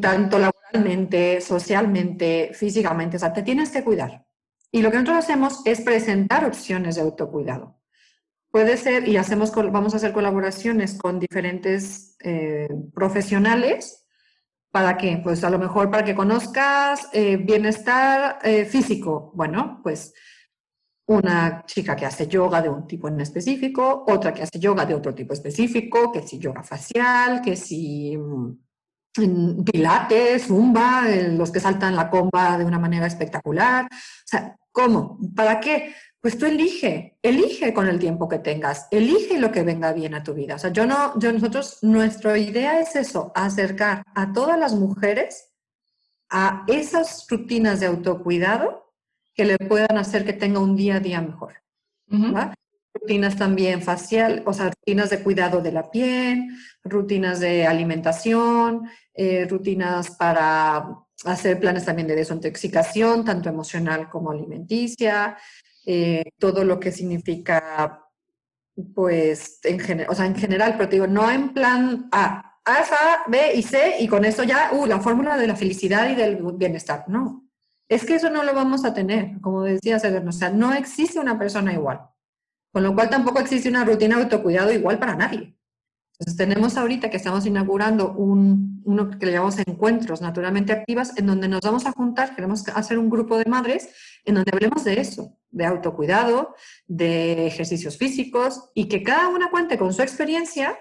tanto 0.01 0.39
laboralmente, 0.39 1.41
socialmente, 1.41 2.51
físicamente, 2.53 3.17
o 3.17 3.21
sea, 3.21 3.33
te 3.33 3.43
tienes 3.43 3.71
que 3.71 3.85
cuidar. 3.85 4.27
Y 4.71 4.83
lo 4.83 4.91
que 4.91 4.99
nosotros 4.99 5.25
hacemos 5.25 5.63
es 5.65 5.81
presentar 5.81 6.45
opciones 6.45 6.97
de 6.97 7.03
autocuidado. 7.03 7.81
Puede 8.51 8.77
ser, 8.77 9.09
y 9.09 9.17
hacemos, 9.17 9.53
vamos 9.55 9.95
a 9.95 9.97
hacer 9.97 10.13
colaboraciones 10.13 10.95
con 10.95 11.19
diferentes 11.19 12.17
eh, 12.21 12.69
profesionales, 12.93 14.05
¿para 14.71 14.97
qué? 14.97 15.21
Pues 15.23 15.43
a 15.45 15.51
lo 15.51 15.59
mejor 15.59 15.91
para 15.91 16.05
que 16.05 16.15
conozcas 16.15 17.09
eh, 17.13 17.37
bienestar 17.37 18.39
eh, 18.43 18.65
físico. 18.65 19.33
Bueno, 19.35 19.81
pues 19.83 20.13
una 21.07 21.65
chica 21.67 21.95
que 21.95 22.07
hace 22.07 22.27
yoga 22.27 22.61
de 22.63 22.69
un 22.69 22.87
tipo 22.87 23.09
en 23.09 23.21
específico, 23.21 24.05
otra 24.09 24.33
que 24.33 24.43
hace 24.43 24.59
yoga 24.59 24.85
de 24.87 24.95
otro 24.95 25.15
tipo 25.15 25.35
específico, 25.35 26.11
que 26.11 26.23
si 26.23 26.39
yoga 26.39 26.63
facial, 26.63 27.43
que 27.43 27.57
si 27.57 28.19
mm, 29.17 29.65
pilates, 29.65 30.47
zumba, 30.47 31.05
los 31.09 31.51
que 31.51 31.61
saltan 31.61 31.97
la 31.97 32.11
comba 32.11 32.59
de 32.59 32.65
una 32.65 32.79
manera 32.79 33.07
espectacular. 33.07 33.87
O 33.87 34.27
sea, 34.27 34.57
¿cómo? 34.73 35.19
¿Para 35.35 35.61
qué? 35.61 35.95
Pues 36.21 36.39
tú 36.39 36.47
elige, 36.47 37.19
elige 37.23 37.75
con 37.75 37.87
el 37.87 37.99
tiempo 37.99 38.29
que 38.29 38.39
tengas, 38.39 38.89
elige 38.91 39.39
lo 39.39 39.53
que 39.53 39.63
venga 39.63 39.93
bien 39.93 40.15
a 40.15 40.23
tu 40.23 40.33
vida. 40.33 40.55
O 40.55 40.59
sea, 40.59 40.73
yo 40.73 40.87
no, 40.87 41.19
yo 41.19 41.33
nosotros, 41.33 41.79
nuestra 41.83 42.39
idea 42.39 42.81
es 42.81 42.97
eso, 42.97 43.31
acercar 43.35 44.03
a 44.15 44.33
todas 44.33 44.59
las 44.59 44.75
mujeres 44.75 45.51
a 46.31 46.65
esas 46.67 47.27
rutinas 47.29 47.81
de 47.81 47.87
autocuidado 47.87 48.95
que 49.35 49.45
le 49.45 49.59
puedan 49.59 49.99
hacer 49.99 50.25
que 50.25 50.33
tenga 50.33 50.61
un 50.61 50.77
día 50.77 50.97
a 50.97 51.01
día 51.01 51.21
mejor 51.21 51.55
rutinas 52.95 53.37
también 53.37 53.83
facial, 53.83 54.43
o 54.47 54.53
sea, 54.53 54.71
rutinas 54.71 55.11
de 55.11 55.23
cuidado 55.23 55.61
de 55.61 55.73
la 55.73 55.91
piel, 55.91 56.49
rutinas 56.85 57.41
de 57.41 57.67
alimentación, 57.67 58.89
eh, 59.15 59.47
rutinas 59.49 60.11
para 60.11 60.89
hacer 61.25 61.61
planes 61.61 61.85
también 61.85 62.09
de 62.09 62.17
desintoxicación, 62.17 63.25
tanto 63.25 63.49
emocional 63.49 64.09
como 64.09 64.31
alimenticia, 64.31 65.37
eh, 65.87 66.25
todo 66.39 66.65
lo 66.65 66.79
que 66.81 66.93
significa, 66.93 68.01
pues, 68.95 69.61
en, 69.65 70.07
o 70.09 70.15
sea, 70.15 70.27
en 70.27 70.37
general, 70.37 70.75
pero 70.77 70.89
te 70.89 70.97
digo, 70.97 71.07
no 71.07 71.31
en 71.31 71.53
plan 71.53 72.09
A, 72.13 72.59
A, 72.65 73.25
B 73.29 73.55
y 73.55 73.63
C, 73.63 73.97
y 74.01 74.09
con 74.09 74.25
eso 74.25 74.43
ya, 74.45 74.71
uh, 74.73 74.87
la 74.87 75.01
fórmula 75.01 75.37
de 75.37 75.47
la 75.47 75.57
felicidad 75.57 76.09
y 76.11 76.15
del 76.15 76.43
bienestar. 76.55 77.05
No, 77.09 77.45
es 77.89 78.05
que 78.05 78.17
eso 78.17 78.31
no 78.31 78.43
lo 78.43 78.55
vamos 78.55 78.85
a 78.85 78.95
tener, 78.95 79.41
como 79.41 79.63
decía 79.63 79.97
o 79.97 80.33
sea, 80.33 80.51
no 80.51 80.73
existe 80.73 81.19
una 81.21 81.39
persona 81.39 81.73
igual. 81.73 82.01
Con 82.75 82.83
lo 82.83 82.93
cual 82.93 83.09
tampoco 83.09 83.39
existe 83.39 83.69
una 83.69 83.85
rutina 83.85 84.17
de 84.17 84.25
autocuidado 84.25 84.73
igual 84.73 84.99
para 84.99 85.15
nadie. 85.15 85.57
Entonces 86.19 86.37
tenemos 86.37 86.77
ahorita 86.77 87.09
que 87.09 87.19
estamos 87.19 87.47
inaugurando 87.47 88.13
un, 88.15 88.83
uno 88.85 89.11
que 89.11 89.27
le 89.27 89.31
llamamos 89.31 89.59
encuentros 89.65 90.21
naturalmente 90.21 90.73
activas, 90.73 91.17
en 91.17 91.27
donde 91.27 91.47
nos 91.47 91.61
vamos 91.61 91.87
a 91.87 91.93
juntar, 91.93 92.35
queremos 92.35 92.67
hacer 92.71 92.99
un 92.99 93.11
grupo 93.11 93.39
de 93.39 93.45
madres 93.45 93.91
en 94.25 94.35
donde 94.35 94.51
hablemos 94.53 94.83
de 94.83 95.01
eso, 95.01 95.39
de 95.51 95.67
autocuidado, 95.67 96.57
de 96.89 97.47
ejercicios 97.47 97.97
físicos 97.97 98.71
y 98.75 98.89
que 98.89 99.05
cada 99.05 99.29
una 99.29 99.51
cuente 99.51 99.79
con 99.79 99.95
su 99.95 100.03
experiencia 100.03 100.77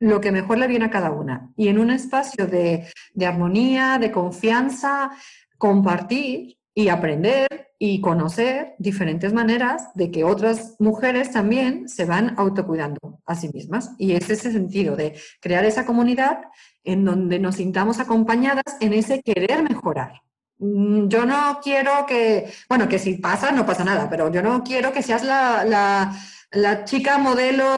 lo 0.00 0.20
que 0.20 0.30
mejor 0.30 0.58
le 0.58 0.66
viene 0.66 0.84
a 0.84 0.90
cada 0.90 1.10
una. 1.10 1.54
Y 1.56 1.68
en 1.68 1.78
un 1.78 1.90
espacio 1.90 2.46
de 2.46 2.92
armonía, 3.26 3.96
de 3.98 4.12
confianza, 4.12 5.10
compartir 5.56 6.57
y 6.78 6.90
aprender 6.90 7.72
y 7.76 8.00
conocer 8.00 8.76
diferentes 8.78 9.32
maneras 9.32 9.88
de 9.96 10.12
que 10.12 10.22
otras 10.22 10.76
mujeres 10.78 11.32
también 11.32 11.88
se 11.88 12.04
van 12.04 12.34
autocuidando 12.38 13.20
a 13.26 13.34
sí 13.34 13.50
mismas. 13.52 13.90
Y 13.98 14.12
es 14.12 14.30
ese 14.30 14.52
sentido 14.52 14.94
de 14.94 15.18
crear 15.40 15.64
esa 15.64 15.84
comunidad 15.84 16.38
en 16.84 17.04
donde 17.04 17.40
nos 17.40 17.56
sintamos 17.56 17.98
acompañadas 17.98 18.76
en 18.78 18.92
ese 18.92 19.22
querer 19.22 19.64
mejorar. 19.64 20.22
Mm, 20.58 21.08
yo 21.08 21.26
no 21.26 21.58
quiero 21.64 22.06
que, 22.06 22.48
bueno, 22.68 22.88
que 22.88 23.00
si 23.00 23.14
pasa, 23.14 23.50
no 23.50 23.66
pasa 23.66 23.82
nada, 23.82 24.08
pero 24.08 24.30
yo 24.30 24.40
no 24.40 24.62
quiero 24.62 24.92
que 24.92 25.02
seas 25.02 25.24
la, 25.24 25.64
la 25.64 26.16
la 26.50 26.84
chica 26.84 27.18
modelo 27.18 27.76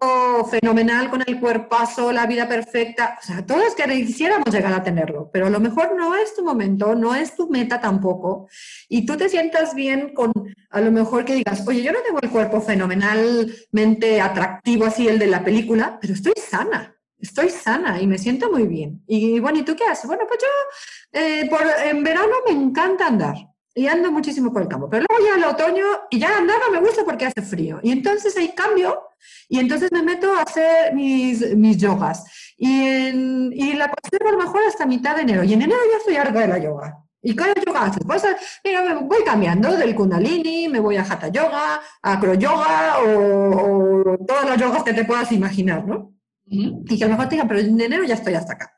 fenomenal 0.49 1.11
con 1.11 1.23
el 1.27 1.41
cuerpazo, 1.41 2.13
la 2.13 2.27
vida 2.27 2.49
perfecta. 2.49 3.19
O 3.21 3.27
sea, 3.27 3.45
todos 3.45 3.75
quisiéramos 3.75 4.53
llegar 4.53 4.73
a 4.73 4.83
tenerlo, 4.83 5.29
pero 5.33 5.47
a 5.47 5.51
lo 5.51 5.59
mejor 5.59 5.97
no 5.97 6.15
es 6.15 6.35
tu 6.35 6.45
momento, 6.45 6.95
no 6.95 7.15
es 7.15 7.35
tu 7.35 7.49
meta 7.49 7.81
tampoco. 7.81 8.49
Y 8.89 9.05
tú 9.05 9.17
te 9.17 9.29
sientas 9.29 9.75
bien 9.75 10.15
con, 10.15 10.33
a 10.71 10.81
lo 10.81 10.93
mejor 10.93 11.25
que 11.25 11.35
digas, 11.35 11.67
oye, 11.67 11.83
yo 11.83 11.93
no 11.93 12.01
tengo 12.01 12.21
el 12.23 12.31
cuerpo 12.31 12.61
fenomenalmente 12.61 14.21
atractivo 14.21 14.85
así, 14.85 15.09
el 15.09 15.19
de 15.19 15.27
la 15.27 15.43
película, 15.45 15.99
pero 16.01 16.15
estoy 16.15 16.35
sana. 16.37 16.97
Estoy 17.19 17.51
sana 17.51 18.01
y 18.01 18.07
me 18.07 18.17
siento 18.17 18.51
muy 18.51 18.67
bien. 18.67 19.03
Y 19.07 19.41
bueno, 19.41 19.59
¿y 19.59 19.63
tú 19.63 19.77
qué 19.77 19.85
haces? 19.85 20.07
Bueno, 20.07 20.25
pues 20.27 20.41
yo 20.41 21.21
eh, 21.21 21.47
por, 21.51 21.61
en 21.85 22.03
verano 22.03 22.33
me 22.47 22.53
encanta 22.53 23.09
andar 23.09 23.50
y 23.75 23.87
ando 23.87 24.11
muchísimo 24.11 24.53
por 24.53 24.63
el 24.63 24.69
campo. 24.69 24.89
Pero 24.89 25.07
luego 25.09 25.25
ya 25.25 25.37
el 25.37 25.45
otoño 25.45 25.85
y 26.11 26.19
ya 26.19 26.37
andar 26.37 26.57
no 26.67 26.73
me 26.73 26.87
gusta 26.87 27.05
porque 27.05 27.27
hace 27.27 27.43
frío. 27.43 27.81
Y 27.83 27.93
entonces 27.93 28.37
hay 28.37 28.55
cambio 28.55 29.01
y 29.49 29.59
entonces 29.59 29.91
me 29.93 30.03
meto 30.03 30.33
a 30.33 30.43
hacer 30.43 30.95
mis, 30.95 31.57
mis 31.57 31.77
yogas. 31.77 32.25
Y, 32.57 32.87
en, 32.87 33.53
y 33.55 33.75
la 33.75 33.91
conservo 33.91 34.29
a 34.29 34.33
lo 34.33 34.39
mejor 34.39 34.63
hasta 34.67 34.87
mitad 34.87 35.17
de 35.17 35.23
enero. 35.23 35.45
Y 35.45 35.53
en 35.53 35.63
enero 35.63 35.81
ya 35.91 35.99
estoy 35.99 36.17
harta 36.17 36.41
de 36.41 36.49
la 36.49 36.59
yoga. 36.59 37.05
¿Y 37.23 37.37
qué 37.37 37.53
yoga 37.67 37.85
haces? 37.85 38.03
Pues, 38.07 38.23
mira, 38.65 38.83
me 38.83 38.95
voy 38.95 39.23
cambiando 39.25 39.77
del 39.77 39.95
kundalini, 39.95 40.69
me 40.69 40.81
voy 40.81 40.97
a 40.97 41.03
hatha 41.03 41.29
yoga, 41.29 41.81
a 42.03 42.13
acro 42.13 42.33
yoga 42.35 42.99
o, 43.01 44.17
todas 44.27 44.47
las 44.47 44.59
yogas 44.59 44.83
que 44.83 44.95
te 44.95 45.05
puedas 45.05 45.31
imaginar, 45.33 45.85
¿no? 45.87 46.15
Y 46.47 46.99
que 46.99 47.05
a 47.05 47.07
lo 47.07 47.13
mejor 47.13 47.29
te 47.29 47.35
digan, 47.35 47.47
pero 47.47 47.61
en 47.61 47.79
enero 47.79 48.05
ya 48.05 48.15
estoy 48.15 48.35
hasta 48.35 48.55
acá. 48.55 48.73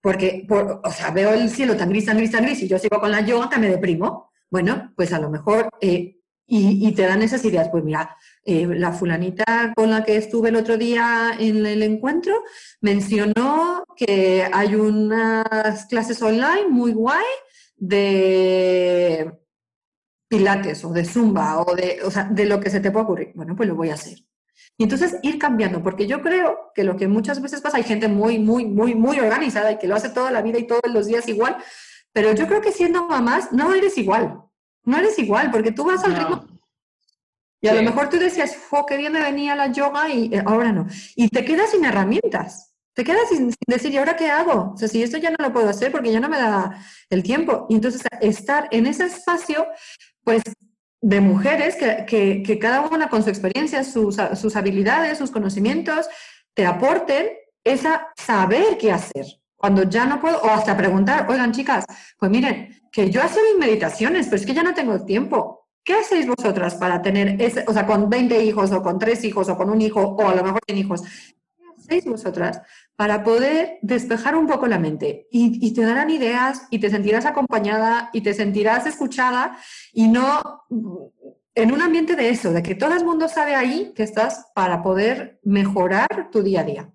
Porque, 0.00 0.44
por, 0.48 0.80
o 0.82 0.90
sea, 0.90 1.10
veo 1.10 1.34
el 1.34 1.50
cielo 1.50 1.76
tan 1.76 1.90
gris, 1.90 2.06
tan 2.06 2.16
gris, 2.16 2.30
tan 2.30 2.44
gris, 2.44 2.62
y 2.62 2.68
yo 2.68 2.78
sigo 2.78 3.00
con 3.00 3.10
la 3.10 3.20
yoga 3.20 3.50
que 3.50 3.58
me 3.58 3.68
deprimo. 3.68 4.29
Bueno, 4.50 4.92
pues 4.96 5.12
a 5.12 5.20
lo 5.20 5.30
mejor, 5.30 5.70
eh, 5.80 6.16
y, 6.52 6.92
te 6.94 7.02
dan 7.02 7.22
esas 7.22 7.44
ideas, 7.44 7.68
pues 7.70 7.84
mira, 7.84 8.16
eh, 8.44 8.66
la 8.66 8.92
fulanita 8.92 9.72
con 9.76 9.90
la 9.90 10.02
que 10.02 10.16
estuve 10.16 10.48
el 10.48 10.56
otro 10.56 10.76
día 10.76 11.36
en 11.38 11.64
el 11.64 11.80
encuentro 11.84 12.42
mencionó 12.80 13.84
que 13.96 14.48
hay 14.52 14.74
unas 14.74 15.86
clases 15.86 16.20
online 16.20 16.66
muy 16.68 16.92
guay 16.92 17.24
de 17.76 19.32
pilates 20.28 20.84
o 20.84 20.92
de 20.92 21.04
zumba 21.04 21.60
o 21.60 21.76
de, 21.76 22.00
o 22.04 22.10
sea, 22.10 22.24
de 22.24 22.46
lo 22.46 22.58
que 22.58 22.70
se 22.70 22.80
te 22.80 22.90
pueda 22.90 23.04
ocurrir. 23.04 23.30
Bueno, 23.36 23.54
pues 23.54 23.68
lo 23.68 23.76
voy 23.76 23.90
a 23.90 23.94
hacer. 23.94 24.18
Y 24.76 24.84
entonces 24.84 25.18
ir 25.22 25.38
cambiando, 25.38 25.82
porque 25.82 26.06
yo 26.06 26.20
creo 26.20 26.72
que 26.74 26.84
lo 26.84 26.96
que 26.96 27.06
muchas 27.06 27.40
veces 27.40 27.60
pasa, 27.60 27.76
hay 27.76 27.84
gente 27.84 28.08
muy, 28.08 28.38
muy, 28.38 28.64
muy, 28.64 28.94
muy 28.94 29.20
organizada 29.20 29.70
y 29.72 29.78
que 29.78 29.86
lo 29.86 29.94
hace 29.94 30.08
toda 30.08 30.30
la 30.32 30.42
vida 30.42 30.58
y 30.58 30.66
todos 30.66 30.82
los 30.92 31.06
días 31.06 31.28
igual, 31.28 31.58
pero 32.12 32.34
yo 32.34 32.46
creo 32.46 32.60
que 32.60 32.72
siendo 32.72 33.06
mamás 33.06 33.52
no 33.52 33.74
eres 33.74 33.96
igual. 33.98 34.42
No 34.84 34.98
eres 34.98 35.18
igual, 35.18 35.50
porque 35.50 35.72
tú 35.72 35.84
vas 35.84 36.02
al 36.04 36.16
ritmo. 36.16 36.44
Y 37.62 37.68
a 37.68 37.74
lo 37.74 37.82
mejor 37.82 38.08
tú 38.08 38.18
decías, 38.18 38.56
¡jo, 38.70 38.86
qué 38.86 38.96
bien 38.96 39.12
me 39.12 39.20
venía 39.20 39.54
la 39.54 39.70
yoga! 39.70 40.08
Y 40.08 40.34
eh, 40.34 40.42
ahora 40.46 40.72
no. 40.72 40.86
Y 41.14 41.28
te 41.28 41.44
quedas 41.44 41.70
sin 41.70 41.84
herramientas. 41.84 42.72
Te 42.94 43.04
quedas 43.04 43.28
sin, 43.28 43.54
decir, 43.66 43.92
¿y 43.92 43.98
ahora 43.98 44.16
qué 44.16 44.30
hago? 44.30 44.72
O 44.74 44.76
sea, 44.76 44.88
si 44.88 45.02
esto 45.02 45.18
ya 45.18 45.30
no 45.30 45.36
lo 45.38 45.52
puedo 45.52 45.68
hacer 45.68 45.92
porque 45.92 46.10
ya 46.10 46.20
no 46.20 46.28
me 46.28 46.38
da 46.38 46.82
el 47.10 47.22
tiempo. 47.22 47.66
Y 47.68 47.74
entonces 47.74 48.02
estar 48.20 48.66
en 48.70 48.86
ese 48.86 49.04
espacio, 49.04 49.66
pues, 50.24 50.42
de 51.02 51.20
mujeres 51.20 51.76
que, 51.76 52.42
que, 52.42 52.58
cada 52.58 52.82
una 52.82 53.08
con 53.08 53.22
su 53.22 53.30
experiencia, 53.30 53.84
sus, 53.84 54.16
sus 54.34 54.56
habilidades, 54.56 55.18
sus 55.18 55.30
conocimientos, 55.30 56.08
te 56.54 56.66
aporten 56.66 57.28
esa 57.64 58.08
saber 58.16 58.76
qué 58.78 58.92
hacer. 58.92 59.39
Cuando 59.60 59.82
ya 59.82 60.06
no 60.06 60.22
puedo, 60.22 60.40
o 60.40 60.48
hasta 60.48 60.74
preguntar, 60.74 61.26
oigan 61.28 61.52
chicas, 61.52 61.84
pues 62.18 62.30
miren, 62.30 62.80
que 62.90 63.10
yo 63.10 63.22
hacía 63.22 63.42
mis 63.42 63.58
meditaciones, 63.60 64.26
pero 64.26 64.36
es 64.36 64.46
que 64.46 64.54
ya 64.54 64.62
no 64.62 64.72
tengo 64.72 65.04
tiempo. 65.04 65.68
¿Qué 65.84 65.92
hacéis 65.92 66.26
vosotras 66.26 66.76
para 66.76 67.02
tener, 67.02 67.40
ese, 67.42 67.64
o 67.68 67.72
sea, 67.74 67.86
con 67.86 68.08
20 68.08 68.42
hijos 68.42 68.72
o 68.72 68.82
con 68.82 68.98
3 68.98 69.22
hijos 69.24 69.50
o 69.50 69.58
con 69.58 69.68
un 69.68 69.82
hijo 69.82 70.00
o 70.00 70.28
a 70.28 70.34
lo 70.34 70.42
mejor 70.42 70.60
100 70.66 70.78
hijos? 70.78 71.02
¿Qué 71.02 71.64
hacéis 71.78 72.06
vosotras 72.06 72.62
para 72.96 73.22
poder 73.22 73.78
despejar 73.82 74.34
un 74.34 74.46
poco 74.46 74.66
la 74.66 74.78
mente? 74.78 75.28
Y, 75.30 75.58
y 75.60 75.74
te 75.74 75.82
darán 75.82 76.08
ideas 76.08 76.66
y 76.70 76.78
te 76.78 76.88
sentirás 76.88 77.26
acompañada 77.26 78.08
y 78.14 78.22
te 78.22 78.32
sentirás 78.32 78.86
escuchada 78.86 79.58
y 79.92 80.08
no 80.08 80.40
en 81.54 81.72
un 81.72 81.82
ambiente 81.82 82.16
de 82.16 82.30
eso, 82.30 82.50
de 82.50 82.62
que 82.62 82.74
todo 82.74 82.94
el 82.94 83.04
mundo 83.04 83.28
sabe 83.28 83.54
ahí 83.54 83.92
que 83.94 84.04
estás 84.04 84.46
para 84.54 84.82
poder 84.82 85.38
mejorar 85.44 86.30
tu 86.32 86.42
día 86.42 86.62
a 86.62 86.64
día. 86.64 86.90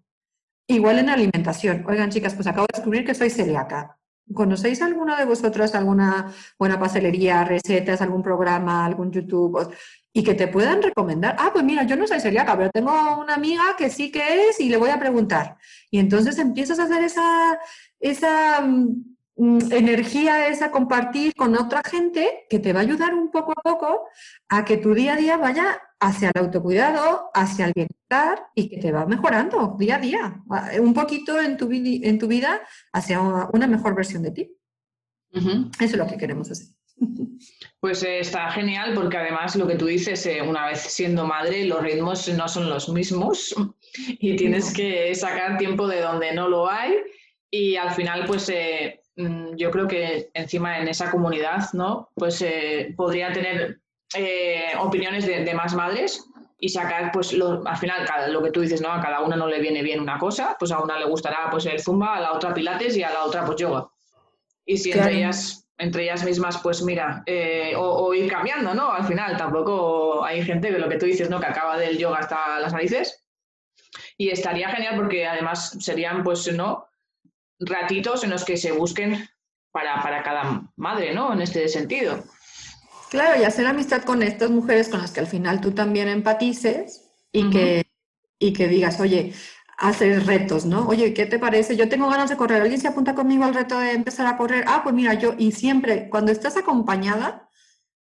Igual 0.68 0.99
en 0.99 1.09
alimentación. 1.09 1.86
Oigan, 1.88 2.09
chicas, 2.09 2.34
pues 2.34 2.47
acabo 2.47 2.66
de 2.72 2.78
descubrir 2.78 3.05
que 3.05 3.13
soy 3.13 3.30
celíaca. 3.30 3.97
¿Conocéis 4.34 4.82
alguna 4.82 5.18
de 5.18 5.26
vosotras 5.26 5.76
alguna 5.76 6.34
buena 6.57 6.80
pastelería, 6.80 7.43
recetas, 7.43 8.01
algún 8.01 8.24
programa, 8.24 8.84
algún 8.86 9.11
YouTube? 9.11 9.72
Y 10.11 10.24
que 10.24 10.34
te 10.34 10.47
puedan 10.47 10.82
recomendar. 10.82 11.36
Ah, 11.38 11.51
pues 11.53 11.63
mira, 11.63 11.84
yo 11.84 11.95
no 11.95 12.07
soy 12.07 12.20
celíaca, 12.20 12.57
pero 12.57 12.72
tengo 12.72 12.91
una 13.20 13.36
amiga 13.36 13.76
que 13.78 13.89
sí 13.89 14.11
que 14.11 14.49
es 14.49 14.59
y 14.59 14.70
le 14.70 14.78
voy 14.78 14.89
a 14.89 14.99
preguntar. 14.99 15.57
Y 15.91 15.99
entonces 15.99 16.39
empiezas 16.39 16.80
a 16.80 16.86
hacer 16.86 17.03
esa, 17.03 17.59
esa 17.99 18.61
Mm, 18.61 19.14
energía 19.38 20.47
es 20.47 20.61
a 20.61 20.71
compartir 20.71 21.33
con 21.36 21.55
otra 21.55 21.81
gente 21.83 22.45
que 22.49 22.59
te 22.59 22.71
va 22.71 22.79
a 22.79 22.83
ayudar 22.83 23.13
un 23.13 23.31
poco 23.31 23.51
a 23.51 23.61
poco 23.61 24.07
a 24.47 24.63
que 24.63 24.77
tu 24.77 24.93
día 24.93 25.13
a 25.13 25.17
día 25.17 25.38
vaya 25.38 25.81
hacia 25.99 26.31
el 26.33 26.41
autocuidado, 26.41 27.31
hacia 27.33 27.65
el 27.65 27.73
bienestar 27.73 28.47
y 28.55 28.69
que 28.69 28.77
te 28.77 28.91
va 28.91 29.05
mejorando 29.05 29.75
día 29.77 29.95
a 29.95 29.99
día, 29.99 30.43
un 30.79 30.93
poquito 30.93 31.39
en 31.41 31.57
tu, 31.57 31.69
en 31.71 32.19
tu 32.19 32.27
vida 32.27 32.61
hacia 32.93 33.19
una 33.19 33.67
mejor 33.67 33.95
versión 33.95 34.23
de 34.23 34.31
ti. 34.31 34.57
Eso 35.33 35.69
es 35.79 35.97
lo 35.97 36.07
que 36.07 36.17
queremos 36.17 36.49
hacer. 36.51 36.67
Pues 37.81 38.03
eh, 38.03 38.19
está 38.19 38.49
genial 38.51 38.93
porque 38.93 39.17
además 39.17 39.57
lo 39.57 39.67
que 39.67 39.75
tú 39.75 39.86
dices, 39.86 40.25
eh, 40.27 40.41
una 40.41 40.67
vez 40.67 40.79
siendo 40.79 41.25
madre, 41.25 41.65
los 41.65 41.83
ritmos 41.83 42.29
no 42.29 42.47
son 42.47 42.69
los 42.69 42.88
mismos 42.88 43.53
y 44.07 44.38
tienes 44.38 44.73
que 44.73 45.13
sacar 45.13 45.57
tiempo 45.57 45.86
de 45.89 45.99
donde 45.99 46.33
no 46.33 46.47
lo 46.47 46.69
hay 46.69 46.93
y 47.51 47.75
al 47.75 47.91
final 47.91 48.23
pues... 48.25 48.47
Eh, 48.47 49.01
Mm, 49.05 49.05
yo 49.16 49.72
creo 49.72 49.88
que 49.88 50.30
encima 50.34 50.80
en 50.80 50.88
esa 50.88 51.09
comunidad, 51.09 51.72
¿no? 51.74 52.09
Pues 52.16 52.41
eh, 52.41 52.93
podría 52.97 53.32
tener 53.32 53.80
eh, 54.13 54.74
opiniones 54.80 55.26
de, 55.26 55.53
más 55.53 55.74
madres 55.74 56.26
y 56.59 56.70
sacar, 56.70 57.11
pues, 57.11 57.34
al 57.34 57.78
final, 57.78 58.05
lo 58.32 58.43
que 58.43 58.51
tú 58.51 58.61
dices, 58.61 58.82
¿no? 58.82 58.91
A 58.91 59.01
cada 59.01 59.22
una 59.22 59.36
no 59.36 59.47
le 59.47 59.59
viene 59.59 59.82
bien 59.82 59.99
una 59.99 60.18
cosa, 60.18 60.55
pues 60.59 60.72
a 60.72 60.80
una 60.80 60.99
le 60.99 61.05
gustará, 61.05 61.49
pues, 61.49 61.66
el 61.66 61.82
zumba, 61.82 62.16
a 62.16 62.20
la 62.20 62.34
otra 62.34 62.53
pilates 62.53 62.97
y 62.97 63.03
a 63.03 63.11
la 63.11 63.24
otra, 63.24 63.45
pues, 63.45 63.57
yoga. 63.57 63.88
Y 64.66 64.78
si 64.78 64.91
entre 64.91 65.18
ellas, 65.18 65.68
entre 65.78 66.03
ellas 66.03 66.24
mismas, 66.24 66.57
pues, 66.57 66.82
mira, 66.82 67.24
eh, 67.26 67.74
o, 67.78 68.13
ir 68.13 68.30
cambiando, 68.30 68.74
¿no? 68.74 68.91
Al 68.91 69.05
final, 69.05 69.38
tampoco 69.38 70.26
hay 70.26 70.43
gente 70.43 70.70
que 70.70 70.80
lo 70.80 70.89
que 70.89 70.97
tú 70.97 71.05
dices, 71.05 71.30
¿no? 71.30 71.39
Que 71.39 71.47
acaba 71.47 71.78
del 71.78 71.97
yoga 71.97 72.20
hasta 72.20 72.59
las 72.59 72.74
narices. 72.74 73.26
Y 74.18 74.30
estaría 74.30 74.70
genial 74.70 74.95
porque 74.95 75.28
además 75.28 75.78
serían, 75.80 76.24
pues, 76.24 76.51
¿no? 76.53 76.84
Ratitos 77.60 78.24
en 78.24 78.30
los 78.30 78.43
que 78.43 78.58
se 78.58 78.72
busquen 78.72 79.28
para, 79.72 80.01
para 80.01 80.24
cada 80.24 80.72
madre, 80.76 81.14
¿no? 81.14 81.34
En 81.34 81.41
este 81.41 81.68
sentido. 81.68 82.24
Claro, 83.10 83.39
y 83.39 83.45
hacer 83.45 83.68
amistad 83.68 84.03
con 84.03 84.24
estas 84.24 84.49
mujeres 84.49 84.89
con 84.89 85.01
las 85.01 85.12
que 85.12 85.20
al 85.20 85.28
final 85.28 85.62
tú 85.62 85.72
también 85.72 86.08
empatices 86.08 87.12
y, 87.32 87.49
que, 87.49 87.86
y 88.39 88.53
que 88.53 88.68
digas, 88.68 88.99
oye, 88.99 89.34
hacer 89.78 90.26
retos, 90.26 90.66
¿no? 90.66 90.88
Oye, 90.88 91.14
¿qué 91.14 91.26
te 91.26 91.39
parece? 91.39 91.76
Yo 91.76 91.89
tengo 91.89 92.10
ganas 92.10 92.30
de 92.30 92.38
correr. 92.38 92.62
¿Alguien 92.62 92.80
se 92.80 92.88
apunta 92.88 93.16
conmigo 93.16 93.43
al 93.43 93.53
reto 93.53 93.78
de 93.80 93.91
empezar 93.91 94.28
a 94.28 94.38
correr? 94.38 94.66
Ah, 94.68 94.82
pues 94.84 94.95
mira, 94.95 95.14
yo, 95.14 95.34
y 95.38 95.51
siempre, 95.51 96.10
cuando 96.10 96.32
estás 96.32 96.58
acompañada, 96.58 97.49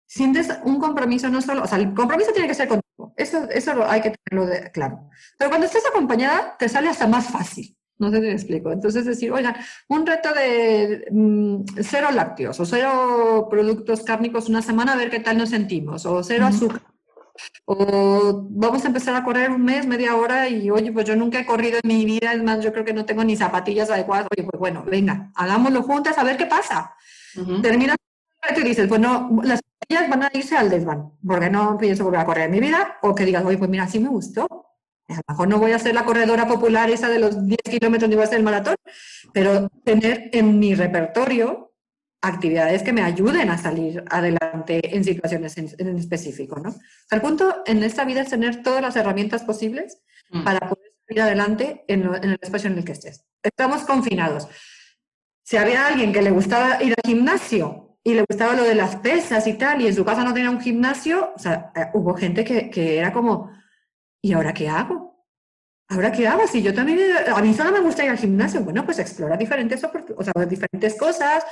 sientes 0.07 0.49
un 0.65 0.79
compromiso, 0.79 1.29
no 1.29 1.43
solo, 1.43 1.65
o 1.65 1.67
sea, 1.67 1.79
el 1.79 1.93
compromiso 1.93 2.33
tiene 2.33 2.49
que 2.49 2.55
ser 2.55 2.69
contigo. 2.69 3.13
Eso, 3.17 3.49
eso 3.51 3.85
hay 3.89 4.01
que 4.01 4.13
tenerlo 4.13 4.47
de, 4.47 4.71
claro. 4.71 5.11
Pero 5.39 5.51
cuando 5.51 5.67
estás 5.67 5.85
acompañada, 5.87 6.57
te 6.59 6.69
sale 6.69 6.89
hasta 6.89 7.07
más 7.07 7.27
fácil. 7.29 7.76
No 7.99 8.11
sé 8.11 8.17
si 8.17 8.23
me 8.23 8.33
explico. 8.33 8.73
Entonces 8.73 9.05
decir, 9.05 9.33
oigan, 9.33 9.57
un 9.89 10.07
reto 10.07 10.33
de 10.33 11.07
mm, 11.11 11.65
cero 11.83 12.09
lácteos 12.13 12.59
o 12.61 12.67
cero 12.67 13.49
productos 13.51 14.03
cárnicos 14.03 14.49
una 14.49 14.63
semana 14.63 14.93
a 14.93 14.97
ver 14.97 15.11
qué 15.11 15.21
tal 15.21 15.39
nos 15.39 15.51
sentimos, 15.51 16.05
o 16.07 16.23
cero 16.23 16.47
azúcar. 16.47 16.83
O 17.67 18.47
vamos 18.51 18.85
a 18.85 18.89
empezar 18.89 19.15
a 19.15 19.25
correr 19.25 19.51
un 19.51 19.63
mes, 19.63 19.87
media 19.87 20.17
hora 20.17 20.49
y 20.49 20.71
oye, 20.71 20.93
pues 20.93 21.05
yo 21.05 21.17
nunca 21.17 21.41
he 21.41 21.47
corrido 21.47 21.79
en 21.83 21.89
mi 21.89 22.05
vida, 22.05 22.33
es 22.33 22.43
más, 22.43 22.65
yo 22.65 22.73
creo 22.73 22.85
que 22.85 22.95
no 22.95 23.05
tengo 23.05 23.25
ni 23.25 23.37
zapatillas 23.37 23.91
adecuadas. 23.91 24.27
Oye, 24.31 24.47
pues 24.49 24.59
bueno, 24.59 24.85
venga, 24.87 25.31
hagámoslo 25.35 25.83
juntas 25.83 26.17
a 26.19 26.25
ver 26.25 26.37
qué 26.37 26.47
pasa. 26.47 26.95
Terminas 27.61 27.97
y 28.57 28.63
dices, 28.63 28.89
pues 28.89 29.01
no, 29.01 29.31
las 29.43 29.61
zapatillas 29.61 30.11
van 30.11 30.23
a 30.23 30.31
irse 30.33 30.57
al 30.57 30.71
desván, 30.71 31.13
porque 31.27 31.51
no 31.51 31.77
pienso 31.77 32.05
volver 32.05 32.21
a 32.21 32.25
correr 32.25 32.45
en 32.45 32.53
mi 32.53 32.61
vida, 32.61 32.99
o 33.03 33.15
que 33.15 33.25
digas, 33.25 33.45
oye, 33.45 33.59
pues 33.59 33.71
mira, 33.71 33.87
sí 33.89 33.99
me 33.99 34.09
gustó, 34.09 34.47
a 35.15 35.17
lo 35.17 35.23
mejor 35.29 35.49
no 35.49 35.59
voy 35.59 35.73
a 35.73 35.79
ser 35.79 35.95
la 35.95 36.05
corredora 36.05 36.49
popular 36.49 36.91
esa 36.91 37.09
de 37.09 37.19
los 37.19 37.47
10 37.47 37.59
kilómetros 37.63 38.09
ni 38.09 38.17
voy 38.17 38.25
a 38.25 38.27
hacer 38.27 38.39
el 38.39 38.45
maratón, 38.45 38.77
pero 39.33 39.69
tener 39.85 40.31
en 40.33 40.59
mi 40.59 40.75
repertorio 40.75 41.75
actividades 42.23 42.83
que 42.83 42.93
me 42.93 43.03
ayuden 43.03 43.51
a 43.51 43.59
salir 43.59 44.03
adelante 44.11 44.97
en 44.97 45.05
situaciones 45.05 45.57
en, 45.59 45.99
específico, 45.99 46.59
¿no? 46.59 46.75
el 47.11 47.21
punto 47.21 47.63
en 47.67 47.83
esta 47.85 48.05
vida 48.05 48.23
es 48.23 48.31
tener 48.31 48.63
todas 48.63 48.83
las 48.83 48.97
herramientas 48.97 49.43
posibles 49.45 50.03
mm. 50.31 50.45
para 50.45 50.69
poder 50.69 50.93
salir 51.07 51.23
adelante 51.23 51.85
en, 51.87 52.03
en, 52.03 52.31
el 52.31 52.39
espacio 52.41 52.71
en 52.71 52.79
el 52.79 52.85
que 52.85 52.93
estés. 52.93 53.25
Estamos 53.43 53.83
confinados. 53.83 54.49
Si 55.45 55.57
había 55.57 55.87
alguien 55.87 56.13
que 56.13 56.23
le 56.23 56.31
gustaba 56.31 56.83
ir 56.83 56.95
al 56.97 57.09
gimnasio 57.09 57.99
y 58.03 58.15
le 58.15 58.25
gustaba 58.29 58.55
lo 58.55 58.65
de 58.65 58.75
las 58.75 58.97
pesas 58.97 59.47
y 59.47 59.55
tal, 59.55 59.81
y 59.81 59.87
en 59.87 59.95
su 59.95 60.05
casa 60.05 60.25
no 60.25 60.35
tenía 60.35 60.51
un 60.51 60.61
gimnasio, 60.61 61.33
o 61.37 61.39
sea, 61.39 61.71
eh, 61.77 61.87
hubo 61.95 62.15
gente 62.15 62.45
que, 62.45 62.71
que 62.71 62.99
era 62.99 63.13
como, 63.13 63.51
¿y 64.27 64.33
ahora 64.33 64.53
qué 64.53 64.69
hago? 64.69 65.25
¿Ahora 65.89 66.11
qué 66.11 66.27
hago? 66.27 66.49
Si 66.49 66.61
yo 66.61 66.75
también, 66.75 66.99
a 67.33 67.41
mí 67.41 67.55
solo 67.55 67.71
me 67.71 67.81
gusta 67.81 68.05
ir 68.05 68.11
al 68.11 68.19
gimnasio, 68.19 68.61
bueno, 68.61 68.85
pues 68.85 68.99
explora 68.99 69.37
diferentes, 69.37 69.85
o 69.85 70.25
sea, 70.25 70.33
diferentes 70.47 70.99
cosas. 70.99 71.45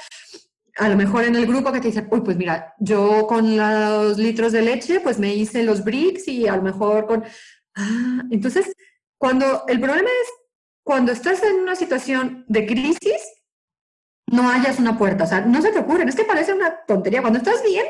A 0.76 0.88
lo 0.88 0.96
mejor 0.96 1.22
en 1.22 1.36
el 1.36 1.46
grupo 1.46 1.70
que 1.70 1.80
te 1.80 1.86
dicen, 1.86 2.08
uy, 2.10 2.22
pues 2.22 2.36
mira, 2.36 2.74
yo 2.80 3.28
con 3.28 3.56
los 3.56 4.18
litros 4.18 4.50
de 4.50 4.62
leche, 4.62 4.98
pues 4.98 5.20
me 5.20 5.32
hice 5.32 5.62
los 5.62 5.84
bricks 5.84 6.26
y 6.26 6.48
a 6.48 6.56
lo 6.56 6.62
mejor 6.62 7.06
con... 7.06 7.22
Ah, 7.76 8.22
entonces, 8.32 8.72
cuando 9.18 9.64
el 9.68 9.78
problema 9.78 10.08
es, 10.08 10.28
cuando 10.82 11.12
estás 11.12 11.44
en 11.44 11.60
una 11.60 11.76
situación 11.76 12.44
de 12.48 12.66
crisis, 12.66 13.22
no 14.26 14.50
hayas 14.50 14.80
una 14.80 14.98
puerta, 14.98 15.24
o 15.24 15.26
sea, 15.28 15.42
no 15.42 15.62
se 15.62 15.70
te 15.70 15.78
ocurren, 15.78 16.08
es 16.08 16.16
que 16.16 16.24
parece 16.24 16.52
una 16.52 16.84
tontería. 16.88 17.20
Cuando 17.20 17.38
estás 17.38 17.62
bien, 17.62 17.86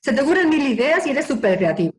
se 0.00 0.14
te 0.14 0.22
ocurren 0.22 0.48
mil 0.48 0.66
ideas 0.66 1.06
y 1.06 1.10
eres 1.10 1.26
súper 1.26 1.58
creativo. 1.58 1.92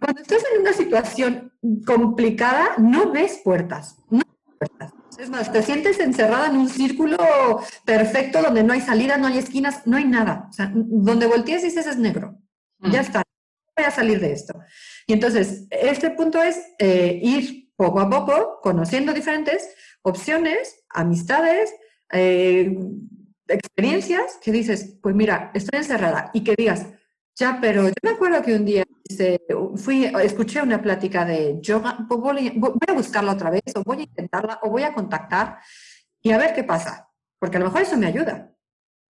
Cuando 0.00 0.22
estás 0.22 0.42
en 0.52 0.60
una 0.60 0.72
situación 0.72 1.52
complicada, 1.86 2.74
no 2.78 3.12
ves 3.12 3.40
puertas, 3.42 3.96
no 4.10 4.22
puertas. 4.58 4.92
Es 5.18 5.30
más, 5.30 5.50
te 5.50 5.62
sientes 5.62 5.98
encerrada 5.98 6.48
en 6.48 6.56
un 6.56 6.68
círculo 6.68 7.16
perfecto 7.84 8.42
donde 8.42 8.62
no 8.62 8.74
hay 8.74 8.80
salida, 8.80 9.16
no 9.16 9.26
hay 9.26 9.38
esquinas, 9.38 9.86
no 9.86 9.96
hay 9.96 10.04
nada. 10.04 10.46
O 10.50 10.52
sea, 10.52 10.70
donde 10.74 11.26
volteas 11.26 11.62
dices 11.62 11.86
es 11.86 11.96
negro. 11.96 12.38
Mm. 12.80 12.90
Ya 12.90 13.00
está, 13.00 13.22
voy 13.76 13.86
a 13.86 13.90
salir 13.90 14.20
de 14.20 14.32
esto. 14.32 14.58
Y 15.06 15.14
entonces, 15.14 15.66
este 15.70 16.10
punto 16.10 16.42
es 16.42 16.60
eh, 16.78 17.18
ir 17.22 17.72
poco 17.76 18.00
a 18.00 18.10
poco 18.10 18.60
conociendo 18.62 19.12
diferentes 19.12 19.74
opciones, 20.02 20.84
amistades, 20.90 21.74
eh, 22.12 22.76
experiencias 23.48 24.38
que 24.42 24.52
dices, 24.52 24.98
pues 25.02 25.14
mira, 25.14 25.50
estoy 25.54 25.78
encerrada 25.78 26.30
y 26.34 26.42
que 26.42 26.54
digas, 26.56 26.86
ya, 27.34 27.58
pero 27.60 27.86
yo 27.88 27.94
me 28.02 28.10
acuerdo 28.10 28.42
que 28.42 28.54
un 28.54 28.64
día 28.64 28.84
fui, 29.76 30.04
escuché 30.22 30.60
una 30.62 30.80
plática 30.80 31.24
de 31.24 31.58
yoga, 31.60 32.04
pues 32.08 32.20
voy, 32.20 32.60
a 32.86 32.92
buscarla 32.92 33.32
otra 33.32 33.50
vez, 33.50 33.62
o 33.74 33.82
voy 33.82 34.00
a 34.00 34.02
intentarla, 34.02 34.60
o 34.62 34.70
voy 34.70 34.82
a 34.82 34.92
contactar 34.92 35.58
y 36.22 36.32
a 36.32 36.38
ver 36.38 36.54
qué 36.54 36.64
pasa, 36.64 37.10
porque 37.38 37.56
a 37.56 37.60
lo 37.60 37.66
mejor 37.66 37.82
eso 37.82 37.96
me 37.96 38.06
ayuda. 38.06 38.52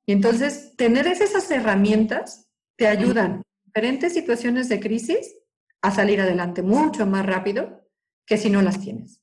Y 0.06 0.12
entonces, 0.12 0.74
tener 0.76 1.06
esas 1.06 1.50
herramientas 1.50 2.50
te 2.76 2.86
ayudan 2.86 3.32
en 3.32 3.42
diferentes 3.64 4.12
situaciones 4.12 4.68
de 4.68 4.80
crisis 4.80 5.34
a 5.82 5.90
salir 5.90 6.20
adelante 6.20 6.62
mucho 6.62 7.06
más 7.06 7.24
rápido 7.24 7.88
que 8.26 8.36
si 8.36 8.50
no 8.50 8.62
las 8.62 8.80
tienes. 8.80 9.22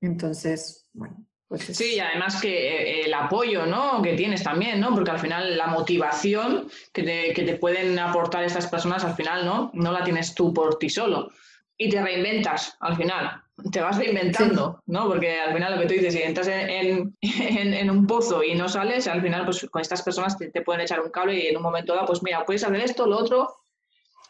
Entonces, 0.00 0.88
bueno, 0.92 1.26
pues 1.50 1.64
sí, 1.64 1.96
y 1.96 1.98
además 1.98 2.40
que 2.40 3.00
eh, 3.00 3.06
el 3.06 3.12
apoyo 3.12 3.66
¿no? 3.66 4.00
que 4.02 4.12
tienes 4.12 4.44
también, 4.44 4.78
¿no? 4.78 4.94
Porque 4.94 5.10
al 5.10 5.18
final 5.18 5.56
la 5.58 5.66
motivación 5.66 6.68
que 6.92 7.02
te, 7.02 7.32
que 7.34 7.42
te, 7.42 7.56
pueden 7.56 7.98
aportar 7.98 8.44
estas 8.44 8.68
personas, 8.68 9.04
al 9.04 9.16
final, 9.16 9.44
¿no? 9.44 9.72
No 9.74 9.90
la 9.90 10.04
tienes 10.04 10.32
tú 10.32 10.54
por 10.54 10.78
ti 10.78 10.88
solo. 10.88 11.32
Y 11.76 11.88
te 11.90 12.00
reinventas 12.00 12.76
al 12.78 12.94
final. 12.96 13.42
Te 13.72 13.80
vas 13.80 13.98
reinventando, 13.98 14.80
¿no? 14.86 15.08
Porque 15.08 15.40
al 15.40 15.52
final 15.52 15.74
lo 15.74 15.80
que 15.80 15.88
tú 15.88 15.94
dices, 15.94 16.14
si 16.14 16.22
entras 16.22 16.46
en, 16.46 17.16
en, 17.20 17.74
en, 17.74 17.90
un 17.90 18.06
pozo 18.06 18.44
y 18.44 18.54
no 18.54 18.68
sales, 18.68 19.08
al 19.08 19.20
final, 19.20 19.44
pues 19.44 19.66
con 19.72 19.82
estas 19.82 20.02
personas 20.02 20.38
te, 20.38 20.62
pueden 20.62 20.82
echar 20.82 21.00
un 21.00 21.10
cable 21.10 21.36
y 21.36 21.48
en 21.48 21.56
un 21.56 21.64
momento 21.64 21.94
dado, 21.94 22.06
pues 22.06 22.22
mira, 22.22 22.46
puedes 22.46 22.62
hacer 22.62 22.78
esto, 22.78 23.08
lo 23.08 23.18
otro. 23.18 23.56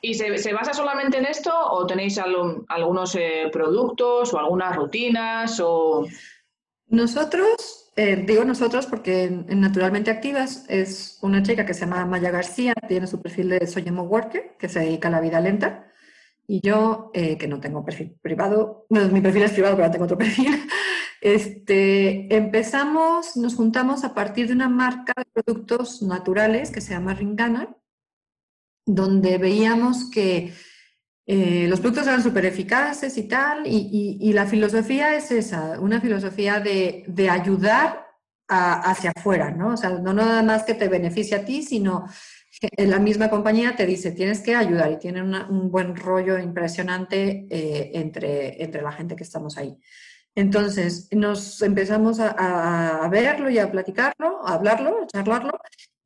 ¿Y 0.01 0.15
se, 0.15 0.39
se 0.39 0.55
basa 0.55 0.73
solamente 0.73 1.19
en 1.19 1.27
esto 1.27 1.53
o 1.55 1.87
tenéis 1.87 2.19
algunos 2.19 3.15
eh, 3.15 3.51
productos 3.53 4.33
o 4.33 4.39
algunas 4.39 4.75
rutinas 4.75 5.61
o...? 5.63 6.07
Nosotros 6.91 7.81
eh, 7.97 8.25
digo 8.27 8.45
nosotros 8.45 8.87
porque 8.87 9.25
en, 9.25 9.61
Naturalmente 9.61 10.11
Activas 10.11 10.65
es 10.69 11.19
una 11.23 11.43
chica 11.43 11.67
que 11.67 11.75
se 11.75 11.81
llama 11.81 12.07
Maya 12.07 12.31
García, 12.31 12.73
tiene 12.89 13.07
su 13.07 13.21
perfil 13.21 13.51
de 13.51 13.67
Soy 13.67 13.85
Emo 13.87 14.05
Worker, 14.05 14.57
que 14.59 14.69
se 14.69 14.81
dedica 14.81 15.09
a 15.09 15.11
la 15.11 15.21
vida 15.21 15.41
lenta. 15.41 15.87
Y 16.47 16.61
yo, 16.63 17.11
eh, 17.15 17.37
que 17.37 17.47
no 17.47 17.61
tengo 17.61 17.85
perfil 17.85 18.17
privado, 18.23 18.87
no, 18.91 19.07
mi 19.09 19.21
perfil 19.21 19.43
es 19.43 19.53
privado, 19.53 19.77
pero 19.77 19.91
tengo 19.91 20.05
otro 20.05 20.19
perfil, 20.25 20.65
este, 21.21 22.35
empezamos, 22.35 23.37
nos 23.37 23.55
juntamos 23.55 24.05
a 24.05 24.15
partir 24.15 24.49
de 24.49 24.55
una 24.55 24.69
marca 24.69 25.13
de 25.17 25.43
productos 25.43 26.03
naturales 26.03 26.71
que 26.71 26.81
se 26.81 26.95
llama 26.95 27.15
Ringana, 27.15 27.77
donde 28.87 29.39
veíamos 29.39 30.11
que 30.11 30.55
eh, 31.27 31.67
los 31.69 31.81
productos 31.81 32.07
eran 32.07 32.23
súper 32.23 32.47
eficaces 32.47 33.17
y 33.17 33.25
tal, 33.25 33.67
y, 33.67 34.33
la 34.33 34.47
filosofía 34.47 35.17
es 35.17 35.31
esa, 35.31 35.79
una 35.81 36.01
filosofía 36.01 36.61
de, 36.61 37.29
ayudar 37.31 38.07
hacia 38.49 39.13
afuera, 39.15 39.53
¿no? 39.53 39.75
O 39.75 39.77
sea, 39.77 39.91
no 39.91 40.13
nada 40.13 40.43
más 40.43 40.65
que 40.65 40.75
te 40.75 40.89
beneficie 40.89 41.37
a 41.37 41.45
ti, 41.45 41.63
sino 41.63 42.07
que 42.61 42.87
la 42.87 42.99
misma 42.99 43.31
compañía 43.31 43.77
te 43.77 43.87
dice, 43.87 44.13
tienes 44.13 44.41
que 44.41 44.55
ayudar 44.55 44.91
y 44.93 44.99
tiene 44.99 45.23
un 45.23 45.71
buen 45.71 45.97
rollo 45.97 46.39
impresionante 46.39 47.47
eh, 47.49 47.93
entre, 47.95 48.63
entre 48.63 48.83
la 48.83 48.93
gente 48.93 49.17
que 49.17 49.23
estamos 49.23 49.57
ahí. 49.57 49.79
Entonces, 50.35 51.09
nos 51.13 51.61
empezamos 51.63 52.21
a, 52.21 53.09
verlo 53.11 53.51
y 53.51 53.59
a 53.59 53.71
platicarlo, 53.71 54.47
a 54.47 54.55
hablarlo, 54.55 55.03
a 55.03 55.07
charlarlo, 55.07 55.53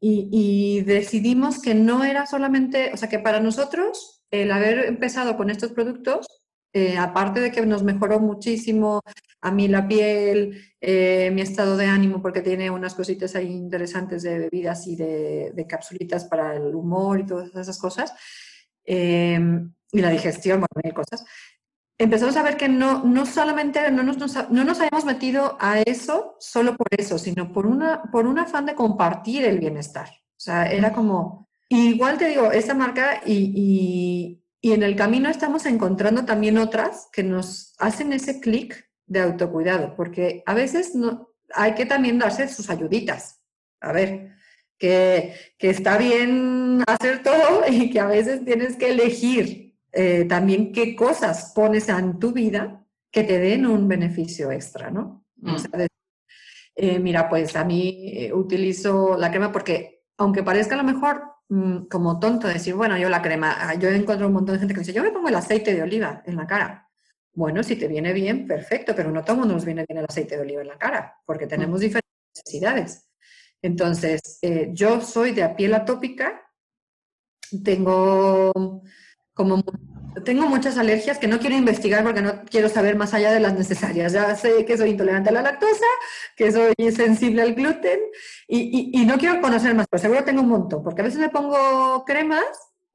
y, 0.01 0.83
decidimos 0.83 1.63
que 1.63 1.75
no 1.75 2.05
era 2.05 2.27
solamente, 2.27 2.91
o 2.93 2.97
sea, 2.97 3.09
que 3.09 3.19
para 3.19 3.41
nosotros 3.41 4.23
el 4.31 4.53
haber 4.53 4.87
empezado 4.87 5.37
con 5.37 5.49
estos 5.51 5.73
productos, 5.73 6.27
eh, 6.73 6.99
aparte 6.99 7.41
de 7.41 7.53
que 7.53 7.65
nos 7.65 7.83
mejoró 7.85 8.21
muchísimo 8.21 9.01
a 9.41 9.51
mí 9.51 9.69
la 9.69 9.87
piel, 9.87 10.61
eh, 10.81 11.31
mi 11.33 11.41
estado 11.43 11.77
de 11.77 11.87
ánimo, 11.87 12.21
porque 12.21 12.43
tiene 12.43 12.71
unas 12.71 12.95
cositas 12.95 13.35
ahí 13.37 13.47
interesantes 13.47 14.23
de 14.23 14.39
bebidas 14.41 14.87
y 14.87 14.97
de, 14.97 15.53
de 15.55 15.67
capsulitas 15.67 16.25
para 16.25 16.57
el 16.57 16.75
humor 16.75 17.21
y 17.21 17.27
todas 17.27 17.55
esas 17.55 17.79
cosas, 17.79 18.13
eh, 18.85 19.39
y 19.93 20.01
la 20.01 20.11
digestión, 20.11 20.61
bueno, 20.61 20.83
mil 20.83 20.93
cosas. 20.93 21.25
Empezamos 21.97 22.37
a 22.37 22.43
ver 22.43 22.57
que 22.57 22.69
no, 22.69 23.05
no 23.05 23.25
solamente 23.25 23.91
no 23.93 24.03
nos, 24.03 24.19
no 24.51 24.65
nos 24.65 24.81
habíamos 24.81 25.05
metido 25.05 25.57
a 25.61 25.81
eso 25.81 26.37
solo 26.41 26.77
por 26.77 26.89
eso, 26.91 27.19
sino 27.19 27.53
por, 27.53 27.67
una, 27.67 28.03
por 28.11 28.27
un 28.27 28.39
afán 28.39 28.67
de 28.67 28.75
compartir 28.75 29.45
el 29.45 29.61
bienestar. 29.61 30.09
O 30.09 30.41
sea, 30.41 30.67
era 30.67 30.93
como, 30.93 31.49
igual 31.69 32.19
te 32.19 32.29
digo, 32.29 32.51
esta 32.51 32.75
marca 32.75 33.23
y, 33.25 34.41
en 34.63 34.83
el 34.83 34.97
camino 34.97 35.29
estamos 35.29 35.67
encontrando 35.67 36.25
también 36.25 36.57
otras 36.57 37.09
que 37.13 37.23
nos 37.23 37.75
hacen 37.79 38.13
ese 38.13 38.41
clic 38.41 38.91
de 39.07 39.21
autocuidado, 39.21 39.95
porque 39.95 40.43
a 40.47 40.55
veces 40.55 40.95
no, 40.95 41.31
hay 41.53 41.75
que 41.75 41.87
también 41.87 42.19
darse 42.19 42.49
sus 42.49 42.71
ayuditas. 42.71 43.43
A 43.81 43.93
ver, 43.93 44.35
que, 44.79 45.35
está 45.59 45.99
bien 45.99 46.83
hacer 46.87 47.23
todo 47.23 47.63
y 47.69 47.91
que 47.91 48.01
a 48.01 48.07
veces 48.07 48.45
tienes 48.45 48.77
que 48.77 48.91
elegir 48.91 49.64
eh, 49.95 50.25
también 50.29 50.73
qué 50.73 50.97
cosas 50.97 51.53
pones 51.55 51.89
en 51.89 52.19
tu 52.19 52.33
vida 52.33 52.85
que 53.11 53.25
te 53.25 53.39
den 53.39 53.67
un 53.67 53.87
beneficio 53.89 54.51
extra, 54.51 54.91
¿no? 54.91 55.25
Mm. 55.37 55.57
Eh, 56.77 56.99
mira, 56.99 57.29
pues 57.29 57.55
a 57.55 57.65
mí 57.65 58.11
eh, 58.13 58.33
utilizo 58.33 59.17
la 59.17 59.31
crema 59.31 59.53
porque, 59.53 60.03
aunque 60.17 60.43
parezca 60.43 60.75
a 60.75 60.79
lo 60.79 60.85
mejor 60.85 61.35
Mm, 61.49 61.87
como 61.89 62.19
tonto 62.19 62.49
decir, 62.49 62.75
bueno, 62.75 62.97
yo 62.97 63.09
la 63.09 63.21
crema, 63.21 63.57
ah, 63.61 63.75
yo 63.75 63.89
encuentro 63.91 64.27
un 64.27 64.33
montón 64.33 64.55
de 64.55 64.61
gente 64.61 64.75
que 64.75 64.81
dice, 64.81 64.93
yo 64.93 65.03
me 65.03 65.11
pongo 65.13 65.29
el 65.29 65.35
aceite 65.35 65.75
de 65.75 65.83
oliva 65.83 66.23
en 66.27 66.37
la 66.37 66.47
cara. 66.47 66.89
Bueno, 67.35 67.63
si 67.63 67.77
te 67.77 67.89
viene 67.89 68.13
bien, 68.13 68.47
perfecto, 68.47 68.95
pero 68.95 69.11
no 69.11 69.23
todo 69.23 69.35
el 69.35 69.39
mundo 69.41 69.55
nos 69.55 69.65
viene 69.65 69.85
bien 69.89 69.99
el 69.99 70.07
aceite 70.09 70.37
de 70.37 70.43
oliva 70.43 70.63
en 70.63 70.69
la 70.69 70.79
cara, 70.79 71.17
porque 71.27 71.47
tenemos 71.47 71.81
mm. 71.81 71.83
diferentes 71.83 72.13
necesidades. 72.35 73.09
Entonces, 73.63 74.39
eh, 74.43 74.71
yo 74.73 75.01
soy 75.01 75.33
de 75.33 75.43
a 75.43 75.57
piel 75.57 75.75
atópica, 75.75 76.43
tengo 77.63 78.83
como 79.35 79.63
tengo 80.23 80.47
muchas 80.47 80.79
alergias 80.79 81.19
que 81.19 81.27
no 81.27 81.39
quiero 81.39 81.57
investigar 81.57 82.05
porque 82.05 82.23
no 82.23 82.45
quiero 82.45 82.69
saber 82.69 82.97
más 82.97 83.15
allá 83.15 83.33
de 83.33 83.41
las 83.41 83.55
necesarias. 83.55 84.13
Ya 84.13 84.35
sé 84.37 84.65
que 84.65 84.77
soy 84.77 84.91
intolerante 84.91 85.31
a 85.31 85.33
la 85.33 85.43
lactosa, 85.43 85.87
que 86.37 86.53
soy 86.53 86.75
sensible 86.93 87.43
al 87.43 87.55
gluten 87.55 87.99
y, 88.47 89.05
no 89.07 89.19
quiero 89.19 89.41
conocer 89.41 89.75
más, 89.75 89.87
pero 89.91 90.01
seguro 90.01 90.25
tengo 90.25 90.43
un 90.43 90.49
montón, 90.49 90.83
porque 90.83 91.03
a 91.03 91.05
veces 91.05 91.21
me 91.21 91.29
pongo 91.31 92.05
cremas 92.05 92.45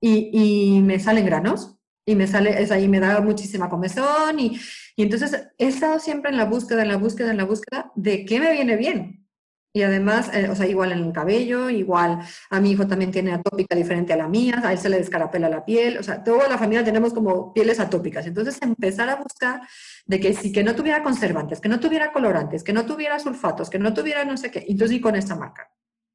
y, 0.02 0.80
me 0.84 1.00
salen 1.00 1.26
granos 1.26 1.76
y 2.06 2.16
me 2.16 2.26
sale, 2.28 2.62
es 2.62 2.72
ahí 2.72 2.88
me 2.88 3.00
da 3.00 3.22
muchísima 3.22 3.70
comezón 3.70 4.40
y, 4.40 4.60
y 4.96 5.04
entonces 5.04 5.48
he 5.58 5.68
estado 5.68 6.00
siempre 6.00 6.32
en 6.32 6.38
la 6.38 6.46
búsqueda, 6.46 6.82
en 6.82 6.88
la 6.88 6.98
búsqueda, 6.98 7.32
en 7.32 7.38
la 7.38 7.46
búsqueda 7.46 7.92
de 7.96 8.26
qué 8.26 8.40
me 8.40 8.52
viene 8.52 8.78
bien. 8.78 9.29
Y 9.72 9.84
además, 9.84 10.32
eh, 10.34 10.50
o 10.50 10.56
sea, 10.56 10.68
igual 10.68 10.92
en 10.92 11.00
el 11.00 11.14
cabello, 11.14 11.70
igual 11.70 12.20
a 12.50 12.60
mi 12.60 12.72
hijo 12.72 12.88
también 12.88 13.12
tiene 13.12 13.34
atópica 13.34 13.76
diferente 13.76 14.14
a 14.14 14.18
la 14.18 14.28
mía, 14.28 14.62
a 14.64 14.72
él 14.72 14.80
se 14.80 14.90
le 14.90 14.98
descarapela 14.98 15.48
la 15.48 15.64
piel, 15.64 16.00
o 16.00 16.04
sea, 16.04 16.24
toda 16.24 16.48
la 16.48 16.58
familia 16.58 16.84
tenemos 16.84 17.14
como 17.14 17.54
pieles 17.54 17.80
atópicas. 17.80 18.26
Entonces, 18.26 18.58
empezar 18.62 19.10
a 19.10 19.18
buscar 19.18 19.62
de 20.06 20.20
que 20.20 20.34
sí, 20.34 20.52
que 20.52 20.64
no 20.64 20.74
tuviera 20.74 21.04
conservantes, 21.04 21.62
que 21.62 21.70
no 21.70 21.80
tuviera 21.80 22.12
colorantes, 22.12 22.64
que 22.64 22.74
no 22.74 22.86
tuviera 22.86 23.20
sulfatos, 23.20 23.70
que 23.70 23.78
no 23.78 23.94
tuviera 23.94 24.26
no 24.26 24.38
sé 24.38 24.50
qué. 24.50 24.66
Entonces, 24.68 24.98
y 24.98 25.02
con 25.02 25.16
esta 25.16 25.36
marca. 25.36 25.70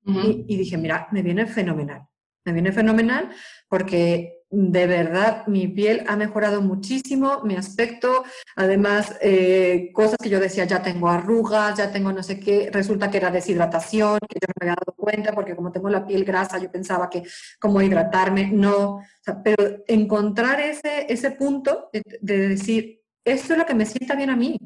y, 0.04 0.44
y 0.48 0.56
dije, 0.56 0.76
mira, 0.76 1.08
me 1.12 1.22
viene 1.22 1.46
fenomenal. 1.46 2.02
Me 2.44 2.52
viene 2.52 2.72
fenomenal 2.72 3.30
porque 3.68 4.43
de 4.54 4.86
verdad 4.86 5.46
mi 5.48 5.66
piel 5.66 6.04
ha 6.06 6.16
mejorado 6.16 6.62
muchísimo, 6.62 7.42
mi 7.42 7.56
aspecto, 7.56 8.24
además 8.54 9.16
eh, 9.20 9.90
cosas 9.92 10.16
que 10.22 10.30
yo 10.30 10.38
decía, 10.38 10.64
ya 10.64 10.82
tengo 10.82 11.08
arrugas, 11.08 11.76
ya 11.76 11.90
tengo 11.90 12.12
no 12.12 12.22
sé 12.22 12.38
qué, 12.38 12.70
resulta 12.72 13.10
que 13.10 13.16
era 13.16 13.32
deshidratación, 13.32 14.20
que 14.28 14.38
yo 14.40 14.46
no 14.46 14.54
me 14.60 14.70
había 14.70 14.76
dado 14.80 14.94
cuenta 14.96 15.32
porque 15.32 15.56
como 15.56 15.72
tengo 15.72 15.90
la 15.90 16.06
piel 16.06 16.24
grasa, 16.24 16.58
yo 16.58 16.70
pensaba 16.70 17.10
que 17.10 17.24
como 17.58 17.82
hidratarme, 17.82 18.50
no, 18.52 19.00
pero 19.42 19.82
encontrar 19.88 20.60
ese, 20.60 21.06
ese 21.12 21.32
punto 21.32 21.90
de 21.92 22.48
decir, 22.48 23.02
esto 23.24 23.54
es 23.54 23.58
lo 23.58 23.66
que 23.66 23.74
me 23.74 23.86
sienta 23.86 24.14
bien 24.14 24.30
a 24.30 24.36
mí, 24.36 24.56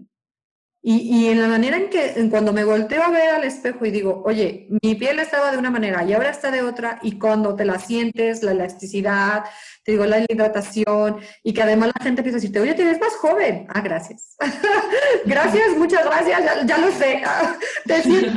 y, 0.91 1.29
en 1.29 1.43
la 1.43 1.49
manera 1.49 1.77
en 1.77 1.91
que 1.91 2.15
cuando 2.31 2.51
me 2.51 2.65
volteo 2.65 3.03
a 3.03 3.11
ver 3.11 3.29
al 3.35 3.45
espejo 3.45 3.85
y 3.85 3.91
digo, 3.91 4.23
oye, 4.25 4.69
mi 4.83 4.95
piel 4.95 5.19
estaba 5.19 5.53
de 5.53 5.59
una 5.59 5.71
manera 5.71 6.03
y 6.03 6.15
ahora 6.15 6.31
está 6.31 6.51
de 6.51 6.63
otra, 6.63 6.99
y 7.03 7.19
cuando 7.19 7.55
te 7.55 7.67
la 7.67 7.79
sientes, 7.79 8.43
la 8.43 8.53
elasticidad, 8.53 9.45
te 9.85 9.93
digo, 9.93 10.07
la 10.07 10.21
hidratación, 10.21 11.19
y 11.43 11.53
que 11.53 11.63
además 11.63 11.91
la 11.95 12.03
gente 12.03 12.21
empieza 12.23 12.39
a 12.39 12.41
decirte, 12.41 12.61
oye, 12.61 12.73
te 12.73 12.87
ves 12.87 12.99
más 12.99 13.15
joven. 13.17 13.67
Ah, 13.69 13.83
gracias. 13.83 14.35
gracias, 15.27 15.77
muchas 15.77 16.07
gracias, 16.07 16.67
ya, 16.67 16.79
lo 16.79 16.91
sé. 16.91 17.23
te 17.85 18.03
sientes 18.03 18.35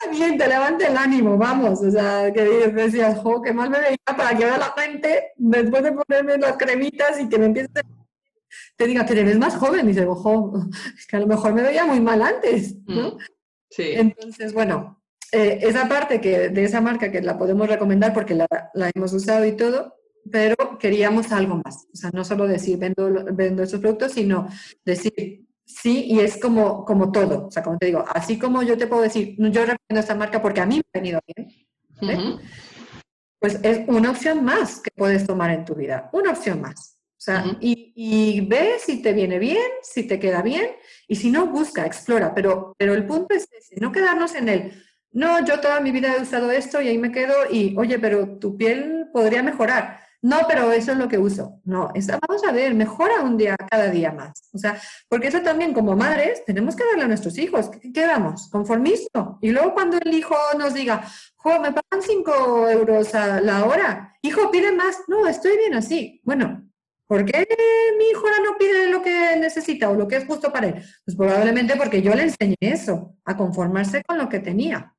bien, 0.10 0.38
te 0.38 0.48
levanta 0.48 0.86
el 0.86 0.96
ánimo, 0.96 1.36
vamos. 1.36 1.82
O 1.82 1.90
sea, 1.90 2.32
que 2.32 2.42
decías, 2.42 3.18
jo, 3.18 3.42
qué 3.42 3.52
mal 3.52 3.68
me 3.68 3.78
veía 3.78 3.98
para 4.16 4.34
que 4.34 4.46
vea 4.46 4.56
la 4.56 4.74
gente 4.74 5.32
después 5.36 5.82
de 5.82 5.92
ponerme 5.92 6.38
las 6.38 6.56
cremitas 6.56 7.20
y 7.20 7.28
que 7.28 7.38
me 7.38 7.44
empieces 7.44 7.76
a 7.76 7.99
te 8.76 8.86
diga 8.86 9.04
que 9.06 9.14
te 9.14 9.24
ves 9.24 9.38
más 9.38 9.56
joven. 9.56 9.86
Y 9.86 9.88
dice, 9.88 10.06
ojo, 10.06 10.52
es 10.96 11.06
que 11.06 11.16
a 11.16 11.20
lo 11.20 11.26
mejor 11.26 11.52
me 11.54 11.62
veía 11.62 11.84
muy 11.84 12.00
mal 12.00 12.22
antes, 12.22 12.76
¿no? 12.86 13.12
Mm, 13.12 13.18
sí. 13.70 13.84
Entonces, 13.94 14.52
bueno, 14.52 15.02
eh, 15.32 15.58
esa 15.62 15.88
parte 15.88 16.20
que, 16.20 16.48
de 16.48 16.64
esa 16.64 16.80
marca 16.80 17.10
que 17.10 17.22
la 17.22 17.38
podemos 17.38 17.68
recomendar 17.68 18.12
porque 18.12 18.34
la, 18.34 18.46
la, 18.74 18.90
hemos 18.94 19.12
usado 19.12 19.44
y 19.46 19.52
todo, 19.52 19.94
pero 20.30 20.78
queríamos 20.78 21.30
algo 21.32 21.60
más. 21.64 21.86
O 21.92 21.96
sea, 21.96 22.10
no 22.12 22.24
solo 22.24 22.46
decir 22.46 22.78
vendo, 22.78 23.24
vendo 23.32 23.62
estos 23.62 23.80
productos, 23.80 24.12
sino 24.12 24.48
decir 24.84 25.46
sí 25.64 26.06
y 26.08 26.20
es 26.20 26.36
como, 26.38 26.84
como 26.84 27.12
todo. 27.12 27.46
O 27.46 27.50
sea, 27.50 27.62
como 27.62 27.78
te 27.78 27.86
digo, 27.86 28.04
así 28.08 28.38
como 28.38 28.62
yo 28.62 28.76
te 28.76 28.86
puedo 28.86 29.02
decir, 29.02 29.36
yo 29.38 29.64
recomiendo 29.64 30.00
esta 30.00 30.14
marca 30.14 30.42
porque 30.42 30.60
a 30.60 30.66
mí 30.66 30.76
me 30.76 30.82
ha 30.82 31.00
venido 31.00 31.20
bien, 31.26 32.38
pues 33.38 33.58
es 33.62 33.88
una 33.88 34.10
opción 34.10 34.44
más 34.44 34.80
que 34.80 34.90
puedes 34.94 35.26
tomar 35.26 35.50
en 35.50 35.64
tu 35.64 35.74
vida, 35.74 36.10
una 36.12 36.30
opción 36.30 36.60
más. 36.60 36.98
O 37.20 37.22
sea, 37.22 37.44
y, 37.60 37.92
y, 37.94 38.40
ve 38.40 38.78
si 38.78 39.02
te 39.02 39.12
viene 39.12 39.38
bien, 39.38 39.60
si 39.82 40.04
te 40.04 40.18
queda 40.18 40.40
bien, 40.40 40.70
y 41.06 41.16
si 41.16 41.30
no, 41.30 41.48
busca, 41.48 41.84
explora. 41.84 42.34
Pero, 42.34 42.74
pero 42.78 42.94
el 42.94 43.04
punto 43.04 43.34
es 43.34 43.46
ese, 43.52 43.78
no 43.78 43.92
quedarnos 43.92 44.34
en 44.34 44.48
el, 44.48 44.84
no, 45.12 45.44
yo 45.44 45.60
toda 45.60 45.80
mi 45.80 45.90
vida 45.90 46.14
he 46.16 46.22
usado 46.22 46.50
esto 46.50 46.80
y 46.80 46.88
ahí 46.88 46.96
me 46.96 47.12
quedo, 47.12 47.34
y 47.50 47.76
oye, 47.76 47.98
pero 47.98 48.38
tu 48.38 48.56
piel 48.56 49.08
podría 49.12 49.42
mejorar. 49.42 50.00
No, 50.22 50.38
pero 50.48 50.72
eso 50.72 50.92
es 50.92 50.98
lo 50.98 51.08
que 51.08 51.18
uso. 51.18 51.60
No, 51.64 51.92
vamos 52.26 52.44
a 52.48 52.52
ver, 52.52 52.74
mejora 52.74 53.20
un 53.20 53.36
día, 53.36 53.54
cada 53.70 53.90
día 53.90 54.12
más. 54.12 54.48
O 54.54 54.58
sea, 54.58 54.80
porque 55.08 55.28
eso 55.28 55.42
también 55.42 55.74
como 55.74 55.96
madres 55.96 56.42
tenemos 56.46 56.74
que 56.74 56.84
darle 56.84 57.04
a 57.04 57.08
nuestros 57.08 57.36
hijos. 57.36 57.70
¿Qué, 57.92 58.06
damos? 58.06 58.48
Conformismo. 58.48 59.38
Y 59.42 59.50
luego 59.50 59.74
cuando 59.74 59.98
el 59.98 60.14
hijo 60.14 60.36
nos 60.58 60.72
diga, 60.72 61.06
jo, 61.36 61.60
me 61.60 61.72
pagan 61.72 62.02
cinco 62.02 62.66
euros 62.68 63.14
a 63.14 63.42
la 63.42 63.66
hora, 63.66 64.14
hijo, 64.22 64.50
pide 64.50 64.72
más. 64.72 65.02
No, 65.06 65.26
estoy 65.26 65.56
bien 65.58 65.74
así. 65.74 66.20
Bueno, 66.24 66.69
¿Por 66.69 66.69
qué 67.18 67.46
mi 67.98 68.04
hijo 68.04 68.26
ahora 68.26 68.42
no 68.44 68.56
pide 68.56 68.88
lo 68.88 69.02
que 69.02 69.36
necesita 69.36 69.90
o 69.90 69.94
lo 69.94 70.06
que 70.06 70.16
es 70.16 70.26
justo 70.26 70.52
para 70.52 70.68
él? 70.68 70.74
Pues 71.04 71.16
probablemente 71.16 71.76
porque 71.76 72.02
yo 72.02 72.14
le 72.14 72.22
enseñé 72.22 72.56
eso, 72.60 73.16
a 73.24 73.36
conformarse 73.36 74.02
con 74.04 74.18
lo 74.18 74.28
que 74.28 74.38
tenía 74.38 74.94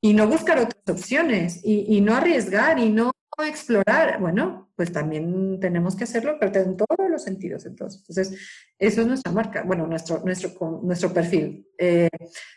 y 0.00 0.12
no 0.12 0.26
buscar 0.28 0.58
otras 0.58 0.82
opciones 0.88 1.60
y, 1.64 2.00
no 2.00 2.14
arriesgar 2.14 2.78
y 2.78 2.90
no 2.90 3.12
explorar? 3.38 4.20
Bueno, 4.20 4.70
pues 4.76 4.92
también 4.92 5.58
tenemos 5.60 5.96
que 5.96 6.04
hacerlo, 6.04 6.36
pero 6.38 6.60
en 6.60 6.76
todos 6.76 7.08
los 7.08 7.22
sentidos. 7.22 7.66
Entonces, 7.66 8.00
entonces 8.00 8.38
eso 8.78 9.00
es 9.00 9.06
nuestra 9.06 9.32
marca, 9.32 9.62
bueno, 9.62 9.86
nuestro, 9.86 10.20
nuestro, 10.24 10.80
nuestro 10.82 11.12
perfil. 11.12 11.66
Eh, 11.78 12.10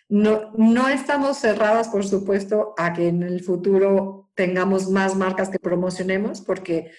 no, 0.10 0.52
no 0.58 0.90
estamos 0.90 1.38
cerradas, 1.38 1.88
por 1.88 2.06
supuesto, 2.06 2.74
a 2.78 2.94
que 2.94 3.08
en 3.08 3.24
el 3.24 3.42
futuro 3.42 4.30
tengamos 4.36 4.90
más 4.90 5.16
marcas 5.16 5.50
que 5.50 5.60
promocionemos, 5.60 6.42
porque 6.42 6.92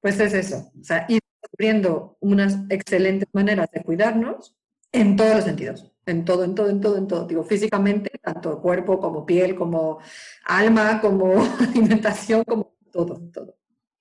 pues 0.00 0.20
es 0.20 0.34
eso, 0.34 0.70
o 0.78 0.84
sea, 0.84 1.06
ir 1.08 1.20
descubriendo 1.46 2.16
unas 2.20 2.58
excelentes 2.68 3.28
maneras 3.32 3.70
de 3.72 3.82
cuidarnos 3.82 4.54
en 4.92 5.16
todos 5.16 5.36
los 5.36 5.44
sentidos, 5.44 5.92
en 6.06 6.24
todo, 6.24 6.44
en 6.44 6.54
todo, 6.54 6.68
en 6.68 6.80
todo, 6.80 6.96
en 6.98 7.06
todo. 7.06 7.26
Digo, 7.26 7.44
físicamente, 7.44 8.10
tanto 8.22 8.60
cuerpo 8.60 8.98
como 8.98 9.24
piel, 9.24 9.54
como 9.54 10.00
alma, 10.44 11.00
como 11.00 11.34
alimentación, 11.60 12.44
como 12.44 12.76
todo, 12.90 13.20
todo. 13.32 13.56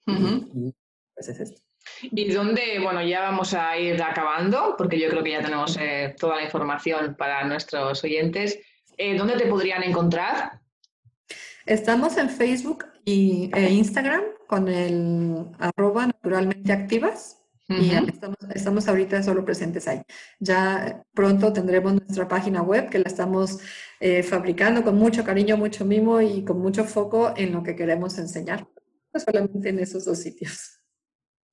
pues 0.06 1.30
es 1.30 1.40
esto. 1.40 1.62
¿Y 2.02 2.32
dónde, 2.32 2.80
bueno, 2.82 3.04
ya 3.04 3.22
vamos 3.22 3.54
a 3.54 3.78
ir 3.78 4.02
acabando, 4.02 4.76
porque 4.76 5.00
yo 5.00 5.08
creo 5.10 5.24
que 5.24 5.32
ya 5.32 5.44
tenemos 5.44 5.78
eh, 5.78 6.16
toda 6.20 6.38
la 6.38 6.44
información 6.44 7.16
para 7.16 7.44
nuestros 7.46 8.04
oyentes. 8.04 8.60
Eh, 8.98 9.16
¿Dónde 9.16 9.38
te 9.38 9.46
podrían 9.46 9.84
encontrar? 9.84 10.62
Estamos 11.66 12.18
en 12.18 12.30
Facebook 12.30 12.86
y, 13.06 13.52
e 13.54 13.72
Instagram 13.72 14.24
con 14.48 14.68
el 14.68 15.46
arroba 15.60 16.08
naturalmente 16.08 16.74
activas. 16.74 17.42
Y 17.68 17.92
estamos, 18.54 18.88
ahorita 18.88 19.24
solo 19.24 19.44
presentes 19.44 19.88
ahí. 19.88 20.00
Ya 20.40 21.04
pronto 21.16 21.52
tendremos 21.52 21.94
nuestra 21.94 22.28
página 22.28 22.62
web 22.62 22.90
que 22.92 23.00
la 23.00 23.08
estamos 23.08 23.58
eh, 24.00 24.22
fabricando 24.22 24.84
con 24.84 24.96
mucho 24.98 25.24
cariño, 25.24 25.58
mucho 25.58 25.84
mimo 25.84 26.22
y 26.22 26.46
con 26.46 26.60
mucho 26.60 26.84
foco 26.84 27.34
en 27.36 27.54
lo 27.54 27.64
que 27.64 27.76
queremos 27.76 28.20
enseñar. 28.20 28.68
No 29.12 29.20
solamente 29.20 29.70
en 29.70 29.80
esos 29.80 30.06
dos 30.06 30.20
sitios. 30.20 30.80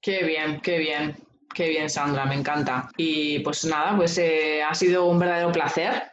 Qué 0.03 0.24
bien, 0.24 0.61
qué 0.61 0.78
bien, 0.78 1.16
qué 1.55 1.68
bien, 1.68 1.88
Sandra, 1.88 2.26
me 2.26 2.34
encanta. 2.34 2.90
Y 2.98 3.38
pues 3.38 3.64
nada, 3.64 3.96
pues 3.96 4.18
eh, 4.18 4.62
ha 4.62 4.74
sido 4.74 5.07
un 5.07 5.18
verdadero 5.18 5.50
placer 5.53 6.12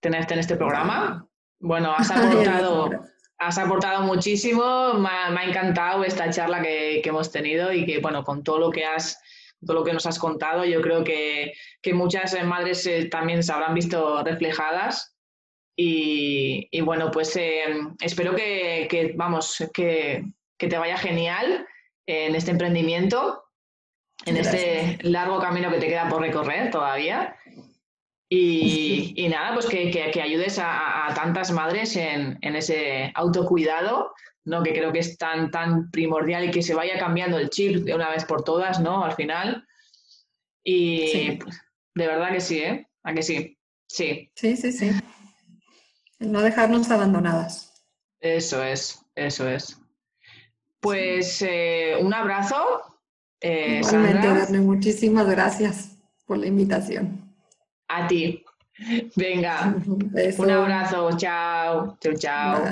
tenerte 0.00 0.34
en 0.34 0.40
este 0.40 0.56
programa. 0.56 1.28
Bueno, 1.58 1.92
has 1.94 2.10
aportado, 2.10 2.90
has 3.38 3.58
aportado 3.58 4.02
muchísimo, 4.02 4.94
me 4.94 5.08
ha, 5.08 5.44
encantado 5.44 6.04
esta 6.04 6.30
charla 6.30 6.62
que, 6.62 7.00
que, 7.02 7.08
hemos 7.08 7.30
tenido 7.30 7.72
y 7.72 7.84
que, 7.84 7.98
bueno, 7.98 8.24
con 8.24 8.42
todo 8.42 8.58
lo 8.58 8.70
que 8.70 8.84
has 8.84 9.18
todo 9.64 9.78
lo 9.78 9.84
que 9.84 9.92
nos 9.92 10.06
has 10.06 10.18
contado, 10.18 10.64
yo 10.64 10.80
creo 10.80 11.04
que, 11.04 11.52
muchas 11.92 12.36
madres 12.44 12.86
eh, 12.86 13.06
también 13.06 13.42
se 13.42 13.52
habrán 13.52 13.74
visto 13.74 14.22
reflejadas. 14.22 15.16
Y, 15.76 16.80
bueno, 16.82 17.10
pues 17.10 17.34
eh, 17.36 17.64
espero 18.00 18.34
que, 18.34 19.12
vamos, 19.16 19.64
que, 19.72 20.24
te 20.56 20.78
vaya 20.78 20.96
genial 20.96 21.66
en 22.06 22.34
este 22.34 22.52
emprendimiento, 22.52 23.44
en 24.24 24.36
este 24.36 24.98
largo 25.02 25.40
camino 25.40 25.70
que 25.70 25.78
te 25.78 25.88
queda 25.88 26.08
por 26.08 26.22
recorrer 26.22 26.70
todavía. 26.70 27.36
Y, 28.36 29.28
nada, 29.28 29.54
pues 29.54 29.66
que, 29.66 30.20
ayudes 30.20 30.58
a, 30.58 31.12
tantas 31.14 31.52
madres 31.52 31.94
en, 31.96 32.38
en, 32.40 32.56
ese 32.56 33.12
autocuidado 33.14 34.12
¿no? 34.44 34.62
que 34.62 34.72
creo 34.72 34.92
que 34.92 34.98
es 34.98 35.16
tan, 35.16 35.50
tan 35.50 35.90
primordial 35.90 36.44
y 36.44 36.50
que 36.50 36.62
se 36.62 36.74
vaya 36.74 36.98
cambiando 36.98 37.38
el 37.38 37.50
chip 37.50 37.84
de 37.84 37.94
una 37.94 38.10
vez 38.10 38.24
por 38.24 38.42
todas, 38.42 38.80
¿no? 38.80 39.04
Al 39.04 39.14
final. 39.14 39.66
Y 40.64 41.32
pues, 41.36 41.60
de 41.94 42.06
verdad 42.06 42.32
que 42.32 42.40
sí, 42.40 42.58
¿eh? 42.58 42.88
¿A 43.04 43.14
que 43.14 43.22
sí? 43.22 43.56
Sí. 43.88 44.30
Sí, 44.34 44.56
sí, 44.56 44.72
sí. 44.72 44.90
No 46.18 46.40
dejarnos 46.42 46.90
abandonadas. 46.90 47.72
Eso 48.20 48.62
es, 48.64 49.04
eso 49.14 49.48
es. 49.48 49.78
Pues 50.80 51.40
eh, 51.42 51.96
un 52.00 52.12
abrazo. 52.12 52.64
Eh, 53.40 53.80
Igualmente, 53.84 54.58
muchísimas 54.58 55.28
gracias 55.28 55.98
por 56.26 56.38
la 56.38 56.46
invitación. 56.46 57.23
A 57.88 58.06
ti. 58.06 58.44
Venga. 59.16 59.74
Un 60.38 60.50
abrazo. 60.50 61.16
Chao. 61.16 61.96
Chao, 62.00 62.14
chao. 62.16 62.64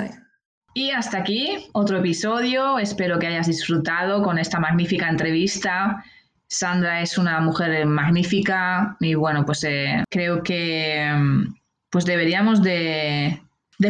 Y 0.73 0.89
hasta 0.89 1.19
aquí 1.19 1.69
otro 1.73 1.99
episodio. 1.99 2.79
Espero 2.79 3.19
que 3.19 3.27
hayas 3.27 3.47
disfrutado 3.47 4.23
con 4.23 4.39
esta 4.39 4.59
magnífica 4.59 5.07
entrevista. 5.07 6.03
Sandra 6.47 7.01
es 7.01 7.17
una 7.17 7.39
mujer 7.41 7.85
magnífica 7.85 8.97
y 8.99 9.15
bueno, 9.15 9.45
pues 9.45 9.63
eh, 9.63 10.03
creo 10.09 10.43
que 10.43 11.11
mm, 11.15 11.55
pues 11.89 12.05
deberíamos 12.05 12.61
de, 12.61 13.39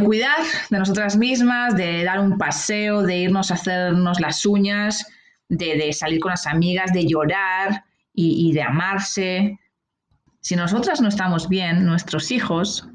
cuidar 0.03 0.37
de 0.69 0.79
nosotras 0.79 1.17
mismas, 1.17 1.75
de 1.75 2.03
dar 2.03 2.19
un 2.19 2.37
paseo, 2.37 3.01
de 3.01 3.17
irnos 3.17 3.51
a 3.51 3.55
hacernos 3.55 4.19
las 4.19 4.45
uñas, 4.45 5.05
de, 5.49 5.91
salir 5.93 6.19
con 6.19 6.31
las 6.31 6.47
amigas, 6.47 6.91
de 6.93 7.05
llorar 7.05 7.83
y, 8.13 8.49
y 8.49 8.53
de 8.53 8.61
amarse. 8.61 9.59
Si 10.43 10.57
nosotras 10.57 10.99
no 10.99 11.07
estamos 11.07 11.47
bien, 11.47 11.85
nuestros 11.85 12.29
hijos 12.29 12.85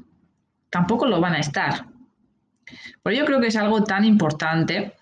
tampoco 0.69 1.07
lo 1.07 1.19
van 1.19 1.33
a 1.33 1.39
estar. 1.39 1.87
Por 3.01 3.11
ello 3.11 3.25
creo 3.25 3.41
que 3.41 3.47
es 3.47 3.55
algo 3.55 3.83
tan 3.83 4.05
importante. 4.05 4.95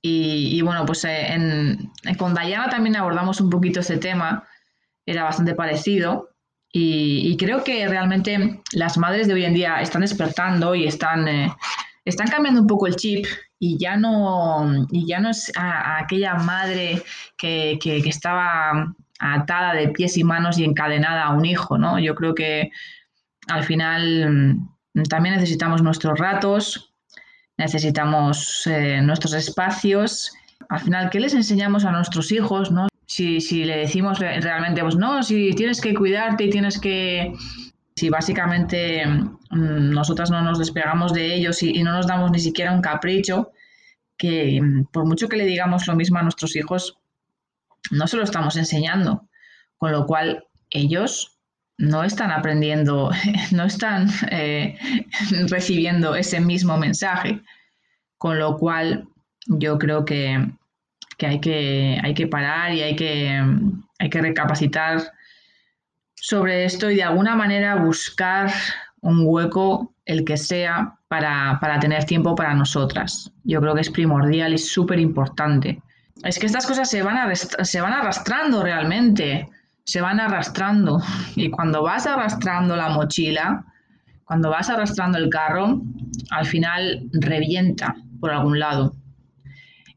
Y, 0.00 0.60
bueno, 0.62 0.84
pues 0.86 1.04
eh, 1.04 1.76
con 2.16 2.34
Dayana 2.34 2.68
también 2.68 2.96
abordamos 2.96 3.40
un 3.40 3.50
poquito 3.50 3.80
este 3.80 3.98
tema, 3.98 4.48
era 5.04 5.24
bastante 5.24 5.54
parecido. 5.54 6.30
Y, 6.72 7.36
creo 7.36 7.62
que 7.62 7.86
realmente 7.86 8.62
las 8.72 8.96
madres 8.96 9.26
de 9.28 9.34
hoy 9.34 9.44
en 9.44 9.52
día 9.52 9.82
están 9.82 10.00
despertando 10.00 10.74
y 10.74 10.86
están, 10.86 11.28
eh, 11.28 11.54
están 12.06 12.28
cambiando 12.28 12.62
un 12.62 12.66
poco 12.66 12.86
el 12.86 12.96
chip 12.96 13.26
y 13.58 13.76
ya 13.78 13.98
no, 13.98 14.86
y 14.90 15.06
ya 15.06 15.20
no 15.20 15.28
es 15.28 15.52
aquella 15.54 16.34
madre 16.36 17.02
que, 17.36 17.78
que, 17.80 17.98
estaba 17.98 18.94
atada 19.22 19.72
de 19.74 19.88
pies 19.88 20.16
y 20.18 20.24
manos 20.24 20.58
y 20.58 20.64
encadenada 20.64 21.24
a 21.24 21.34
un 21.34 21.44
hijo, 21.44 21.78
¿no? 21.78 21.98
Yo 21.98 22.14
creo 22.14 22.34
que 22.34 22.70
al 23.48 23.62
final 23.62 24.58
mm, 24.94 25.02
también 25.04 25.36
necesitamos 25.36 25.82
nuestros 25.82 26.18
ratos, 26.18 26.92
necesitamos 27.56 28.66
eh, 28.66 29.00
nuestros 29.00 29.34
espacios. 29.34 30.32
Al 30.68 30.80
final, 30.80 31.10
¿qué 31.10 31.20
les 31.20 31.34
enseñamos 31.34 31.84
a 31.84 31.92
nuestros 31.92 32.32
hijos? 32.32 32.72
¿no? 32.72 32.88
Si, 33.06 33.40
si 33.40 33.64
le 33.64 33.78
decimos 33.78 34.18
realmente, 34.18 34.82
pues 34.82 34.96
no, 34.96 35.22
si 35.22 35.52
tienes 35.54 35.80
que 35.80 35.94
cuidarte 35.94 36.44
y 36.44 36.50
tienes 36.50 36.78
que... 36.80 37.32
Si 37.94 38.08
básicamente 38.08 39.06
mm, 39.06 39.90
nosotras 39.90 40.30
no 40.30 40.40
nos 40.42 40.58
despegamos 40.58 41.12
de 41.12 41.34
ellos 41.34 41.62
y, 41.62 41.82
no 41.82 41.92
nos 41.92 42.06
damos 42.06 42.30
ni 42.30 42.38
siquiera 42.40 42.72
un 42.72 42.80
capricho, 42.80 43.52
que 44.16 44.60
mm, 44.60 44.86
por 44.86 45.04
mucho 45.04 45.28
que 45.28 45.36
le 45.36 45.44
digamos 45.44 45.86
lo 45.86 45.94
mismo 45.94 46.18
a 46.18 46.22
nuestros 46.22 46.56
hijos, 46.56 47.01
no 47.90 48.06
se 48.06 48.16
lo 48.16 48.24
estamos 48.24 48.56
enseñando. 48.56 49.28
Con 49.76 49.92
lo 49.92 50.06
cual, 50.06 50.44
ellos 50.70 51.38
no 51.78 52.04
están 52.04 52.30
aprendiendo, 52.30 53.10
no 53.52 53.64
están 53.64 54.08
eh, 54.30 54.78
recibiendo 55.48 56.14
ese 56.14 56.40
mismo 56.40 56.76
mensaje. 56.78 57.40
Con 58.18 58.38
lo 58.38 58.56
cual, 58.56 59.08
yo 59.46 59.78
creo 59.78 60.04
que, 60.04 60.48
hay, 61.20 61.40
que 61.40 62.00
hay, 62.02 62.14
que, 62.14 62.26
parar 62.26 62.72
y 62.72 62.82
hay 62.82 62.96
que, 62.96 63.42
hay 63.98 64.10
que 64.10 64.20
recapacitar 64.20 65.12
sobre 66.14 66.64
esto 66.64 66.88
y 66.90 66.96
de 66.96 67.02
alguna 67.02 67.34
manera 67.34 67.74
buscar 67.76 68.52
un 69.00 69.22
hueco, 69.24 69.92
el 70.04 70.24
que 70.24 70.36
sea, 70.36 70.98
para, 71.08 71.78
tener 71.80 72.04
tiempo 72.04 72.34
para 72.34 72.54
nosotras. 72.54 73.30
Yo 73.44 73.60
creo 73.60 73.74
que 73.74 73.82
es 73.82 73.90
primordial 73.90 74.54
y 74.54 74.58
súper 74.58 74.98
importante. 74.98 75.82
Es 76.24 76.38
que 76.38 76.46
estas 76.46 76.66
cosas 76.66 76.88
se 76.88 77.02
van, 77.02 77.34
se 77.34 77.80
van 77.80 77.92
arrastrando 77.92 78.62
realmente 78.62 79.48
se 79.84 80.00
van 80.00 80.20
arrastrando. 80.20 81.00
Y 81.36 81.50
cuando 81.50 81.82
vas 81.82 82.06
arrastrando 82.06 82.76
la 82.76 82.90
mochila, 82.90 83.64
cuando 84.24 84.50
vas 84.50 84.70
arrastrando 84.70 85.18
el 85.18 85.28
carro, 85.28 85.82
al 86.30 86.46
final 86.46 87.08
revienta 87.12 87.94
por 88.20 88.30
algún 88.30 88.58
lado. 88.58 88.94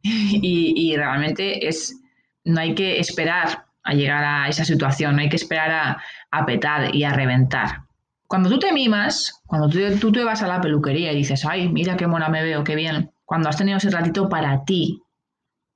Y, 0.07 0.95
realmente 0.95 1.67
es, 1.67 1.99
no 2.43 2.61
hay 2.61 2.75
que 2.75 2.99
esperar 2.99 3.65
a 3.83 3.95
llegar 3.95 4.23
a 4.23 4.47
esa 4.47 4.63
situación, 4.63 5.15
no 5.15 5.23
hay 5.23 5.29
que 5.29 5.35
esperar 5.35 5.71
a, 5.71 5.97
a 6.29 6.45
petar 6.45 6.93
y 6.93 7.03
a 7.03 7.13
reventar. 7.13 7.81
Cuando 8.27 8.49
tú 8.49 8.59
te 8.59 8.71
mimas, 8.71 9.41
cuando 9.47 9.67
tú, 9.67 9.79
tú 9.99 10.11
te 10.11 10.23
vas 10.23 10.43
a 10.43 10.47
la 10.47 10.61
peluquería 10.61 11.11
y 11.11 11.17
dices, 11.17 11.43
ay, 11.43 11.69
mira 11.69 11.97
qué 11.97 12.05
mona 12.05 12.29
me 12.29 12.43
veo, 12.43 12.63
qué 12.63 12.75
bien, 12.75 13.11
cuando 13.25 13.49
has 13.49 13.57
tenido 13.57 13.77
ese 13.77 13.89
ratito 13.89 14.29
para 14.29 14.63
ti, 14.63 15.01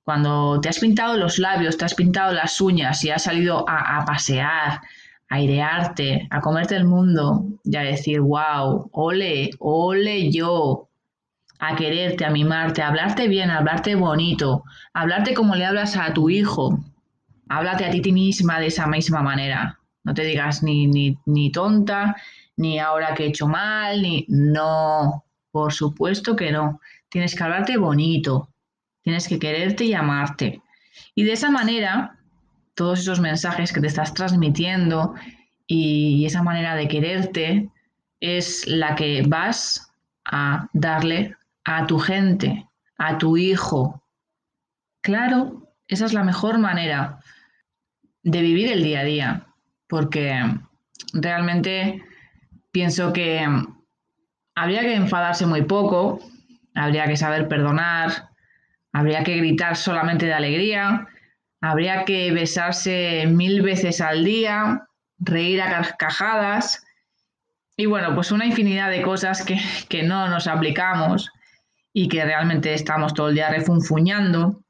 cuando 0.10 0.60
te 0.60 0.70
has 0.70 0.80
pintado 0.80 1.18
los 1.18 1.38
labios, 1.38 1.78
te 1.78 1.86
has 1.86 1.94
pintado 1.94 2.34
las 2.34 2.60
uñas 2.60 3.06
y 3.06 3.12
has 3.12 3.26
salido 3.26 3.64
a, 3.70 4.04
pasear, 4.08 4.82
a 5.30 5.36
airearte, 5.36 6.28
a 6.32 6.42
comerte 6.42 6.76
el 6.76 6.86
mundo 6.86 7.46
y 7.64 7.76
a 7.76 7.82
decir, 7.82 8.20
wow, 8.20 8.90
ole, 8.92 9.52
ole 9.60 10.32
yo, 10.32 10.90
a 11.60 11.76
quererte, 11.76 12.26
a 12.26 12.32
mimarte, 12.32 12.82
a 12.82 12.88
hablarte 12.88 13.28
bien, 13.28 13.52
a 13.52 13.60
hablarte 13.60 13.94
bonito, 13.94 14.64
a 14.96 15.02
hablarte 15.02 15.36
como 15.36 15.54
le 15.54 15.68
hablas 15.68 15.96
a 15.96 16.12
tu 16.12 16.32
hijo, 16.32 16.80
háblate 17.48 17.86
a 17.86 17.92
ti 17.92 18.12
misma 18.12 18.60
de 18.60 18.66
esa 18.66 18.88
misma 18.88 19.22
manera. 19.22 19.78
No 20.04 20.16
te 20.16 20.24
digas 20.24 20.64
ni, 20.64 20.88
ni, 20.88 21.20
ni 21.28 21.52
tonta, 21.52 22.16
ni 22.58 22.80
ahora 22.80 23.14
que 23.14 23.26
he 23.26 23.28
hecho 23.28 23.48
mal, 23.48 24.02
ni... 24.02 24.26
No, 24.28 25.24
por 25.52 25.72
supuesto 25.72 26.36
que 26.36 26.52
no. 26.52 26.82
Tienes 27.10 27.36
que 27.36 27.44
hablarte 27.44 27.78
bonito, 27.78 28.50
tienes 29.02 29.28
que 29.28 29.40
quererte 29.40 29.86
y 29.86 29.94
amarte. 29.94 30.62
Y 31.16 31.24
de 31.24 31.34
esa 31.34 31.50
manera, 31.50 32.18
todos 32.76 33.00
esos 33.00 33.20
mensajes 33.20 33.74
que 33.74 33.82
te 33.82 33.88
estás 33.88 34.14
transmitiendo 34.14 35.16
y 35.68 36.26
esa 36.26 36.44
manera 36.44 36.76
de 36.76 36.88
quererte 36.88 37.70
es 38.20 38.68
la 38.68 38.96
que 38.96 39.24
vas 39.28 39.92
a 40.26 40.68
darle 40.74 41.36
a 41.64 41.88
tu 41.88 42.00
gente, 42.00 42.68
a 42.98 43.18
tu 43.18 43.38
hijo. 43.38 44.04
Claro, 45.02 45.70
esa 45.88 46.06
es 46.06 46.14
la 46.14 46.24
mejor 46.24 46.60
manera 46.60 47.20
de 48.24 48.42
vivir 48.42 48.72
el 48.72 48.84
día 48.84 49.02
a 49.02 49.04
día, 49.04 49.48
porque 49.88 50.34
realmente 51.14 52.04
pienso 52.72 53.14
que 53.14 53.46
habría 54.56 54.82
que 54.82 54.96
enfadarse 54.96 55.46
muy 55.46 55.64
poco, 55.64 56.20
habría 56.76 57.08
que 57.08 57.18
saber 57.18 57.48
perdonar, 57.48 58.29
habría 58.94 59.24
que 59.24 59.38
gritar 59.38 59.76
solamente 59.76 60.26
de 60.26 60.34
alegría, 60.34 61.08
habría 61.62 62.06
que 62.06 62.32
besarse 62.32 63.26
mil 63.28 63.62
veces 63.62 64.02
al 64.02 64.24
día, 64.24 64.88
reír 65.20 65.62
a 65.62 65.70
carcajadas 65.70 66.84
y 67.78 67.86
bueno, 67.86 68.14
pues 68.14 68.32
una 68.32 68.46
infinidad 68.46 68.90
de 68.90 69.02
cosas 69.02 69.44
que, 69.44 69.58
que 69.88 70.04
no 70.04 70.28
nos 70.28 70.48
aplicamos 70.48 71.32
y 71.94 72.08
que 72.08 72.24
realmente 72.24 72.74
estamos 72.74 73.14
todo 73.14 73.30
el 73.30 73.36
día 73.36 73.50
refunfuñando, 73.50 74.64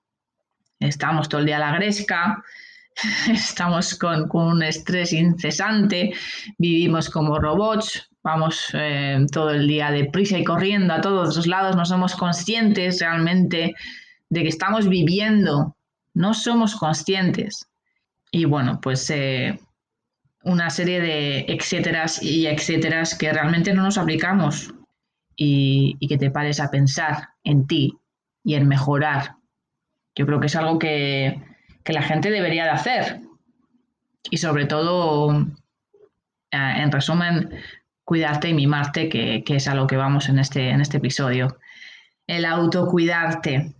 estamos 0.80 1.28
todo 1.28 1.41
el 1.41 1.47
día 1.47 1.57
a 1.57 1.72
la 1.72 1.74
gresca, 1.74 2.43
estamos 3.32 3.95
con, 3.95 4.30
un 4.32 4.63
estrés 4.63 5.13
incesante, 5.13 6.13
vivimos 6.57 7.09
como 7.09 7.39
robots, 7.39 8.09
vamos 8.24 8.70
eh, 8.74 9.26
todo 9.32 9.51
el 9.51 9.67
día 9.67 9.91
deprisa 9.91 10.38
y 10.38 10.43
corriendo 10.43 10.93
a 10.93 11.01
todos 11.01 11.36
los 11.36 11.47
lados, 11.47 11.76
no 11.76 11.86
somos 11.86 12.15
conscientes 12.15 12.99
realmente 12.99 13.76
de 14.30 14.44
que 14.44 14.50
estamos 14.50 14.88
viviendo, 14.88 15.76
no 16.14 16.34
somos 16.34 16.76
conscientes. 16.76 17.68
Y 18.32 18.46
bueno, 18.46 18.80
pues 18.82 19.10
eh, 19.10 19.60
una 20.44 20.70
serie 20.70 21.02
de 21.02 21.46
etcéteras 21.48 22.22
y 22.22 22.48
etcéteras 22.48 23.18
que 23.18 23.34
realmente 23.34 23.74
no 23.74 23.84
nos 23.84 23.98
aplicamos 23.98 24.74
y, 25.36 25.98
que 26.08 26.18
te 26.18 26.32
pares 26.32 26.60
a 26.60 26.70
pensar 26.70 27.30
en 27.44 27.66
ti 27.68 27.98
y 28.44 28.56
en 28.56 28.68
mejorar. 28.68 29.36
Yo 30.16 30.26
creo 30.26 30.40
que 30.40 30.48
es 30.48 30.56
algo 30.56 30.80
que, 30.80 31.42
que 31.84 31.94
la 31.94 32.02
gente 32.02 32.30
debería 32.30 32.66
de 32.66 32.72
hacer. 32.72 33.22
Y 34.30 34.38
sobre 34.38 34.66
todo, 34.66 35.32
eh, 36.52 36.74
en 36.78 36.92
resumen, 36.92 37.50
cuidarte 38.04 38.50
y 38.50 38.54
mimarte, 38.54 39.08
que, 39.08 39.44
que, 39.46 39.56
es 39.56 39.68
a 39.68 39.76
lo 39.76 39.88
que 39.88 39.96
vamos 39.96 40.30
en 40.30 40.40
este, 40.40 40.70
en 40.70 40.82
este 40.82 40.98
episodio. 40.98 41.58
El 42.28 42.44
autocuidarte, 42.44 43.76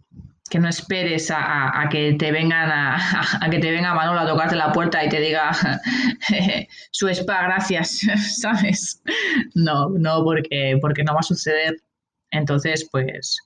que 0.50 0.60
no 0.60 0.68
esperes 0.68 1.32
a, 1.32 1.88
que 1.90 2.14
te 2.14 2.32
vengan 2.32 2.70
a, 3.42 3.50
que 3.50 3.60
te 3.60 3.72
venga 3.72 3.94
Manolo 3.94 4.22
a 4.22 4.28
tocarte 4.28 4.56
la 4.56 4.72
puerta 4.72 5.04
y 5.04 5.10
te 5.10 5.20
diga 5.20 5.52
su 6.92 7.08
spa, 7.10 7.44
gracias, 7.44 8.02
¿sabes? 8.40 9.02
No, 9.54 9.90
no, 9.90 10.24
porque, 10.24 10.78
porque 10.82 11.04
no 11.04 11.14
va 11.14 11.20
a 11.20 11.24
suceder. 11.24 11.78
Entonces, 12.32 12.88
pues, 12.92 13.40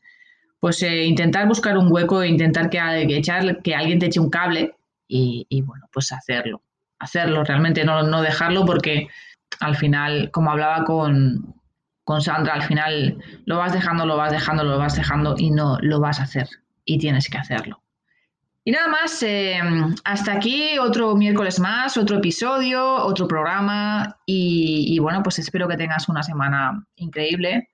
pues 0.59 0.81
eh, 0.83 1.05
intentar 1.05 1.47
buscar 1.47 1.77
un 1.77 1.91
hueco 1.91 2.23
intentar 2.23 2.69
que, 2.69 2.79
que, 3.07 3.17
echar, 3.17 3.61
que 3.61 3.75
alguien 3.75 3.99
te 3.99 4.07
eche 4.07 4.19
un 4.19 4.29
cable 4.29 4.75
y, 5.07 5.45
y 5.49 5.61
bueno, 5.61 5.87
pues 5.91 6.11
hacerlo. 6.11 6.61
Hacerlo, 6.99 7.43
realmente 7.43 7.83
no, 7.83 8.03
no, 8.03 8.21
dejarlo 8.21 8.65
porque 8.65 9.09
al 9.59 9.75
final, 9.75 10.31
como 10.31 10.51
hablaba 10.51 10.85
con, 10.85 11.53
con 12.05 12.21
Sandra, 12.21 12.53
al 12.53 12.63
final 12.63 13.17
lo 13.45 13.57
vas 13.57 13.73
dejando, 13.73 14.05
lo 14.05 14.15
vas 14.15 14.31
dejando, 14.31 14.63
lo 14.63 14.77
vas 14.77 14.95
dejando 14.95 15.35
y 15.37 15.51
no 15.51 15.77
lo 15.81 15.99
vas 15.99 16.21
a 16.21 16.23
hacer 16.23 16.47
y 16.85 16.97
tienes 16.97 17.29
que 17.29 17.37
hacerlo. 17.37 17.83
Y 18.65 18.71
nada 18.71 18.87
más, 18.87 19.21
eh, 19.23 19.59
hasta 20.05 20.33
aquí 20.33 20.77
otro 20.77 21.15
miércoles 21.15 21.59
más, 21.59 21.97
otro 21.97 22.17
episodio, 22.17 22.95
otro 22.95 23.27
programa 23.27 24.17
y, 24.25 24.97
bueno, 24.99 25.21
pues 25.21 25.37
espero 25.39 25.67
que 25.67 25.75
tengas 25.75 26.07
una 26.07 26.23
semana 26.23 26.85
increíble 26.95 27.69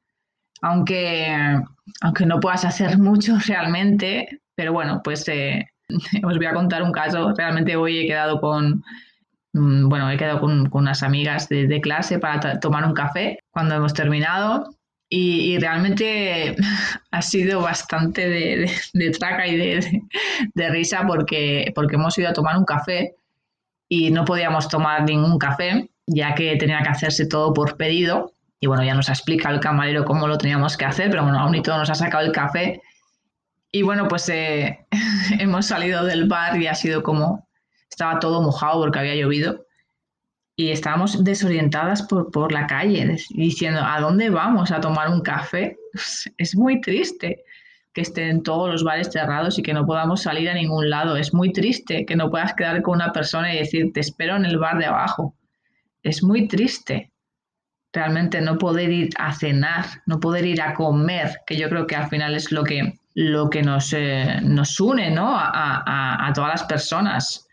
aunque, 0.62 1.62
aunque 2.01 2.26
no 2.26 2.39
puedas 2.39 2.66
hacer 2.66 2.97
mucho 2.97 3.38
realmente, 3.45 4.41
pero 4.55 4.74
bueno, 4.74 5.01
pues 5.03 5.28
eh, 5.30 5.70
os 6.24 6.38
voy 6.38 6.45
a 6.45 6.53
contar 6.53 6.82
un 6.84 6.91
caso. 6.91 7.34
Realmente 7.38 7.76
hoy 7.76 7.99
he 7.99 8.07
quedado 8.07 8.41
con, 8.41 8.84
mm, 9.53 9.88
bueno, 9.88 10.10
he 10.10 10.18
quedado 10.18 10.39
con, 10.39 10.70
unas 10.72 11.03
amigas 11.03 11.47
de 11.49 11.82
clase 11.82 12.18
para 12.20 12.60
tomar 12.60 12.84
un 12.86 12.93
café 12.93 13.38
cuando 13.51 13.76
hemos 13.76 13.93
terminado 13.93 14.76
y, 15.10 15.57
realmente 15.57 16.55
ha 17.12 17.22
sido 17.22 17.62
bastante 17.62 18.30
de, 18.30 18.57
de, 18.57 18.72
de 18.93 19.12
traca 19.12 19.47
y 19.47 19.57
de, 19.57 20.70
risa 20.70 21.03
porque, 21.07 21.72
porque 21.74 21.95
hemos 21.95 22.18
ido 22.18 22.30
a 22.30 22.34
tomar 22.34 22.57
un 22.57 22.66
café 22.66 23.16
y 23.88 24.12
no 24.12 24.24
podíamos 24.26 24.70
tomar 24.70 25.03
ningún 25.03 25.39
café 25.39 25.89
ya 26.05 26.36
que 26.36 26.55
tenía 26.57 26.82
que 26.82 26.89
hacerse 26.89 27.26
todo 27.26 27.53
por 27.53 27.76
pedido 27.78 28.34
y 28.60 28.68
bueno, 28.68 28.84
ya 28.84 28.93
nos 28.93 29.10
ha 29.10 29.14
explicado 29.14 29.55
el 29.55 29.62
camarero 29.62 30.05
cómo 30.05 30.28
lo 30.28 30.38
teníamos 30.38 30.76
que 30.76 30.86
hacer, 30.86 31.10
pero 31.10 31.24
bueno, 31.24 31.39
aún 31.39 31.55
y 31.55 31.62
todo 31.62 31.78
nos 31.78 31.89
ha 31.89 31.95
sacado 31.95 32.26
el 32.26 32.34
café. 32.34 32.82
Y 33.72 33.84
bueno, 33.84 34.07
pues 34.07 34.28
eh, 34.30 34.86
hemos 35.39 35.68
salido 35.68 36.03
del 36.03 36.28
bar 36.28 36.57
y 36.57 36.68
ha 36.68 36.76
sido 36.76 37.01
como, 37.01 37.47
estaba 37.89 38.20
todo 38.20 38.41
mojado 38.41 38.82
porque 38.82 38.99
había 38.99 39.16
llovido. 39.16 39.66
Y 40.60 40.72
estábamos 40.72 41.24
desorientadas 41.24 42.01
por, 42.01 42.32
por 42.32 42.51
la 42.51 42.68
calle, 42.68 43.16
diciendo, 43.30 43.80
¿a 43.82 44.01
dónde 44.01 44.30
vamos 44.30 44.72
a 44.72 44.82
tomar 44.82 45.07
un 45.07 45.22
café? 45.22 45.78
Es 46.38 46.53
muy 46.53 46.82
triste 46.82 47.45
que 47.93 48.01
estén 48.01 48.43
todos 48.43 48.70
los 48.70 48.84
bares 48.84 49.10
cerrados 49.10 49.57
y 49.57 49.64
que 49.64 49.74
no 49.74 49.86
podamos 49.86 50.24
salir 50.24 50.49
a 50.49 50.53
ningún 50.53 50.89
lado. 50.89 51.16
Es 51.16 51.34
muy 51.34 51.53
triste 51.53 52.05
que 52.05 52.18
no 52.18 52.30
puedas 52.30 52.55
quedar 52.55 52.82
con 52.82 52.95
una 52.95 53.14
persona 53.14 53.55
y 53.55 53.60
decir, 53.60 53.93
te 53.93 54.01
espero 54.01 54.36
en 54.36 54.43
el 54.43 54.57
bar 54.57 54.78
de 54.80 54.88
abajo. 54.88 55.34
Es 56.03 56.24
muy 56.24 56.45
triste 56.49 57.10
realmente 57.93 58.41
no 58.41 58.57
poder 58.57 58.91
ir 58.91 59.12
a 59.18 59.34
cenar, 59.34 59.86
no 60.07 60.20
poder 60.20 60.45
ir 60.45 60.62
a 60.62 60.74
comer, 60.74 61.38
que 61.47 61.55
yo 61.55 61.70
creo 61.70 61.88
que 61.88 61.95
al 61.95 62.10
final 62.10 62.36
es 62.36 62.51
lo 62.51 62.66
que, 62.66 62.99
lo 63.14 63.49
que 63.49 63.62
nos, 63.62 63.93
eh, 63.93 64.41
nos 64.43 64.78
une 64.82 65.10
¿no? 65.10 65.38
a, 65.39 66.28
a, 66.28 66.34
todas 66.34 66.49
las 66.49 66.64
personas. 66.66 67.49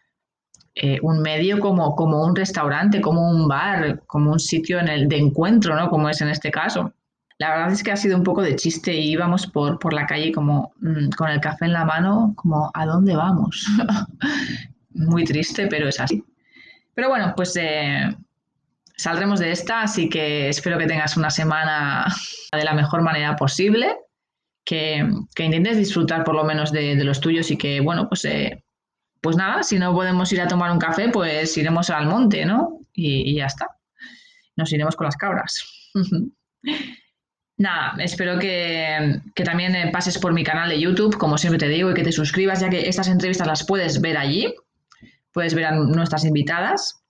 Eh, 0.78 0.98
un 1.00 1.22
medio 1.22 1.58
como, 1.58 1.96
como 1.96 2.22
un 2.22 2.36
restaurante, 2.36 3.00
como 3.00 3.30
un 3.30 3.48
bar, 3.48 4.02
como 4.06 4.32
un 4.32 4.38
sitio 4.38 4.78
en 4.78 4.88
el 4.88 5.08
de 5.08 5.16
encuentro, 5.16 5.74
¿no? 5.74 5.88
como 5.88 6.10
es 6.10 6.20
en 6.20 6.28
este 6.28 6.50
caso. 6.50 6.92
La 7.38 7.48
verdad 7.50 7.72
es 7.72 7.82
que 7.82 7.92
ha 7.92 7.96
sido 7.96 8.14
un 8.14 8.22
poco 8.22 8.42
de 8.42 8.56
chiste 8.56 8.94
y 8.94 9.12
íbamos 9.12 9.46
por, 9.46 9.78
por 9.78 9.94
la 9.94 10.06
calle 10.06 10.32
como 10.32 10.74
mmm, 10.80 11.08
con 11.16 11.30
el 11.30 11.40
café 11.40 11.64
en 11.64 11.72
la 11.72 11.86
mano, 11.86 12.34
como 12.36 12.70
¿a 12.74 12.84
dónde 12.84 13.16
vamos? 13.16 13.66
Muy 14.90 15.24
triste, 15.24 15.66
pero 15.66 15.88
es 15.88 15.98
así. 15.98 16.22
Pero 16.94 17.08
bueno, 17.08 17.32
pues 17.34 17.56
eh, 17.56 18.14
saldremos 18.96 19.40
de 19.40 19.52
esta, 19.52 19.80
así 19.80 20.10
que 20.10 20.50
espero 20.50 20.76
que 20.76 20.86
tengas 20.86 21.16
una 21.16 21.30
semana 21.30 22.06
de 22.52 22.64
la 22.64 22.74
mejor 22.74 23.00
manera 23.00 23.34
posible, 23.36 23.96
que, 24.62 25.08
que 25.34 25.44
intentes 25.44 25.78
disfrutar 25.78 26.22
por 26.22 26.34
lo 26.34 26.44
menos 26.44 26.70
de, 26.70 26.96
de, 26.96 27.04
los 27.04 27.20
tuyos 27.20 27.50
y 27.50 27.56
que, 27.56 27.80
bueno, 27.80 28.08
pues, 28.08 28.26
eh, 28.26 28.62
pues 29.26 29.36
nada, 29.36 29.64
si 29.64 29.76
no 29.76 29.92
podemos 29.92 30.32
ir 30.32 30.40
a 30.40 30.46
tomar 30.46 30.70
un 30.70 30.78
café, 30.78 31.08
pues 31.08 31.56
iremos 31.56 31.90
al 31.90 32.06
monte, 32.06 32.46
¿no? 32.46 32.78
Y, 32.92 33.34
ya 33.34 33.46
está. 33.46 33.66
Nos 34.54 34.72
iremos 34.72 34.94
con 34.94 35.06
las 35.06 35.16
cabras. 35.16 35.64
Nada, 37.58 37.96
espero 37.98 38.38
que, 38.38 39.20
que, 39.34 39.42
también 39.42 39.74
eh, 39.74 39.90
pases 39.90 40.16
por 40.18 40.32
mi 40.32 40.44
canal 40.44 40.68
de 40.68 40.78
YouTube, 40.78 41.18
como 41.18 41.38
siempre 41.38 41.58
te 41.58 41.66
digo, 41.68 41.90
y 41.90 41.94
que 41.94 42.04
te 42.04 42.12
suscribas, 42.12 42.60
ya 42.60 42.70
que 42.70 42.88
estas 42.88 43.08
entrevistas 43.08 43.48
las 43.48 43.66
puedes 43.66 44.00
ver 44.00 44.16
allí. 44.16 44.54
Puedes 45.32 45.54
ver 45.54 45.64
a 45.64 45.72
nuestras 45.72 46.24
invitadas. 46.24 47.02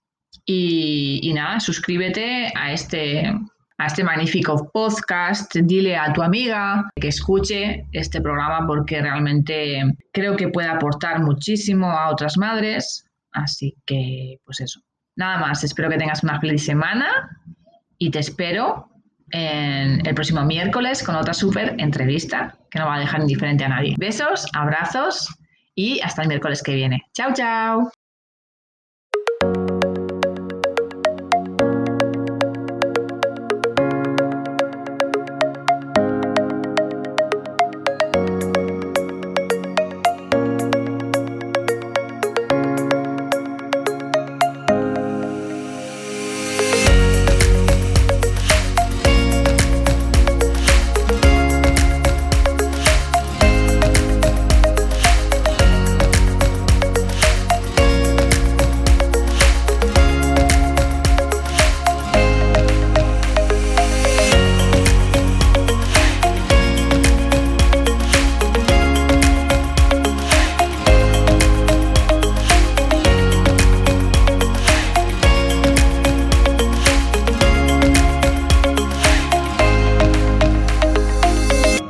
Y, 0.47 1.21
y, 1.23 1.35
nada, 1.35 1.61
suscríbete 1.61 2.51
a 2.57 2.73
este, 2.73 3.31
a 3.79 3.87
este 3.87 4.03
magnífico 4.03 4.71
podcast, 4.73 5.55
dile 5.55 5.97
a 5.97 6.13
tu 6.13 6.23
amiga 6.23 6.89
que 6.97 7.09
escuche 7.09 7.87
este 7.93 8.21
programa 8.21 8.67
porque 8.67 9.03
realmente 9.03 9.83
creo 10.13 10.37
que 10.37 10.49
puede 10.49 10.69
aportar 10.69 11.23
muchísimo 11.23 11.91
a 11.91 12.11
otras 12.11 12.39
madres. 12.39 13.05
Así 13.33 13.77
que, 13.85 14.39
pues 14.45 14.61
eso. 14.61 14.81
Nada 15.17 15.39
más, 15.39 15.63
espero 15.63 15.91
que 15.91 15.99
tengas 15.99 16.23
una 16.23 16.41
feliz 16.41 16.65
semana 16.65 17.41
y 17.99 18.11
te 18.11 18.19
espero 18.19 18.89
en 19.31 20.07
el 20.07 20.15
próximo 20.15 20.45
miércoles 20.45 21.03
con 21.03 21.17
otra 21.17 21.35
súper 21.35 21.75
entrevista 21.79 22.57
que 22.71 22.79
no 22.79 22.87
va 22.87 22.97
a 22.97 23.01
dejar 23.01 23.21
indiferente 23.21 23.65
a 23.65 23.69
nadie. 23.69 23.95
Besos, 23.99 24.47
abrazos 24.55 25.29
y 25.75 26.01
hasta 26.01 26.23
el 26.23 26.29
miércoles 26.29 26.63
que 26.63 26.75
viene. 26.75 27.03
Chao, 27.13 27.33
chao. 27.35 27.96